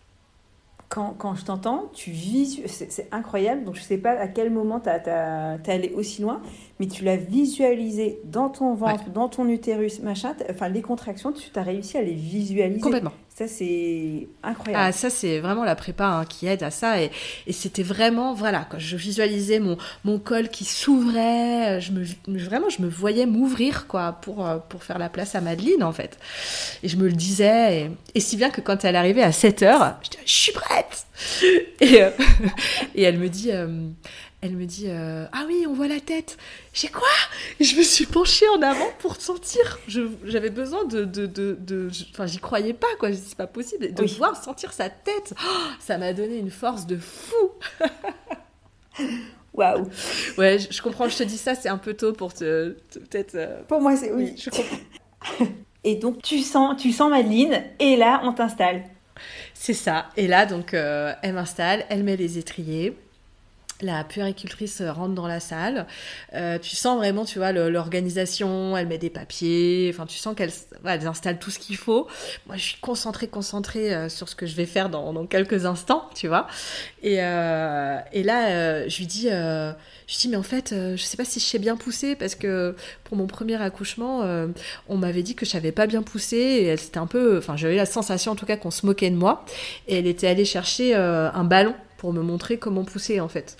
quand, 0.94 1.16
quand 1.18 1.34
je 1.34 1.44
t'entends, 1.44 1.90
tu 1.92 2.12
vis, 2.12 2.62
c'est 2.68 3.08
incroyable. 3.12 3.64
Donc 3.64 3.74
je 3.74 3.82
sais 3.82 3.98
pas 3.98 4.12
à 4.12 4.28
quel 4.28 4.52
moment 4.52 4.80
tu 4.80 4.90
es 4.90 5.72
allé 5.72 5.92
aussi 5.96 6.22
loin, 6.22 6.40
mais 6.80 6.88
tu 6.88 7.04
l'as 7.04 7.18
visualisé 7.18 8.20
dans 8.26 8.50
ton 8.50 8.74
ventre, 8.74 9.10
dans 9.10 9.30
ton 9.30 9.48
utérus, 9.48 10.00
machin. 10.02 10.36
Enfin, 10.50 10.70
les 10.70 10.82
contractions, 10.82 11.32
tu 11.32 11.50
as 11.56 11.64
réussi 11.64 11.98
à 11.98 12.02
les 12.02 12.14
visualiser. 12.14 12.80
Complètement. 12.80 13.14
Ça, 13.36 13.48
c'est 13.48 14.28
incroyable. 14.44 14.84
Ah, 14.88 14.92
ça, 14.92 15.10
c'est 15.10 15.40
vraiment 15.40 15.64
la 15.64 15.76
prépa 15.76 16.06
hein, 16.06 16.26
qui 16.26 16.46
aide 16.46 16.62
à 16.62 16.70
ça. 16.70 17.02
Et, 17.02 17.10
et 17.48 17.54
c'était 17.54 17.82
vraiment, 17.82 18.36
voilà, 18.36 18.68
quand 18.70 18.78
je 18.78 18.96
visualisais 18.96 19.60
mon, 19.60 19.76
mon 20.04 20.20
col 20.20 20.50
qui 20.50 20.66
s'ouvrait, 20.66 21.82
je 21.82 21.94
me, 21.94 22.06
vraiment, 22.38 22.70
je 22.70 22.84
me 22.84 22.88
voyais 22.88 23.26
m'ouvrir, 23.26 23.88
quoi, 23.88 24.20
pour, 24.22 24.46
euh, 24.46 24.58
pour 24.58 24.84
faire 24.84 25.00
la 25.00 25.10
place 25.10 25.34
à 25.34 25.42
Madeleine, 25.42 25.84
en 25.84 25.92
fait. 25.92 26.20
Et 26.84 26.90
je 26.90 26.96
me 26.96 27.06
le 27.06 27.14
disais. 27.14 27.90
Et, 28.14 28.20
si 28.20 28.38
bien 28.38 28.52
que 28.52 28.62
quand 28.62 28.86
elle 28.86 28.96
arrivait 28.96 29.24
à 29.24 29.32
7 29.32 29.64
heures, 29.64 29.98
je 30.04 30.10
disais, 30.12 30.24
je 30.26 30.34
suis 30.34 30.52
prête 30.52 31.08
Et, 31.82 32.04
euh, 32.04 32.12
et 32.96 33.02
elle 33.02 33.18
me 33.18 33.30
dit, 33.30 33.52
euh, 33.52 33.88
elle 34.44 34.58
me 34.58 34.66
dit 34.66 34.88
euh, 34.90 35.26
Ah 35.32 35.46
oui, 35.48 35.66
on 35.68 35.74
voit 35.74 35.88
la 35.88 36.02
tête. 36.02 36.38
J'ai 36.74 36.90
quoi? 36.90 37.08
Je 37.62 37.78
me 37.78 37.82
suis 37.82 38.06
penchée 38.06 38.46
en 38.50 38.62
avant 38.62 38.90
pour 39.00 39.16
sentir. 39.16 39.80
J'avais 39.88 40.50
besoin 40.50 40.84
de. 40.84 41.06
de, 41.06 41.26
de, 41.26 41.90
Enfin, 42.12 42.26
j'y 42.26 42.40
croyais 42.40 42.74
pas, 42.74 42.94
quoi. 43.00 43.14
C'est 43.14 43.38
pas 43.38 43.48
possible. 43.48 43.94
De 43.94 44.04
voir 44.18 44.36
sentir 44.36 44.74
sa 44.74 44.90
tête. 44.90 45.34
Oh, 45.42 45.68
ça 45.80 45.98
m'a 45.98 46.12
donné 46.12 46.38
une 46.38 46.52
force 46.52 46.86
de 46.86 46.98
fou. 46.98 47.52
Waouh 49.54 49.88
Ouais, 50.38 50.58
je, 50.60 50.82
comprends, 50.82 51.08
je 51.08 51.18
te 51.18 51.24
dis 51.24 51.38
ça, 51.38 51.56
c'est 51.56 51.70
un 51.70 51.78
peu 51.78 51.94
tôt 51.94 52.12
pour 52.12 52.34
te. 52.34 52.72
peut-être. 52.92 53.36
Euh, 53.36 53.62
pour 53.70 53.80
moi, 53.80 53.96
c'est. 53.96 54.12
Oui, 54.12 54.36
je 54.38 54.50
comprends. 54.50 55.48
et 55.86 55.96
donc, 55.96 56.22
tu 56.22 56.40
sens, 56.40 56.82
tu 56.82 56.92
sens 56.92 57.10
Madeleine, 57.10 57.64
et 57.80 57.96
là, 57.96 58.20
on 58.26 58.34
t'installe. 58.34 58.84
C'est 59.54 59.74
ça. 59.74 60.10
Et 60.18 60.28
là, 60.28 60.46
donc, 60.46 60.74
euh, 60.74 61.14
elle 61.22 61.34
m'installe, 61.34 61.86
elle 61.90 62.04
met 62.04 62.18
les 62.18 62.38
étriers 62.38 62.98
la 63.84 64.04
puéricultrice 64.04 64.82
rentre 64.82 65.14
dans 65.14 65.28
la 65.28 65.40
salle. 65.40 65.86
Euh, 66.34 66.58
tu 66.58 66.76
sens 66.76 66.98
vraiment, 66.98 67.26
tu 67.26 67.40
vois, 67.40 67.52
l'organisation, 67.52 68.76
elle 68.78 68.88
met 68.88 68.98
des 68.98 69.10
papiers, 69.10 69.92
enfin, 69.94 70.06
tu 70.06 70.18
sens 70.18 70.36
qu'elle 70.36 70.52
installe 70.86 71.40
tout 71.40 71.52
ce 71.52 71.60
qu'il 71.60 71.78
faut. 71.78 72.08
Moi, 72.48 72.58
je 72.58 72.64
suis 72.64 72.80
concentrée, 72.80 73.28
concentrée 73.28 73.94
euh, 73.94 74.10
sur 74.10 74.30
ce 74.30 74.36
que 74.36 74.46
je 74.46 74.56
vais 74.56 74.66
faire 74.66 74.90
dans, 74.90 75.26
quelques 75.28 75.66
instants, 75.66 76.10
tu 76.16 76.28
vois. 76.28 76.48
Et, 77.02 77.18
euh, 77.22 78.00
là, 78.14 78.88
je 78.88 78.98
lui 78.98 79.06
dis, 79.06 79.28
je 79.30 80.20
dis, 80.20 80.30
mais 80.30 80.38
en 80.38 80.44
fait, 80.44 80.74
je 80.74 81.02
sais 81.02 81.18
pas 81.18 81.26
si 81.26 81.40
je 81.40 81.46
sais 81.46 81.60
bien 81.60 81.76
pousser 81.76 82.16
parce 82.16 82.36
que 82.36 82.76
pour 83.04 83.18
mon 83.18 83.28
premier 83.28 83.62
accouchement, 83.62 84.22
on 84.88 84.98
m'avait 84.98 85.24
dit 85.24 85.36
que 85.36 85.46
je 85.46 85.52
savais 85.52 85.72
pas 85.72 85.88
bien 85.88 86.02
pousser 86.02 86.38
et 86.38 86.66
elle 86.66 86.80
c'était 86.80 86.98
un 86.98 87.08
peu, 87.08 87.38
enfin, 87.38 87.58
j'avais 87.58 87.76
la 87.76 87.86
sensation 87.86 88.32
en 88.32 88.36
tout 88.36 88.46
cas 88.46 88.58
qu'on 88.58 88.72
se 88.72 88.86
moquait 88.86 89.10
de 89.10 89.16
moi. 89.16 89.46
Et 89.88 89.98
elle 89.98 90.08
était 90.08 90.28
allée 90.28 90.46
chercher 90.46 90.96
un 90.96 91.44
ballon 91.44 91.76
pour 92.04 92.12
me 92.12 92.22
montrer 92.22 92.58
comment 92.58 92.84
pousser 92.84 93.22
en 93.22 93.30
fait. 93.30 93.56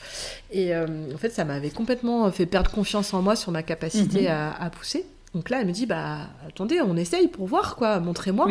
Et 0.52 0.76
euh, 0.76 0.86
en 1.14 1.18
fait, 1.18 1.30
ça 1.30 1.46
m'avait 1.46 1.70
complètement 1.70 2.30
fait 2.30 2.46
perdre 2.46 2.70
confiance 2.72 3.14
en 3.14 3.22
moi 3.22 3.38
sur 3.38 3.54
ma 3.54 3.64
capacité 3.64 4.24
mhm. 4.24 4.54
à, 4.60 4.70
pousser. 4.70 5.06
Donc 5.34 5.50
là, 5.50 5.62
elle 5.62 5.68
me 5.68 5.72
dit, 5.72 5.86
bah 5.86 6.28
attendez, 6.46 6.82
on 6.82 6.98
essaye 6.98 7.30
pour 7.30 7.48
voir 7.48 7.78
quoi, 7.78 8.02
montrez-moi. 8.02 8.50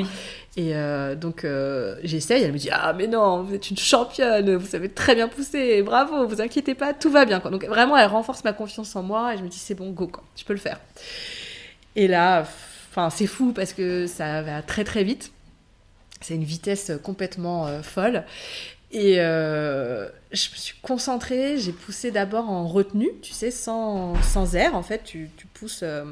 Et 0.57 0.75
euh, 0.75 1.15
donc 1.15 1.45
euh, 1.45 1.97
j'essaye, 2.05 2.43
elle 2.43 2.53
me 2.53 2.59
dit, 2.59 2.71
ah 2.73 2.95
mais 2.95 3.07
non, 3.07 3.43
vous 3.43 3.55
êtes 3.55 3.69
une 3.69 3.77
championne, 3.77 4.57
vous 4.57 4.67
savez 4.67 4.89
très 4.89 5.15
bien 5.15 5.29
pousser, 5.29 5.83
bravo, 5.83 6.27
vous 6.27 6.41
inquiétez 6.41 6.75
pas, 6.75 6.95
tout 6.95 7.11
va 7.11 7.27
bien 7.27 7.39
quoi. 7.41 7.51
Donc 7.51 7.67
vraiment, 7.67 7.95
elle 7.99 8.09
renforce 8.09 8.45
ma 8.45 8.55
confiance 8.55 8.97
en 8.97 9.03
moi 9.03 9.35
et 9.35 9.37
je 9.37 9.43
me 9.43 9.49
dis, 9.49 9.59
c'est 9.59 9.75
bon, 9.75 9.91
go 9.91 10.07
quoi, 10.07 10.25
tu 10.35 10.47
peux 10.47 10.55
le 10.55 10.59
faire. 10.59 10.81
Et 11.97 12.09
là, 12.09 12.47
enfin 12.91 13.11
c'est 13.11 13.27
fou 13.27 13.53
parce 13.53 13.75
que 13.75 14.07
ça 14.07 14.41
va 14.41 14.63
très 14.63 14.85
très 14.85 15.05
vite. 15.05 15.33
C'est 16.23 16.35
une 16.35 16.45
vitesse 16.45 16.93
complètement 17.03 17.67
folle. 17.83 18.25
Et 18.93 19.21
euh, 19.21 20.07
je 20.33 20.51
me 20.51 20.57
suis 20.57 20.75
concentrée, 20.83 21.57
j'ai 21.57 21.73
poussé 21.73 22.11
d'abord 22.11 22.51
en 22.51 22.69
retenue, 22.69 23.11
tu 23.23 23.33
sais, 23.33 23.51
sans, 23.51 24.21
sans 24.23 24.55
air, 24.55 24.75
en 24.75 24.83
fait, 24.83 25.03
tu, 25.03 25.31
tu 25.39 25.47
pousses 25.47 25.81
euh, 25.83 26.05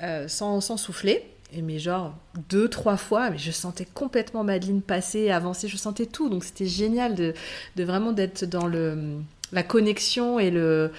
euh, 0.00 0.28
sans, 0.28 0.60
sans, 0.60 0.76
souffler. 0.76 1.24
Et 1.52 1.60
mais 1.60 1.78
genre 1.78 2.14
deux, 2.48 2.68
trois 2.68 2.96
fois, 2.96 3.30
mais 3.30 3.38
je 3.38 3.50
sentais 3.50 3.84
complètement 3.84 4.44
Madeleine 4.44 4.80
passer, 4.80 5.30
avancer, 5.30 5.66
je 5.66 5.76
sentais 5.76 6.06
tout. 6.06 6.28
Donc 6.28 6.44
c'était 6.44 6.66
génial 6.66 7.16
de, 7.16 7.34
de 7.76 7.84
vraiment 7.84 8.12
d'être 8.12 8.44
dans 8.44 8.66
le, 8.66 9.18
la 9.52 9.62
connexion 9.62 10.38
et 10.38 10.50
le... 10.50 10.92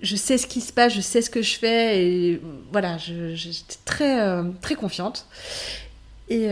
Je 0.00 0.16
sais 0.16 0.36
ce 0.36 0.46
qui 0.46 0.60
se 0.60 0.72
passe, 0.72 0.92
je 0.92 1.00
sais 1.00 1.22
ce 1.22 1.30
que 1.30 1.40
je 1.40 1.56
fais 1.56 2.04
et 2.04 2.42
voilà, 2.72 2.98
j'étais 2.98 3.76
très, 3.86 4.42
très 4.60 4.74
confiante. 4.74 5.26
Et, 6.28 6.50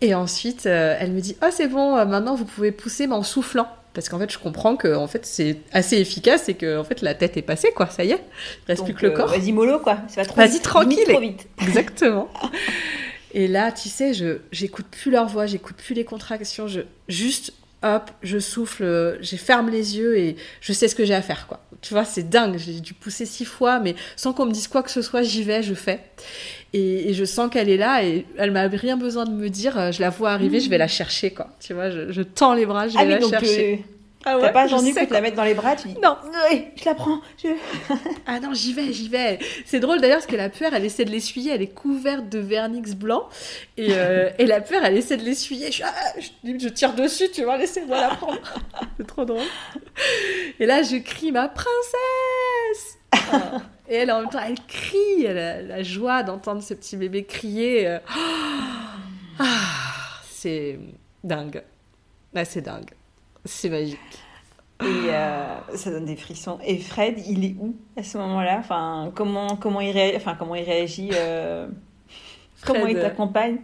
et 0.00 0.14
ensuite, 0.14 0.66
euh, 0.66 0.96
elle 0.98 1.12
me 1.12 1.20
dit 1.20 1.36
Oh, 1.42 1.48
c'est 1.50 1.66
bon, 1.66 1.96
euh, 1.96 2.04
maintenant 2.04 2.34
vous 2.34 2.44
pouvez 2.44 2.72
pousser, 2.72 3.06
mais 3.06 3.14
en 3.14 3.22
soufflant. 3.22 3.68
Parce 3.94 4.08
qu'en 4.08 4.18
fait, 4.18 4.30
je 4.30 4.38
comprends 4.38 4.76
que 4.76 4.94
en 4.94 5.08
fait, 5.08 5.26
c'est 5.26 5.58
assez 5.72 5.96
efficace 5.96 6.48
et 6.48 6.54
que 6.54 6.78
en 6.78 6.84
fait, 6.84 7.02
la 7.02 7.14
tête 7.14 7.36
est 7.36 7.42
passée, 7.42 7.72
quoi. 7.74 7.88
Ça 7.88 8.04
y 8.04 8.12
est, 8.12 8.14
il 8.14 8.68
reste 8.68 8.84
plus 8.84 8.94
que 8.94 9.06
le 9.06 9.12
corps. 9.12 9.32
Euh, 9.32 9.36
vas-y, 9.36 9.50
mollo, 9.50 9.80
quoi. 9.80 9.98
Vas-y, 10.36 10.60
tranquille. 10.60 11.04
Trop 11.08 11.20
vite. 11.20 11.48
Exactement. 11.62 12.28
et 13.34 13.48
là, 13.48 13.72
tu 13.72 13.88
sais, 13.88 14.14
je 14.14 14.38
j'écoute 14.52 14.86
plus 14.86 15.10
leur 15.10 15.26
voix, 15.26 15.46
j'écoute 15.46 15.76
plus 15.76 15.94
les 15.94 16.04
contractions. 16.04 16.68
Je 16.68 16.82
juste 17.08 17.52
hop, 17.82 18.10
je 18.22 18.38
souffle, 18.38 19.18
je 19.20 19.36
ferme 19.36 19.68
les 19.70 19.96
yeux 19.96 20.18
et 20.18 20.36
je 20.60 20.72
sais 20.72 20.86
ce 20.86 20.94
que 20.94 21.04
j'ai 21.04 21.14
à 21.14 21.22
faire, 21.22 21.46
quoi. 21.48 21.60
Tu 21.80 21.94
vois, 21.94 22.04
c'est 22.04 22.28
dingue. 22.28 22.56
J'ai 22.58 22.80
dû 22.80 22.92
pousser 22.92 23.24
six 23.24 23.44
fois, 23.44 23.78
mais 23.78 23.94
sans 24.16 24.32
qu'on 24.32 24.46
me 24.46 24.52
dise 24.52 24.68
quoi 24.68 24.82
que 24.82 24.90
ce 24.90 25.02
soit, 25.02 25.22
j'y 25.22 25.44
vais, 25.44 25.62
je 25.62 25.74
fais. 25.74 26.00
Et, 26.74 27.14
je 27.14 27.24
sens 27.24 27.50
qu'elle 27.50 27.68
est 27.68 27.76
là 27.76 28.04
et 28.04 28.26
elle 28.36 28.50
m'a 28.50 28.68
rien 28.68 28.96
besoin 28.96 29.24
de 29.24 29.32
me 29.32 29.48
dire. 29.48 29.78
Euh, 29.78 29.92
je 29.92 30.00
la 30.00 30.10
vois 30.10 30.30
arriver, 30.30 30.60
je 30.60 30.68
vais 30.68 30.78
la 30.78 30.88
chercher, 30.88 31.30
quoi. 31.30 31.48
Tu 31.60 31.72
vois, 31.72 31.90
je, 31.90 32.22
tends 32.22 32.54
les 32.54 32.66
bras, 32.66 32.88
je 32.88 32.94
vais 32.94 33.00
ah 33.00 33.04
la 33.04 33.20
chercher. 33.20 33.74
Euh, 33.74 33.94
ah 34.24 34.36
ouais, 34.36 34.42
T'as 34.42 34.52
pas 34.52 34.62
attendu 34.62 34.92
que 34.92 35.04
tu 35.04 35.12
la 35.12 35.20
mettes 35.20 35.36
dans 35.36 35.44
les 35.44 35.54
bras, 35.54 35.76
tu 35.76 35.88
dis 35.88 35.96
non, 36.02 36.16
je 36.76 36.84
la 36.84 36.94
prends. 36.94 37.20
ah 38.26 38.40
non, 38.40 38.52
j'y 38.52 38.72
vais, 38.72 38.92
j'y 38.92 39.08
vais. 39.08 39.38
C'est 39.64 39.78
drôle 39.78 40.00
d'ailleurs 40.00 40.18
parce 40.18 40.26
que 40.26 40.36
la 40.36 40.48
puère, 40.48 40.74
elle 40.74 40.84
essaie 40.84 41.04
de 41.04 41.10
l'essuyer, 41.10 41.52
elle 41.52 41.62
est 41.62 41.72
couverte 41.72 42.28
de 42.28 42.40
vernix 42.40 42.94
blanc 42.94 43.28
et, 43.76 43.88
euh, 43.92 44.28
et 44.38 44.46
la 44.46 44.60
puère, 44.60 44.84
elle 44.84 44.96
essaie 44.96 45.16
de 45.16 45.24
l'essuyer. 45.24 45.70
Je, 45.70 45.84
ah, 45.84 45.92
je, 46.44 46.68
tire 46.68 46.94
dessus, 46.94 47.30
tu 47.32 47.44
vois, 47.44 47.56
laissez-moi 47.58 48.00
la 48.00 48.08
prendre. 48.08 48.40
C'est 48.98 49.06
trop 49.06 49.24
drôle. 49.24 49.46
Et 50.58 50.66
là, 50.66 50.82
je 50.82 50.96
crie 50.96 51.30
ma 51.32 51.48
princesse. 51.48 52.98
Et 53.88 53.94
elle, 53.96 54.10
en 54.12 54.20
même 54.20 54.28
temps, 54.28 54.40
elle 54.46 54.60
crie, 54.66 55.24
elle 55.24 55.38
a 55.38 55.62
la 55.62 55.82
joie 55.82 56.22
d'entendre 56.22 56.62
ce 56.62 56.74
petit 56.74 56.96
bébé 56.96 57.24
crier. 57.24 57.86
Euh. 57.86 57.98
Ah, 59.40 60.20
c'est 60.28 60.80
dingue. 61.22 61.62
Ah, 62.34 62.44
c'est 62.44 62.60
dingue. 62.60 62.90
C'est 63.44 63.68
magique. 63.68 63.98
Et 64.80 64.84
euh, 64.84 65.76
ça 65.76 65.92
donne 65.92 66.06
des 66.06 66.16
frissons. 66.16 66.58
Et 66.64 66.78
Fred, 66.78 67.20
il 67.24 67.44
est 67.44 67.54
où 67.60 67.76
à 67.96 68.02
ce 68.02 68.18
moment-là? 68.18 68.56
Enfin, 68.58 69.12
comment, 69.14 69.56
comment, 69.56 69.80
il 69.80 69.92
réagit, 69.92 70.16
enfin, 70.16 70.34
comment 70.36 70.56
il 70.56 70.64
réagit 70.64 71.10
euh, 71.14 71.68
Comment 72.66 72.86
il 72.86 72.98
t'accompagne? 72.98 73.58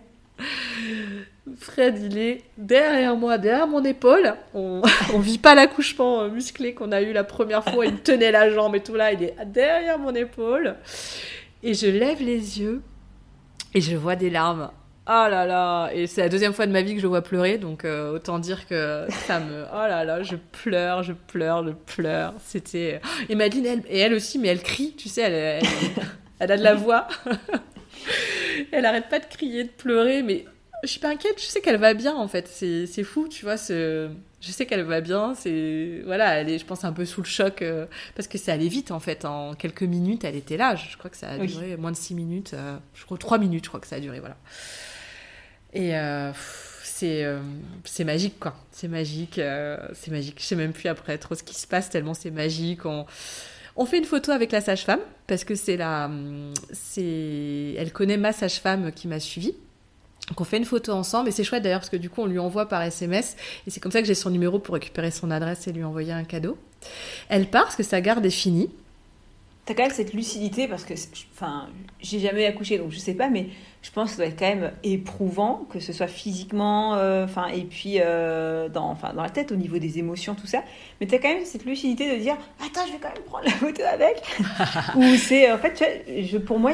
Fred, 1.57 1.99
il 2.01 2.17
est 2.17 2.43
derrière 2.57 3.17
moi, 3.17 3.37
derrière 3.37 3.67
mon 3.67 3.85
épaule. 3.85 4.35
On, 4.55 4.81
on 5.15 5.19
vit 5.19 5.39
pas 5.39 5.55
l'accouchement 5.55 6.23
euh, 6.23 6.29
musclé 6.31 6.75
qu'on 6.75 6.91
a 6.91 7.03
eu 7.03 7.13
la 7.13 7.25
première 7.25 7.65
fois. 7.65 7.85
Il 7.87 8.01
tenait 8.01 8.33
la 8.33 8.51
jambe 8.51 8.75
et 8.75 8.83
tout 8.83 8.95
là. 8.95 9.13
Il 9.13 9.23
est 9.23 9.35
derrière 9.47 9.99
mon 9.99 10.15
épaule. 10.15 10.77
Et 11.63 11.75
je 11.75 11.87
lève 11.87 12.21
les 12.23 12.61
yeux 12.61 12.83
et 13.75 13.81
je 13.81 13.97
vois 13.97 14.17
des 14.17 14.31
larmes. 14.31 14.71
Oh 15.07 15.27
là 15.29 15.45
là 15.45 15.91
Et 15.93 16.07
c'est 16.07 16.23
la 16.23 16.31
deuxième 16.31 16.55
fois 16.55 16.67
de 16.67 16.73
ma 16.73 16.81
vie 16.81 16.95
que 16.95 17.01
je 17.01 17.07
vois 17.07 17.21
pleurer, 17.21 17.59
donc 17.59 17.85
euh, 17.85 18.15
autant 18.15 18.39
dire 18.39 18.67
que 18.67 19.07
ça 19.27 19.39
me... 19.39 19.65
Oh 19.73 19.87
là 19.87 20.03
là, 20.03 20.23
je 20.23 20.37
pleure, 20.37 21.03
je 21.03 21.13
pleure, 21.13 21.67
je 21.67 21.73
pleure. 21.73 22.33
C'était... 22.43 23.03
Et 23.29 23.35
Madeleine, 23.35 23.83
elle, 23.87 23.95
et 23.95 23.99
elle 23.99 24.15
aussi, 24.15 24.39
mais 24.39 24.49
elle 24.49 24.63
crie, 24.63 24.95
tu 24.97 25.11
sais, 25.11 25.21
elle, 25.21 25.35
elle, 25.35 25.63
elle 26.39 26.53
a 26.53 26.57
de 26.57 26.63
la 26.63 26.75
voix. 26.75 27.07
elle 28.73 28.87
arrête 28.87 29.11
pas 29.11 29.19
de 29.19 29.27
crier, 29.27 29.65
de 29.65 29.69
pleurer, 29.69 30.23
mais 30.23 30.47
je 30.87 30.91
suis 30.91 31.01
pas 31.01 31.11
inquiète, 31.11 31.41
je 31.41 31.47
sais 31.47 31.61
qu'elle 31.61 31.79
va 31.79 31.95
bien 31.95 32.15
en 32.15 32.29
fait. 32.29 32.49
C'est 32.49 33.05
fou, 33.05 33.29
tu 33.29 33.45
vois. 33.45 33.57
Ce... 33.57 34.11
Je 34.41 34.51
sais 34.51 34.67
qu'elle 34.67 34.83
va 34.83 35.01
bien. 35.01 35.35
C'est 35.35 36.03
voilà, 36.05 36.35
elle 36.35 36.51
est, 36.51 36.59
je 36.59 36.67
pense, 36.67 36.85
un 36.85 36.93
peu 36.93 37.05
sous 37.05 37.23
le 37.23 37.27
choc 37.27 37.63
euh, 37.63 37.87
parce 38.15 38.29
que 38.29 38.39
c'est 38.39 38.53
allé 38.53 38.69
vite 38.69 38.91
en 38.91 39.01
fait. 39.01 39.25
En 39.25 39.55
quelques 39.55 39.83
minutes, 39.83 40.25
elle 40.25 40.37
était 40.37 40.57
là. 40.57 40.77
Je 40.77 40.97
crois 40.97 41.11
que 41.11 41.17
ça 41.17 41.31
a 41.31 41.39
duré 41.39 41.77
moins 41.77 41.93
de 41.93 41.97
six 41.97 42.15
minutes. 42.15 42.53
Euh, 42.55 42.77
je 42.95 43.05
crois 43.05 43.19
trois 43.19 43.39
minutes, 43.39 43.65
je 43.65 43.69
crois 43.69 43.81
que 43.81 43.87
ça 43.87 43.97
a 43.97 44.01
duré. 44.01 44.21
Voilà. 44.21 44.37
Et 45.73 45.97
euh, 45.97 46.33
c'est 46.83 47.27
c'est 47.85 48.05
magique 48.05 48.39
quoi. 48.39 48.55
C'est 48.71 48.89
magique, 48.89 49.41
c'est 49.93 50.11
magique. 50.11 50.37
Je 50.39 50.45
sais 50.45 50.57
même 50.57 50.73
plus 50.73 50.89
après 50.89 51.19
trop 51.19 51.35
ce 51.35 51.43
qui 51.43 51.55
se 51.55 51.67
passe 51.67 51.91
tellement 51.91 52.15
c'est 52.15 52.31
magique. 52.31 52.85
On 52.87 53.07
on 53.77 53.87
fait 53.87 53.99
une 53.99 54.05
photo 54.05 54.31
avec 54.31 54.53
la 54.53 54.61
sage-femme 54.61 55.01
parce 55.27 55.43
que 55.43 55.57
c'est 55.57 55.77
la, 55.77 56.09
c'est, 56.73 57.75
elle 57.77 57.93
connaît 57.93 58.17
ma 58.17 58.33
sage-femme 58.33 58.93
qui 58.93 59.09
m'a 59.09 59.19
suivie. 59.19 59.57
Donc 60.29 60.41
on 60.41 60.45
fait 60.45 60.57
une 60.57 60.65
photo 60.65 60.93
ensemble 60.93 61.29
et 61.29 61.33
c'est 61.33 61.45
chouette 61.45 61.63
d'ailleurs 61.63 61.81
parce 61.81 61.91
que 61.91 61.97
du 61.97 62.09
coup 62.09 62.23
on 62.23 62.27
lui 62.27 62.39
envoie 62.39 62.67
par 62.67 62.83
SMS 62.83 63.37
et 63.67 63.71
c'est 63.71 63.81
comme 63.81 63.93
ça 63.93 64.01
que 64.01 64.07
j'ai 64.07 64.15
son 64.15 64.31
numéro 64.31 64.59
pour 64.59 64.75
récupérer 64.75 65.11
son 65.11 65.31
adresse 65.31 65.67
et 65.69 65.73
lui 65.73 65.85
envoyer 65.85 66.13
un 66.13 66.25
cadeau. 66.25 66.57
Elle 67.29 67.47
part 67.47 67.65
parce 67.65 67.77
que 67.77 67.83
sa 67.83 68.01
garde 68.01 68.25
est 68.25 68.31
finie. 68.31 68.71
T'as 69.67 69.73
quand 69.73 69.83
même 69.83 69.93
cette 69.93 70.13
lucidité 70.13 70.69
parce 70.69 70.85
que, 70.85 70.93
enfin, 71.33 71.69
j'ai 72.01 72.21
jamais 72.21 72.45
accouché 72.45 72.77
donc 72.79 72.91
je 72.91 72.99
sais 72.99 73.15
pas, 73.15 73.29
mais 73.29 73.49
je 73.81 73.91
pense 73.91 74.11
que 74.11 74.17
ça 74.17 74.23
doit 74.23 74.27
être 74.27 74.39
quand 74.39 74.49
même 74.49 74.73
éprouvant, 74.83 75.67
que 75.71 75.79
ce 75.79 75.93
soit 75.93 76.07
physiquement, 76.07 76.97
euh, 76.97 77.25
enfin, 77.25 77.47
et 77.49 77.65
puis 77.65 77.97
euh, 77.99 78.69
dans, 78.69 78.91
enfin, 78.91 79.13
dans 79.15 79.23
la 79.23 79.31
tête 79.31 79.53
au 79.53 79.57
niveau 79.57 79.79
des 79.79 79.99
émotions, 79.99 80.35
tout 80.35 80.47
ça. 80.47 80.63
Mais 81.01 81.07
t'as 81.07 81.19
quand 81.19 81.29
même 81.29 81.45
cette 81.45 81.65
lucidité 81.67 82.15
de 82.15 82.21
dire, 82.21 82.37
attends, 82.61 82.87
je 82.87 82.93
vais 82.93 82.99
quand 82.99 83.13
même 83.13 83.23
prendre 83.25 83.45
la 83.45 83.53
photo 83.53 83.83
avec. 83.91 84.23
Ou 84.97 85.17
c'est, 85.17 85.51
en 85.53 85.59
fait, 85.59 85.75
tu 85.75 85.85
vois, 85.85 86.23
je, 86.23 86.39
pour 86.39 86.59
moi, 86.59 86.73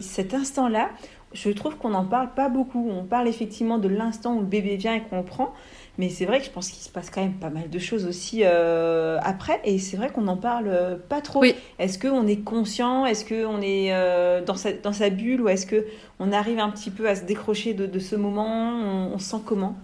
cet 0.00 0.34
instant-là 0.34 0.90
je 1.32 1.50
trouve 1.50 1.76
qu'on 1.76 1.90
n'en 1.90 2.04
parle 2.04 2.30
pas 2.34 2.48
beaucoup. 2.48 2.88
On 2.90 3.04
parle 3.04 3.28
effectivement 3.28 3.78
de 3.78 3.88
l'instant 3.88 4.34
où 4.34 4.40
le 4.40 4.46
bébé 4.46 4.76
vient 4.76 4.94
et 4.94 5.02
qu'on 5.02 5.18
le 5.18 5.24
prend. 5.24 5.52
Mais 5.98 6.10
c'est 6.10 6.26
vrai 6.26 6.38
que 6.38 6.46
je 6.46 6.50
pense 6.50 6.70
qu'il 6.70 6.82
se 6.82 6.88
passe 6.88 7.10
quand 7.10 7.20
même 7.20 7.34
pas 7.34 7.50
mal 7.50 7.68
de 7.68 7.78
choses 7.78 8.06
aussi 8.06 8.42
euh, 8.44 9.18
après. 9.22 9.60
Et 9.64 9.78
c'est 9.78 9.96
vrai 9.96 10.10
qu'on 10.10 10.22
n'en 10.22 10.36
parle 10.36 10.68
euh, 10.68 10.96
pas 10.96 11.20
trop. 11.20 11.42
Est-ce 11.78 11.98
qu'on 11.98 12.26
est 12.28 12.44
conscient? 12.44 13.04
Est-ce 13.04 13.24
qu'on 13.24 13.60
est, 13.60 13.92
euh, 13.92 14.42
dans, 14.44 14.54
sa, 14.54 14.72
dans 14.72 14.92
sa 14.92 15.10
bulle? 15.10 15.40
Ou 15.42 15.48
est-ce 15.48 15.66
qu'on 15.66 16.32
arrive 16.32 16.60
un 16.60 16.70
petit 16.70 16.90
peu 16.90 17.08
à 17.08 17.16
se 17.16 17.24
décrocher 17.24 17.74
de, 17.74 17.98
ce 17.98 18.14
moment? 18.14 18.46
On, 18.46 19.14
on, 19.14 19.18
sent 19.18 19.38
comment? 19.44 19.76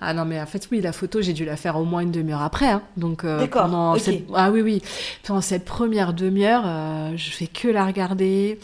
Ah 0.00 0.12
non, 0.12 0.26
mais 0.26 0.38
en 0.40 0.44
fait, 0.44 0.68
oui, 0.70 0.82
la 0.82 0.92
photo, 0.92 1.22
j'ai 1.22 1.32
dû 1.32 1.46
la 1.46 1.56
faire 1.56 1.76
au 1.76 1.84
moins 1.84 2.00
une 2.00 2.10
demi-heure 2.10 2.42
après. 2.42 2.66
Hein. 2.68 2.82
Donc, 2.98 3.24
euh, 3.24 3.46
pendant 3.46 3.98
cette... 3.98 4.24
Ah 4.34 4.50
oui, 4.50 4.60
oui. 4.60 4.82
Pendant 5.22 5.40
cette 5.40 5.64
première 5.64 6.12
demi-heure, 6.12 6.64
euh, 6.66 7.12
je 7.16 7.30
fais 7.30 7.46
que 7.46 7.68
la 7.68 7.86
regarder. 7.86 8.58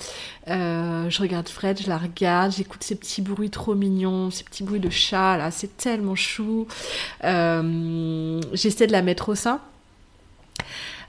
Euh, 0.49 1.09
je 1.09 1.23
regarde 1.23 1.49
Fred, 1.49 1.81
je 1.81 1.89
la 1.89 1.97
regarde, 1.97 2.53
j'écoute 2.53 2.83
ces 2.83 2.97
petits 2.97 3.23
bruits 3.23 3.49
trop 3.49 3.75
mignons, 3.75 4.31
ces 4.31 4.45
petits 4.45 4.63
bruits 4.63 4.81
de 4.81 4.91
chat, 4.91 5.39
là, 5.39 5.51
c'est 5.51 5.77
tellement 5.77 6.17
chou. 6.17 6.67
J'essaie 7.23 8.87
de 8.87 8.93
la 8.93 9.03
mettre 9.03 9.31
au 9.31 9.35
sein. 9.35 9.61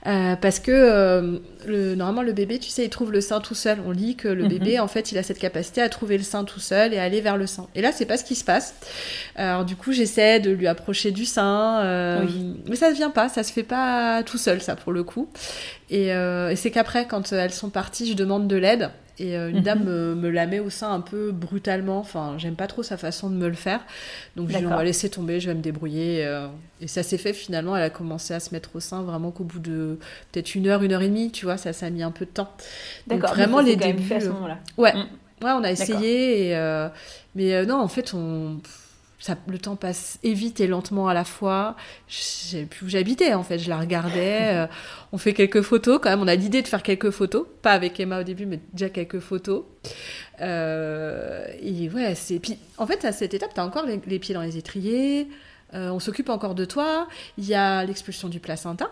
Euh, 0.06 0.36
parce 0.36 0.58
que 0.58 0.70
euh, 0.70 1.38
le, 1.66 1.94
normalement 1.94 2.22
le 2.22 2.32
bébé, 2.32 2.58
tu 2.58 2.68
sais, 2.68 2.84
il 2.84 2.90
trouve 2.90 3.10
le 3.10 3.20
sein 3.20 3.40
tout 3.40 3.54
seul. 3.54 3.78
On 3.86 3.90
lit 3.90 4.16
que 4.16 4.28
le 4.28 4.44
mhm. 4.44 4.48
bébé, 4.48 4.78
en 4.78 4.88
fait, 4.88 5.12
il 5.12 5.18
a 5.18 5.22
cette 5.22 5.38
capacité 5.38 5.80
à 5.80 5.88
trouver 5.88 6.18
le 6.18 6.22
sein 6.22 6.44
tout 6.44 6.60
seul 6.60 6.92
et 6.92 6.98
aller 6.98 7.20
vers 7.20 7.36
le 7.36 7.46
sein. 7.46 7.66
Et 7.74 7.80
là, 7.80 7.90
c'est 7.92 8.04
pas 8.04 8.16
ce 8.16 8.24
qui 8.24 8.34
se 8.34 8.44
passe. 8.44 8.74
Alors 9.36 9.64
du 9.64 9.76
coup, 9.76 9.92
j'essaie 9.92 10.40
de 10.40 10.50
lui 10.50 10.66
approcher 10.66 11.10
du 11.10 11.24
sein, 11.24 11.80
euh, 11.82 12.24
mais 12.68 12.76
ça 12.76 12.90
ne 12.90 12.94
vient 12.94 13.10
pas, 13.10 13.28
ça 13.28 13.42
se 13.42 13.52
fait 13.52 13.62
pas 13.62 14.22
tout 14.24 14.38
seul, 14.38 14.60
ça 14.60 14.76
pour 14.76 14.92
le 14.92 15.04
coup. 15.04 15.28
Et, 15.90 16.08
et 16.08 16.56
c'est 16.56 16.70
qu'après, 16.70 17.06
quand 17.06 17.32
elles 17.32 17.52
sont 17.52 17.70
parties, 17.70 18.10
je 18.10 18.14
demande 18.14 18.48
de 18.48 18.56
l'aide. 18.56 18.90
Et 19.18 19.36
euh, 19.36 19.50
une 19.50 19.60
dame 19.60 19.84
mhm. 19.84 20.20
me, 20.20 20.30
la 20.30 20.46
met 20.46 20.58
au 20.58 20.70
sein 20.70 20.92
un 20.92 21.00
peu 21.00 21.30
brutalement. 21.30 21.98
Enfin, 21.98 22.34
j'aime 22.36 22.56
pas 22.56 22.66
trop 22.66 22.82
sa 22.82 22.96
façon 22.96 23.30
de 23.30 23.36
me 23.36 23.48
le 23.48 23.54
faire. 23.54 23.80
Donc 24.36 24.50
je 24.50 24.58
lui 24.58 24.66
ai 24.66 24.84
laissé 24.84 25.08
tomber, 25.08 25.38
je 25.40 25.48
vais 25.48 25.54
me 25.54 25.62
débrouiller. 25.62 26.24
Euh, 26.24 26.48
et 26.80 26.88
ça 26.88 27.02
s'est 27.02 27.18
fait 27.18 27.32
finalement. 27.32 27.76
Elle 27.76 27.84
a 27.84 27.90
commencé 27.90 28.34
à 28.34 28.40
se 28.40 28.52
mettre 28.52 28.74
au 28.74 28.80
sein 28.80 29.02
vraiment 29.02 29.30
qu'au 29.30 29.44
bout 29.44 29.60
de 29.60 29.98
peut-être 30.32 30.54
une 30.54 30.66
heure, 30.66 30.82
une 30.82 30.92
heure 30.92 31.02
et 31.02 31.08
demie. 31.08 31.30
Tu 31.30 31.44
vois, 31.44 31.56
ça, 31.56 31.72
ça 31.72 31.86
a 31.86 31.90
mis 31.90 32.02
un 32.02 32.10
peu 32.10 32.24
de 32.24 32.30
temps. 32.30 32.50
D'accord. 33.06 33.30
Vraiment 33.30 33.60
les 33.60 33.76
débuts. 33.76 34.02
Fait 34.02 34.16
à 34.16 34.20
ce 34.20 34.28
moment-là. 34.28 34.58
Ouais. 34.76 34.94
Mm. 34.94 35.44
Ouais, 35.44 35.50
on 35.50 35.64
a 35.64 35.70
essayé. 35.70 36.48
Et, 36.48 36.56
euh, 36.56 36.88
mais 37.34 37.66
non, 37.66 37.76
en 37.76 37.88
fait, 37.88 38.14
on 38.14 38.58
le 39.46 39.58
temps 39.58 39.76
passe 39.76 40.18
et 40.22 40.34
vite 40.34 40.60
et 40.60 40.66
lentement 40.66 41.08
à 41.08 41.14
la 41.14 41.24
fois. 41.24 41.76
Je 42.08 42.18
sais 42.18 42.64
plus 42.64 42.86
où 42.86 42.88
j'habitais 42.88 43.34
en 43.34 43.42
fait, 43.42 43.58
je 43.58 43.68
la 43.68 43.78
regardais. 43.78 44.34
Euh, 44.54 44.66
on 45.12 45.18
fait 45.18 45.32
quelques 45.32 45.62
photos 45.62 45.98
quand 46.00 46.10
même. 46.10 46.20
On 46.20 46.28
a 46.28 46.34
l'idée 46.34 46.60
de 46.62 46.68
faire 46.68 46.82
quelques 46.82 47.10
photos, 47.10 47.46
pas 47.62 47.72
avec 47.72 47.98
Emma 47.98 48.20
au 48.20 48.22
début, 48.22 48.46
mais 48.46 48.60
déjà 48.72 48.88
quelques 48.88 49.20
photos. 49.20 49.64
Euh, 50.40 51.46
et 51.60 51.88
ouais, 51.88 52.14
c'est. 52.14 52.38
Puis 52.38 52.58
en 52.78 52.86
fait, 52.86 53.04
à 53.04 53.12
cette 53.12 53.34
étape, 53.34 53.54
tu 53.54 53.60
as 53.60 53.64
encore 53.64 53.86
les, 53.86 54.18
pieds 54.18 54.34
dans 54.34 54.42
les 54.42 54.56
étriers. 54.56 55.28
Euh, 55.72 55.90
on 55.90 55.98
s'occupe 55.98 56.28
encore 56.28 56.54
de 56.54 56.64
toi. 56.64 57.08
Il 57.38 57.46
y 57.46 57.54
a 57.54 57.84
l'expulsion 57.84 58.28
du 58.28 58.38
placenta. 58.38 58.90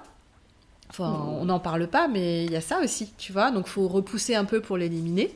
Enfin, 0.88 1.10
mmh. 1.10 1.28
on 1.40 1.44
n'en 1.44 1.60
parle 1.60 1.86
pas, 1.86 2.08
mais 2.08 2.44
il 2.44 2.52
y 2.52 2.56
a 2.56 2.60
ça 2.60 2.80
aussi, 2.80 3.12
tu 3.18 3.32
vois. 3.32 3.50
Donc, 3.50 3.66
faut 3.66 3.88
repousser 3.88 4.34
un 4.34 4.44
peu 4.44 4.60
pour 4.60 4.76
l'éliminer. 4.76 5.34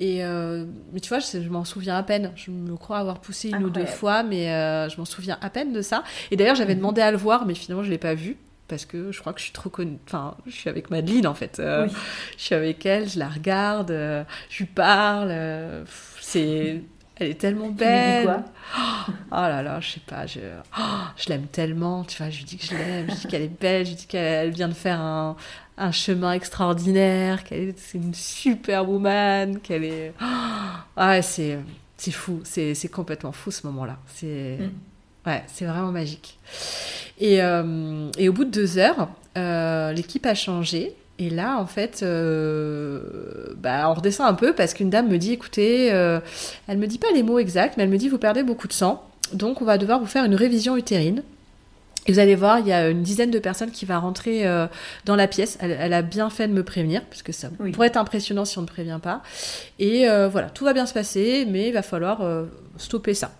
Et 0.00 0.24
euh, 0.24 0.64
mais 0.92 1.00
tu 1.00 1.08
vois, 1.08 1.18
je, 1.18 1.42
je 1.42 1.48
m'en 1.48 1.64
souviens 1.64 1.96
à 1.96 2.02
peine. 2.02 2.32
Je 2.36 2.50
me 2.50 2.76
crois 2.76 2.98
avoir 2.98 3.20
poussé 3.20 3.50
une 3.50 3.64
ou 3.64 3.70
deux 3.70 3.86
fois, 3.86 4.22
mais 4.22 4.52
euh, 4.52 4.88
je 4.88 4.96
m'en 4.98 5.04
souviens 5.04 5.38
à 5.40 5.50
peine 5.50 5.72
de 5.72 5.82
ça. 5.82 6.04
Et 6.30 6.36
d'ailleurs, 6.36 6.54
j'avais 6.54 6.74
mhm. 6.74 6.80
demandé 6.80 7.00
à 7.00 7.10
le 7.10 7.16
voir, 7.16 7.46
mais 7.46 7.54
finalement, 7.54 7.82
je 7.82 7.90
l'ai 7.90 7.98
pas 7.98 8.14
vu 8.14 8.36
parce 8.68 8.84
que 8.84 9.12
je 9.12 9.20
crois 9.20 9.32
que 9.32 9.40
je 9.40 9.44
suis 9.44 9.52
trop 9.52 9.70
connue. 9.70 9.98
Enfin, 10.06 10.36
je 10.46 10.52
suis 10.52 10.68
avec 10.68 10.90
Madeleine 10.90 11.26
en 11.26 11.34
fait. 11.34 11.58
Euh, 11.58 11.88
je 12.36 12.42
suis 12.42 12.54
avec 12.54 12.84
elle, 12.86 13.08
je 13.08 13.18
la 13.18 13.28
regarde, 13.28 13.90
je 14.50 14.58
lui 14.58 14.66
parle. 14.66 15.34
c'est, 16.20 16.82
elle 17.16 17.30
est 17.30 17.40
tellement 17.40 17.70
belle. 17.70 18.24
Quoi? 18.24 18.44
Oh, 19.32 19.34
là 19.34 19.62
là, 19.62 19.80
je 19.80 19.92
sais 19.92 20.02
pas, 20.06 20.26
je, 20.26 20.38
oh, 20.78 20.82
je 21.16 21.28
l'aime 21.28 21.46
tellement. 21.46 22.04
Tu 22.04 22.18
vois, 22.18 22.30
je 22.30 22.38
lui 22.38 22.44
dis 22.44 22.56
que 22.56 22.64
je 22.64 22.74
l'aime, 22.74 23.06
je 23.10 23.14
dis 23.14 23.26
qu'elle 23.26 23.42
est 23.42 23.60
belle, 23.60 23.84
je 23.84 23.90
lui 23.90 23.96
dis 23.96 24.06
qu'elle 24.06 24.50
vient 24.50 24.68
de 24.68 24.74
faire 24.74 25.00
un 25.00 25.36
un 25.78 25.92
chemin 25.92 26.32
extraordinaire, 26.32 27.44
qu'elle 27.44 27.68
est, 27.70 27.94
une 27.94 28.14
super 28.14 28.88
woman, 28.88 29.60
qu'elle 29.60 29.84
est... 29.84 30.12
Ah, 30.20 31.22
c'est, 31.22 31.58
c'est 31.96 32.10
fou, 32.10 32.40
c'est, 32.44 32.74
c'est 32.74 32.88
complètement 32.88 33.32
fou 33.32 33.50
ce 33.50 33.66
moment-là. 33.68 33.98
C'est, 34.06 34.58
mm. 34.58 35.28
ouais, 35.28 35.42
c'est 35.46 35.64
vraiment 35.64 35.92
magique. 35.92 36.38
Et, 37.20 37.42
euh, 37.42 38.10
et, 38.18 38.28
au 38.28 38.32
bout 38.32 38.44
de 38.44 38.50
deux 38.50 38.78
heures, 38.78 39.08
euh, 39.36 39.92
l'équipe 39.92 40.26
a 40.26 40.34
changé. 40.34 40.94
Et 41.20 41.30
là, 41.30 41.58
en 41.58 41.66
fait, 41.66 42.00
euh, 42.02 43.54
bah, 43.56 43.90
on 43.90 43.94
redescend 43.94 44.28
un 44.28 44.34
peu 44.34 44.52
parce 44.52 44.74
qu'une 44.74 44.90
dame 44.90 45.08
me 45.08 45.18
dit, 45.18 45.32
écoutez, 45.32 45.86
elle 45.86 46.78
me 46.78 46.86
dit 46.86 46.98
pas 46.98 47.10
les 47.12 47.22
mots 47.22 47.38
exacts, 47.38 47.76
mais 47.76 47.84
elle 47.84 47.90
me 47.90 47.98
dit, 47.98 48.08
vous 48.08 48.18
perdez 48.18 48.44
beaucoup 48.44 48.68
de 48.68 48.72
sang, 48.72 49.04
donc 49.32 49.60
on 49.60 49.64
va 49.64 49.78
devoir 49.78 49.98
vous 49.98 50.06
faire 50.06 50.24
une 50.24 50.36
révision 50.36 50.76
utérine. 50.76 51.22
Et 52.08 52.12
vous 52.12 52.18
allez 52.18 52.34
voir, 52.34 52.58
il 52.58 52.66
y 52.66 52.72
a 52.72 52.88
une 52.88 53.02
dizaine 53.02 53.30
de 53.30 53.38
personnes 53.38 53.70
qui 53.70 53.84
va 53.84 53.98
rentrer 53.98 54.46
euh, 54.46 54.66
dans 55.04 55.14
la 55.14 55.28
pièce. 55.28 55.58
Elle, 55.60 55.92
a 55.92 56.00
bien 56.00 56.30
fait 56.30 56.48
de 56.48 56.54
me 56.54 56.64
prévenir, 56.64 57.04
parce 57.04 57.22
que 57.22 57.32
ça 57.32 57.50
pourrait 57.50 57.88
être 57.88 57.98
impressionnant 57.98 58.46
si 58.46 58.56
on 58.56 58.62
ne 58.62 58.66
prévient 58.66 58.98
pas. 59.00 59.22
Et 59.78 60.08
euh, 60.08 60.26
voilà, 60.26 60.48
tout 60.48 60.64
va 60.64 60.72
bien 60.72 60.86
se 60.86 60.94
passer, 60.94 61.46
mais 61.46 61.68
il 61.68 61.72
va 61.72 61.82
falloir 61.82 62.22
euh, 62.22 62.46
stopper 62.78 63.12
ça. 63.12 63.30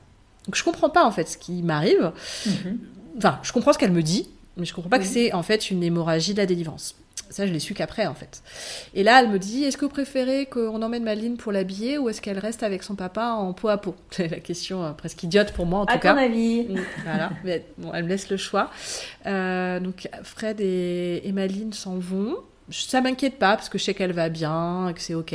Donc 0.45 0.55
je 0.55 0.63
comprends 0.63 0.91
pas 0.91 1.05
en 1.05 1.11
fait 1.11 1.29
ce 1.31 1.39
qui 1.39 1.63
m'arrive. 1.63 2.13
Mhm. 2.45 2.79
Enfin, 3.17 3.41
je 3.43 3.53
comprends 3.53 3.73
ce 3.73 3.79
qu'elle 3.79 3.91
me 3.91 4.03
dit, 4.03 4.29
mais 4.59 4.67
je 4.67 4.75
comprends 4.75 4.91
pas 4.91 4.99
que 4.99 5.07
c'est 5.07 5.33
en 5.33 5.43
fait 5.43 5.71
une 5.71 5.83
hémorragie 5.83 6.35
de 6.35 6.39
la 6.39 6.47
délivrance. 6.47 6.95
Ça, 7.31 7.47
je 7.47 7.53
l'ai 7.53 7.59
su 7.59 7.75
qu'après, 7.75 8.07
en 8.07 8.15
fait. 8.15 8.43
Et 8.95 9.03
là, 9.03 9.21
elle 9.21 9.29
me 9.29 9.39
dit 9.39 9.65
Est-ce 9.65 9.77
que 9.77 9.85
vous 9.85 9.91
préférez 9.91 10.47
qu'on 10.47 10.81
emmène 10.83 11.05
Madeline 11.05 11.37
pour 11.37 11.53
l'habiller 11.53 11.99
ou 11.99 12.09
est-ce 12.09 12.21
qu'elle 12.21 12.39
reste 12.39 12.63
avec 12.63 12.83
son 12.83 12.95
papa 12.95 13.31
en 13.33 13.53
peau 13.53 13.69
à 13.69 13.79
peau 13.79 13.95
C'est 14.11 14.29
la 14.29 14.41
question 14.41 14.85
euh, 14.85 14.93
presque 14.93 15.23
idiote 15.23 15.53
pour 15.53 15.67
moi, 15.67 15.81
en 15.81 15.87
tout 15.87 15.99
cas. 15.99 16.13
À 16.13 16.15
ton 16.15 16.21
avis 16.21 16.63
mm, 16.65 16.81
Voilà. 17.05 17.31
Mais, 17.45 17.65
bon, 17.79 17.93
elle 17.93 18.05
me 18.05 18.09
laisse 18.09 18.31
le 18.31 18.37
choix. 18.37 18.71
Euh, 19.27 19.81
donc, 19.81 20.09
Fred 20.23 20.61
et, 20.61 21.27
et 21.27 21.33
Madeline 21.33 21.73
s'en 21.73 21.99
vont. 21.99 22.37
Ça 22.71 23.01
m'inquiète 23.01 23.39
pas 23.39 23.57
parce 23.57 23.69
que 23.69 23.79
je 23.79 23.85
sais 23.85 23.95
qu'elle 23.95 24.13
va 24.13 24.29
bien, 24.29 24.93
que 24.95 25.01
c'est 25.01 25.15
ok. 25.15 25.33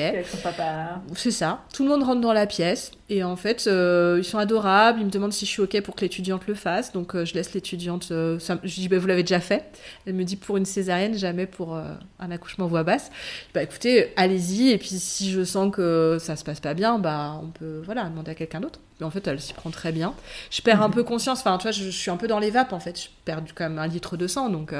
C'est 1.15 1.31
ça. 1.31 1.63
Tout 1.73 1.83
le 1.83 1.89
monde 1.89 2.03
rentre 2.03 2.21
dans 2.21 2.33
la 2.33 2.45
pièce 2.45 2.91
et 3.09 3.23
en 3.23 3.35
fait, 3.35 3.65
euh, 3.67 4.17
ils 4.19 4.23
sont 4.23 4.37
adorables. 4.37 4.99
Ils 4.99 5.05
me 5.05 5.09
demandent 5.11 5.33
si 5.33 5.45
je 5.45 5.49
suis 5.51 5.61
ok 5.61 5.81
pour 5.81 5.95
que 5.95 6.01
l'étudiante 6.01 6.45
le 6.47 6.53
fasse. 6.53 6.91
Donc 6.93 7.15
euh, 7.15 7.25
je 7.25 7.33
laisse 7.33 7.53
l'étudiante. 7.53 8.09
euh, 8.11 8.37
ça- 8.39 8.59
je 8.63 8.75
dis 8.75 8.87
bah, 8.87 8.99
vous 8.99 9.07
l'avez 9.07 9.23
déjà 9.23 9.39
fait. 9.39 9.63
Elle 10.05 10.13
me 10.13 10.23
dit 10.23 10.35
pour 10.35 10.57
une 10.57 10.65
césarienne, 10.65 11.15
jamais 11.17 11.45
pour 11.47 11.75
un 11.75 12.31
accouchement 12.31 12.67
voix 12.67 12.83
basse. 12.83 13.09
Bah 13.53 13.63
écoutez, 13.63 14.13
allez-y. 14.15 14.69
Et 14.71 14.77
puis 14.77 14.89
si 14.89 15.31
je 15.31 15.43
sens 15.43 15.73
que 15.73 16.17
ça 16.19 16.35
se 16.35 16.43
passe 16.43 16.59
pas 16.59 16.73
bien, 16.73 16.99
bah 16.99 17.39
on 17.43 17.47
peut 17.47 17.81
voilà 17.85 18.03
demander 18.05 18.31
à 18.31 18.35
quelqu'un 18.35 18.59
d'autre. 18.59 18.79
Mais 18.99 19.05
en 19.07 19.09
fait, 19.09 19.25
elle 19.27 19.41
s'y 19.41 19.53
prend 19.53 19.71
très 19.71 19.91
bien. 19.91 20.13
Je 20.51 20.61
perds 20.61 20.83
un 20.83 20.89
peu 20.91 21.03
conscience. 21.03 21.39
Enfin, 21.39 21.57
tu 21.57 21.63
vois, 21.63 21.71
je, 21.71 21.83
je 21.85 21.89
suis 21.89 22.11
un 22.11 22.17
peu 22.17 22.27
dans 22.27 22.39
les 22.39 22.51
vapes 22.51 22.73
en 22.73 22.79
fait. 22.79 22.99
Je 23.01 23.07
perds 23.25 23.41
quand 23.55 23.63
même 23.67 23.79
un 23.79 23.87
litre 23.87 24.17
de 24.17 24.27
sang, 24.27 24.49
donc 24.49 24.73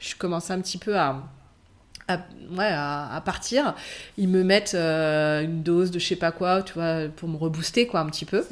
je 0.00 0.14
commence 0.16 0.50
un 0.50 0.60
petit 0.60 0.76
peu 0.78 0.98
à 0.98 1.22
à, 2.08 2.18
ouais, 2.52 2.64
à, 2.66 3.14
à 3.14 3.20
partir. 3.20 3.74
Ils 4.18 4.28
me 4.28 4.42
mettent 4.42 4.74
euh, 4.74 5.42
une 5.42 5.62
dose 5.62 5.90
de 5.90 5.98
je 5.98 6.06
sais 6.06 6.16
pas 6.16 6.32
quoi, 6.32 6.62
tu 6.62 6.74
vois, 6.74 7.08
pour 7.16 7.28
me 7.28 7.36
rebooster, 7.36 7.86
quoi, 7.86 8.00
un 8.00 8.06
petit 8.06 8.24
peu. 8.24 8.44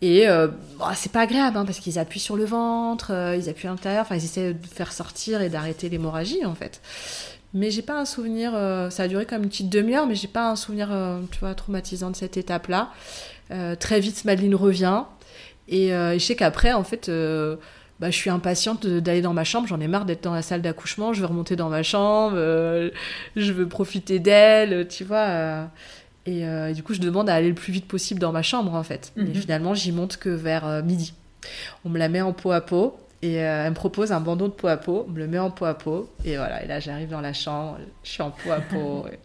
Et 0.00 0.28
euh, 0.28 0.48
bon, 0.78 0.84
c'est 0.94 1.10
pas 1.10 1.22
agréable, 1.22 1.56
hein, 1.56 1.64
parce 1.64 1.80
qu'ils 1.80 1.98
appuient 1.98 2.20
sur 2.20 2.36
le 2.36 2.44
ventre, 2.44 3.12
euh, 3.12 3.36
ils 3.36 3.48
appuient 3.48 3.66
à 3.66 3.70
l'intérieur, 3.70 4.02
enfin, 4.02 4.14
ils 4.14 4.24
essaient 4.24 4.54
de 4.54 4.66
faire 4.66 4.92
sortir 4.92 5.42
et 5.42 5.48
d'arrêter 5.48 5.88
l'hémorragie, 5.88 6.44
en 6.44 6.54
fait. 6.54 6.80
Mais 7.54 7.70
j'ai 7.70 7.82
pas 7.82 7.98
un 7.98 8.04
souvenir, 8.04 8.52
ça 8.90 9.04
a 9.04 9.08
duré 9.08 9.24
comme 9.24 9.42
une 9.42 9.48
petite 9.48 9.70
demi-heure, 9.70 10.06
mais 10.06 10.14
j'ai 10.14 10.28
pas 10.28 10.50
un 10.50 10.54
souvenir, 10.54 10.90
tu 11.30 11.38
vois, 11.38 11.54
traumatisant 11.54 12.10
de 12.10 12.16
cette 12.16 12.36
étape-là. 12.36 12.90
Très 13.80 14.00
vite, 14.00 14.26
Madeleine 14.26 14.54
revient. 14.54 15.04
Et, 15.66 15.88
je 15.88 16.18
sais 16.18 16.36
qu'après, 16.36 16.74
en 16.74 16.84
fait, 16.84 17.10
bah, 18.00 18.10
je 18.10 18.16
suis 18.16 18.30
impatiente 18.30 18.86
d'aller 18.86 19.22
dans 19.22 19.32
ma 19.34 19.44
chambre. 19.44 19.66
J'en 19.66 19.80
ai 19.80 19.88
marre 19.88 20.04
d'être 20.04 20.22
dans 20.22 20.34
la 20.34 20.42
salle 20.42 20.62
d'accouchement. 20.62 21.12
Je 21.12 21.20
veux 21.20 21.26
remonter 21.26 21.56
dans 21.56 21.68
ma 21.68 21.82
chambre. 21.82 22.34
euh, 22.36 22.90
je 23.36 23.52
veux 23.52 23.66
profiter 23.68 24.18
d'elle, 24.18 24.86
tu 24.88 25.04
vois. 25.04 25.16
euh. 25.26 25.64
et, 26.26 26.44
euh, 26.46 26.68
et 26.68 26.74
du 26.74 26.82
coup, 26.82 26.94
je 26.94 27.00
demande 27.00 27.28
à 27.28 27.34
aller 27.34 27.48
le 27.48 27.54
plus 27.54 27.72
vite 27.72 27.88
possible 27.88 28.20
dans 28.20 28.32
ma 28.32 28.42
chambre, 28.42 28.74
en 28.74 28.82
fait. 28.82 29.12
Mhm. 29.16 29.26
Et 29.30 29.34
finalement, 29.34 29.74
j'y 29.74 29.92
monte 29.92 30.16
que 30.18 30.28
vers 30.28 30.66
euh, 30.66 30.82
midi. 30.82 31.14
On 31.84 31.88
me 31.88 31.98
la 31.98 32.08
met 32.08 32.20
en 32.20 32.32
peau 32.32 32.52
à 32.52 32.60
peau. 32.60 32.96
Et 33.20 33.42
euh, 33.42 33.64
elle 33.64 33.70
me 33.70 33.74
propose 33.74 34.12
un 34.12 34.20
bandeau 34.20 34.46
de 34.46 34.52
peau 34.52 34.68
à 34.68 34.76
peau. 34.76 35.04
On 35.08 35.10
me 35.10 35.18
le 35.18 35.26
met 35.26 35.38
en 35.40 35.50
peau 35.50 35.64
à 35.64 35.74
peau. 35.74 36.08
Et 36.24 36.36
voilà. 36.36 36.62
Et 36.62 36.68
là, 36.68 36.78
j'arrive 36.78 37.08
dans 37.08 37.20
la 37.20 37.32
chambre. 37.32 37.78
Je 38.04 38.10
suis 38.10 38.22
en 38.22 38.30
peau 38.30 38.50
à 38.52 38.60
peau. 38.60 39.06
et- 39.12 39.18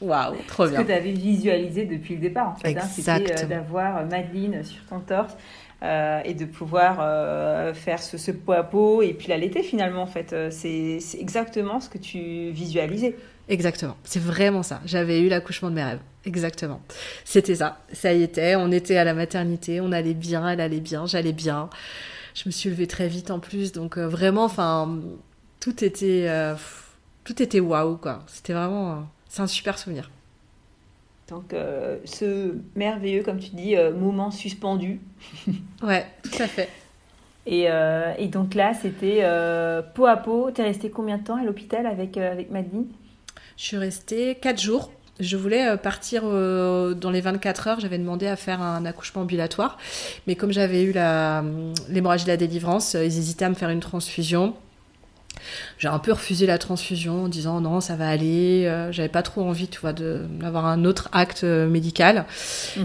Waouh, 0.04 0.36
trop 0.46 0.64
Ce 0.66 0.70
bien. 0.70 0.82
que 0.82 0.86
tu 0.86 0.92
avais 0.92 1.10
visualisé 1.10 1.84
depuis 1.84 2.14
le 2.14 2.20
départ, 2.20 2.50
en 2.50 2.54
fait. 2.56 2.76
hein, 2.78 2.82
C'était 2.88 3.42
euh, 3.44 3.46
d'avoir 3.46 4.06
Madeleine 4.06 4.62
sur 4.62 4.84
ton 4.86 5.00
torse 5.00 5.36
euh, 5.82 6.20
et 6.24 6.34
de 6.34 6.44
pouvoir 6.44 6.98
euh, 7.00 7.72
faire 7.72 8.02
ce, 8.02 8.18
ce 8.18 8.32
pot 8.32 8.52
à 8.52 8.64
pot 8.64 9.00
et 9.00 9.12
puis 9.12 9.28
l'allaiter 9.28 9.62
finalement, 9.62 10.02
en 10.02 10.06
fait. 10.06 10.32
Euh, 10.32 10.50
C'est 10.50 10.98
exactement 11.18 11.80
ce 11.80 11.88
que 11.88 11.98
tu 11.98 12.50
visualisais. 12.50 13.16
Exactement, 13.48 13.96
c'est 14.04 14.20
vraiment 14.20 14.62
ça. 14.62 14.80
J'avais 14.84 15.20
eu 15.20 15.28
l'accouchement 15.28 15.70
de 15.70 15.76
mes 15.76 15.84
rêves. 15.84 16.00
Exactement. 16.24 16.80
C'était 17.24 17.54
ça. 17.54 17.78
Ça 17.92 18.12
y 18.12 18.22
était, 18.22 18.56
on 18.56 18.72
était 18.72 18.96
à 18.96 19.04
la 19.04 19.14
maternité, 19.14 19.80
on 19.80 19.92
allait 19.92 20.14
bien, 20.14 20.48
elle 20.48 20.60
allait 20.60 20.80
bien, 20.80 21.06
j'allais 21.06 21.32
bien. 21.32 21.70
Je 22.34 22.42
me 22.46 22.50
suis 22.50 22.68
levée 22.70 22.86
très 22.86 23.08
vite 23.08 23.30
en 23.30 23.38
plus, 23.38 23.72
donc 23.72 23.96
vraiment, 23.98 24.44
enfin, 24.44 24.98
tout 25.60 25.82
était, 25.82 26.28
tout 27.24 27.42
était 27.42 27.60
waouh 27.60 27.96
quoi. 27.96 28.22
C'était 28.26 28.52
vraiment, 28.52 29.08
c'est 29.28 29.40
un 29.42 29.46
super 29.46 29.78
souvenir. 29.78 30.10
Donc, 31.28 31.52
euh, 31.52 31.98
ce 32.04 32.54
merveilleux, 32.74 33.22
comme 33.22 33.38
tu 33.38 33.50
dis, 33.50 33.76
euh, 33.76 33.92
moment 33.92 34.30
suspendu. 34.30 35.00
Ouais, 35.82 36.06
tout 36.24 36.42
à 36.42 36.46
fait. 36.48 36.68
Et, 37.46 37.70
euh, 37.70 38.12
et 38.18 38.26
donc 38.26 38.54
là, 38.54 38.72
c'était 38.74 39.22
pot 39.94 40.06
à 40.06 40.16
pot. 40.16 40.50
T'es 40.50 40.64
resté 40.64 40.90
combien 40.90 41.18
de 41.18 41.24
temps 41.24 41.36
à 41.36 41.44
l'hôpital 41.44 41.86
avec, 41.86 42.16
avec 42.16 42.50
Madeleine 42.50 42.86
Je 43.56 43.64
suis 43.64 43.76
restée 43.76 44.34
4 44.34 44.60
jours. 44.60 44.90
Je 45.20 45.36
voulais 45.36 45.76
partir 45.76 46.22
dans 46.24 47.10
les 47.10 47.20
24 47.20 47.68
heures. 47.68 47.80
J'avais 47.80 47.98
demandé 47.98 48.26
à 48.26 48.36
faire 48.36 48.60
un 48.60 48.84
accouchement 48.84 49.22
ambulatoire. 49.22 49.78
Mais 50.26 50.34
comme 50.34 50.52
j'avais 50.52 50.82
eu 50.82 50.92
l'hémorragie 50.92 52.24
de 52.24 52.30
la 52.30 52.36
délivrance, 52.36 52.94
ils 52.94 53.04
hésitaient 53.04 53.44
à 53.44 53.50
me 53.50 53.54
faire 53.54 53.70
une 53.70 53.80
transfusion. 53.80 54.54
J'ai 55.78 55.88
un 55.88 55.98
peu 55.98 56.12
refusé 56.12 56.46
la 56.46 56.58
transfusion 56.58 57.24
en 57.24 57.28
disant 57.28 57.60
non, 57.60 57.80
ça 57.80 57.96
va 57.96 58.08
aller. 58.08 58.66
Euh, 58.66 58.92
J'avais 58.92 59.08
pas 59.08 59.22
trop 59.22 59.42
envie, 59.42 59.68
tu 59.68 59.80
vois, 59.80 59.92
d'avoir 59.92 60.66
un 60.66 60.84
autre 60.84 61.08
acte 61.12 61.44
euh, 61.44 61.68
médical. 61.68 62.26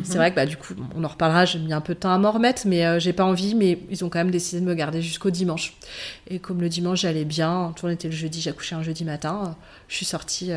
C'est 0.03 0.15
vrai 0.15 0.31
que 0.31 0.35
bah, 0.35 0.45
du 0.45 0.57
coup, 0.57 0.73
on 0.95 1.03
en 1.03 1.07
reparlera, 1.07 1.45
j'ai 1.45 1.59
mis 1.59 1.73
un 1.73 1.81
peu 1.81 1.93
de 1.93 1.99
temps 1.99 2.11
à 2.13 2.17
m'en 2.17 2.31
remettre, 2.31 2.63
mais 2.65 2.85
euh, 2.85 2.99
j'ai 2.99 3.13
pas 3.13 3.23
envie. 3.23 3.55
Mais 3.55 3.79
ils 3.89 4.03
ont 4.03 4.09
quand 4.09 4.19
même 4.19 4.31
décidé 4.31 4.61
de 4.61 4.65
me 4.65 4.75
garder 4.75 5.01
jusqu'au 5.01 5.29
dimanche. 5.29 5.73
Et 6.27 6.39
comme 6.39 6.61
le 6.61 6.69
dimanche, 6.69 7.01
j'allais 7.01 7.25
bien, 7.25 7.73
tout 7.75 7.87
était 7.89 8.07
le 8.07 8.15
jeudi, 8.15 8.41
j'ai 8.41 8.49
accouché 8.49 8.75
un 8.75 8.83
jeudi 8.83 9.05
matin, 9.05 9.55
je 9.87 9.95
suis 9.95 10.05
sortie. 10.05 10.51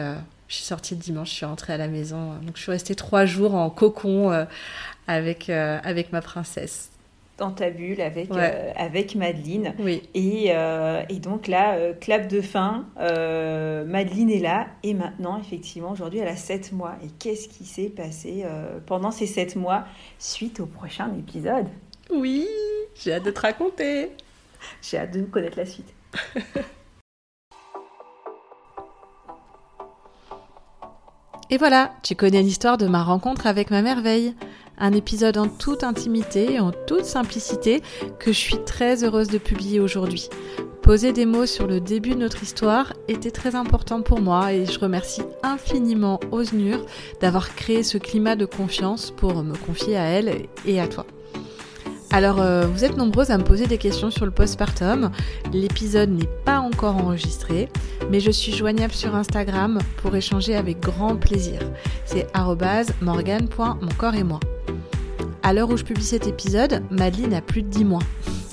je 0.49 0.55
suis 0.55 0.64
sortie 0.64 0.94
le 0.94 1.01
dimanche, 1.01 1.30
je 1.30 1.34
suis 1.34 1.47
rentrée 1.47 1.72
à 1.72 1.78
la 1.78 1.88
maison. 1.88 2.34
Donc 2.42 2.57
je 2.57 2.62
suis 2.62 2.72
restée 2.72 2.94
trois 2.94 3.26
jours 3.26 3.55
en 3.55 3.70
cocon 3.70 4.47
avec, 5.07 5.51
avec 5.51 6.12
ma 6.12 6.20
princesse. 6.20 6.90
Dans 7.39 7.51
ta 7.51 7.68
bulle 7.68 8.01
avec, 8.01 8.30
Ouais. 8.32 8.51
euh, 8.55 8.72
avec 8.76 9.14
Madeleine. 9.14 9.74
Oui, 9.78 10.03
Et, 10.14 10.47
euh, 10.55 11.03
et 11.11 11.18
donc 11.18 11.49
là, 11.49 11.74
euh, 11.74 11.93
clap 11.93 12.28
de 12.28 12.41
fin, 12.41 12.87
Madeleine 12.97 14.30
est 14.30 14.41
là. 14.41 14.68
Et 14.82 14.95
maintenant, 14.95 15.39
effectivement, 15.39 15.91
aujourd'hui, 15.91 16.20
elle 16.20 16.28
a 16.28 16.37
7 16.37 16.72
mois. 16.72 16.95
Et 17.05 17.09
qu'est-ce 17.18 17.49
qui 17.49 17.64
s'est 17.66 17.91
passé 17.91 18.45
pendant 18.87 19.11
ces 19.11 19.26
7 19.26 19.57
mois 19.57 19.84
suite 20.18 20.61
au 20.61 20.66
prochain 20.66 21.12
épisode? 21.18 21.66
Oui, 22.11 22.47
j'ai 22.95 23.12
hâte 23.12 23.24
de 23.24 23.30
te 23.30 23.41
raconter. 23.41 24.12
J'ai 24.80 24.97
hâte 24.99 25.12
de 25.12 25.22
connaître 25.24 25.59
la 25.59 25.66
suite. 25.66 25.93
Et 31.51 31.59
voilà, 31.59 31.93
tu 32.03 32.16
connais 32.16 32.43
l'histoire 32.43 32.76
de 32.76 32.87
ma 32.87 33.05
rencontre 33.05 33.47
avec 33.47 33.70
ma 33.70 33.80
merveille. 33.82 34.34
Un 34.79 34.93
épisode 34.93 35.39
en 35.39 35.49
toute 35.49 35.85
intimité 35.85 36.55
et 36.55 36.61
en 36.61 36.72
toute 36.72 37.05
simplicité 37.05 37.83
que 38.18 38.33
je 38.33 38.39
suis 38.39 38.62
très 38.64 39.05
heureuse 39.05 39.29
de 39.29 39.39
publier 39.39 39.81
aujourd'hui. 39.81 40.29
Poser 40.83 41.12
des 41.12 41.27
mots 41.27 41.47
sur 41.47 41.66
le 41.66 41.81
début 41.81 42.11
de 42.11 42.20
notre 42.20 42.43
histoire 42.43 42.93
était 43.09 43.33
très 43.33 43.57
important 43.57 44.03
pour 44.03 44.20
moi 44.20 44.53
et 44.53 44.66
je 44.66 44.79
remercie 44.79 45.22
infiniment 45.43 46.20
Osnur 46.31 46.87
d'avoir 47.20 47.57
créé 47.57 47.83
ce 47.83 47.99
climat 47.99 48.37
de 48.37 48.45
confiance 48.45 49.11
pour 49.11 49.43
me 49.43 49.57
confier 49.57 49.97
à 49.97 50.05
elle 50.05 50.47
et 50.64 50.81
à 50.81 50.87
toi. 50.87 51.05
Alors, 52.12 52.41
euh, 52.41 52.66
vous 52.66 52.85
êtes 52.85 52.97
nombreuses 52.97 53.31
à 53.31 53.39
me 53.39 53.43
poser 53.43 53.66
des 53.66 53.79
questions 53.79 54.11
sur 54.11 54.24
le 54.24 54.31
postpartum. 54.31 55.11
L'épisode 55.53 56.11
n'est 56.11 56.31
pas 56.45 56.61
encore 56.61 56.97
enregistré, 56.97 57.68
mais 58.11 58.20
je 58.20 58.31
suis 58.31 58.53
joignable 58.53 58.95
sur 58.95 59.14
Instagram 59.14 59.81
pour 59.97 60.14
échanger 60.14 60.55
avec 60.55 60.79
grand 60.81 61.16
plaisir. 61.16 61.59
C'est 62.05 62.27
morgane.moncorps 63.03 64.14
et 64.14 64.22
moi. 64.22 64.39
À 65.47 65.53
l'heure 65.53 65.70
où 65.70 65.76
je 65.76 65.84
publie 65.84 66.03
cet 66.03 66.26
épisode, 66.26 66.82
Madeleine 66.90 67.32
a 67.32 67.40
plus 67.40 67.62
de 67.62 67.68
10 67.68 67.84
mois. 67.84 68.03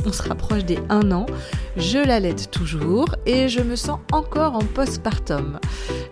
On 0.06 0.12
se 0.12 0.22
rapproche 0.22 0.64
des 0.64 0.78
1 0.90 1.12
an, 1.12 1.26
je 1.76 1.98
l'allaite 1.98 2.52
toujours 2.52 3.16
et 3.26 3.50
je 3.50 3.62
me 3.62 3.76
sens 3.76 4.00
encore 4.12 4.54
en 4.54 4.60
postpartum. 4.60 5.60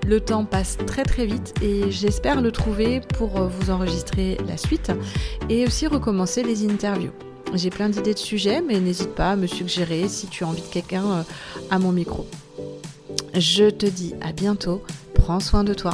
Le 0.07 0.19
temps 0.19 0.43
passe 0.43 0.79
très 0.87 1.03
très 1.03 1.27
vite 1.27 1.53
et 1.61 1.91
j'espère 1.91 2.41
le 2.41 2.51
trouver 2.51 2.99
pour 3.15 3.43
vous 3.43 3.69
enregistrer 3.69 4.39
la 4.47 4.57
suite 4.57 4.91
et 5.49 5.67
aussi 5.67 5.85
recommencer 5.85 6.41
les 6.41 6.67
interviews. 6.67 7.13
J'ai 7.53 7.69
plein 7.69 7.89
d'idées 7.89 8.15
de 8.15 8.19
sujets, 8.19 8.63
mais 8.63 8.79
n'hésite 8.79 9.13
pas 9.13 9.33
à 9.33 9.35
me 9.35 9.45
suggérer 9.45 10.07
si 10.07 10.25
tu 10.29 10.43
as 10.43 10.47
envie 10.47 10.63
de 10.63 10.67
quelqu'un 10.67 11.05
euh, 11.05 11.23
à 11.69 11.77
mon 11.77 11.91
micro. 11.91 12.25
Je 13.35 13.69
te 13.69 13.85
dis 13.85 14.15
à 14.19 14.31
bientôt, 14.31 14.81
prends 15.13 15.39
soin 15.39 15.63
de 15.63 15.75
toi. 15.75 15.93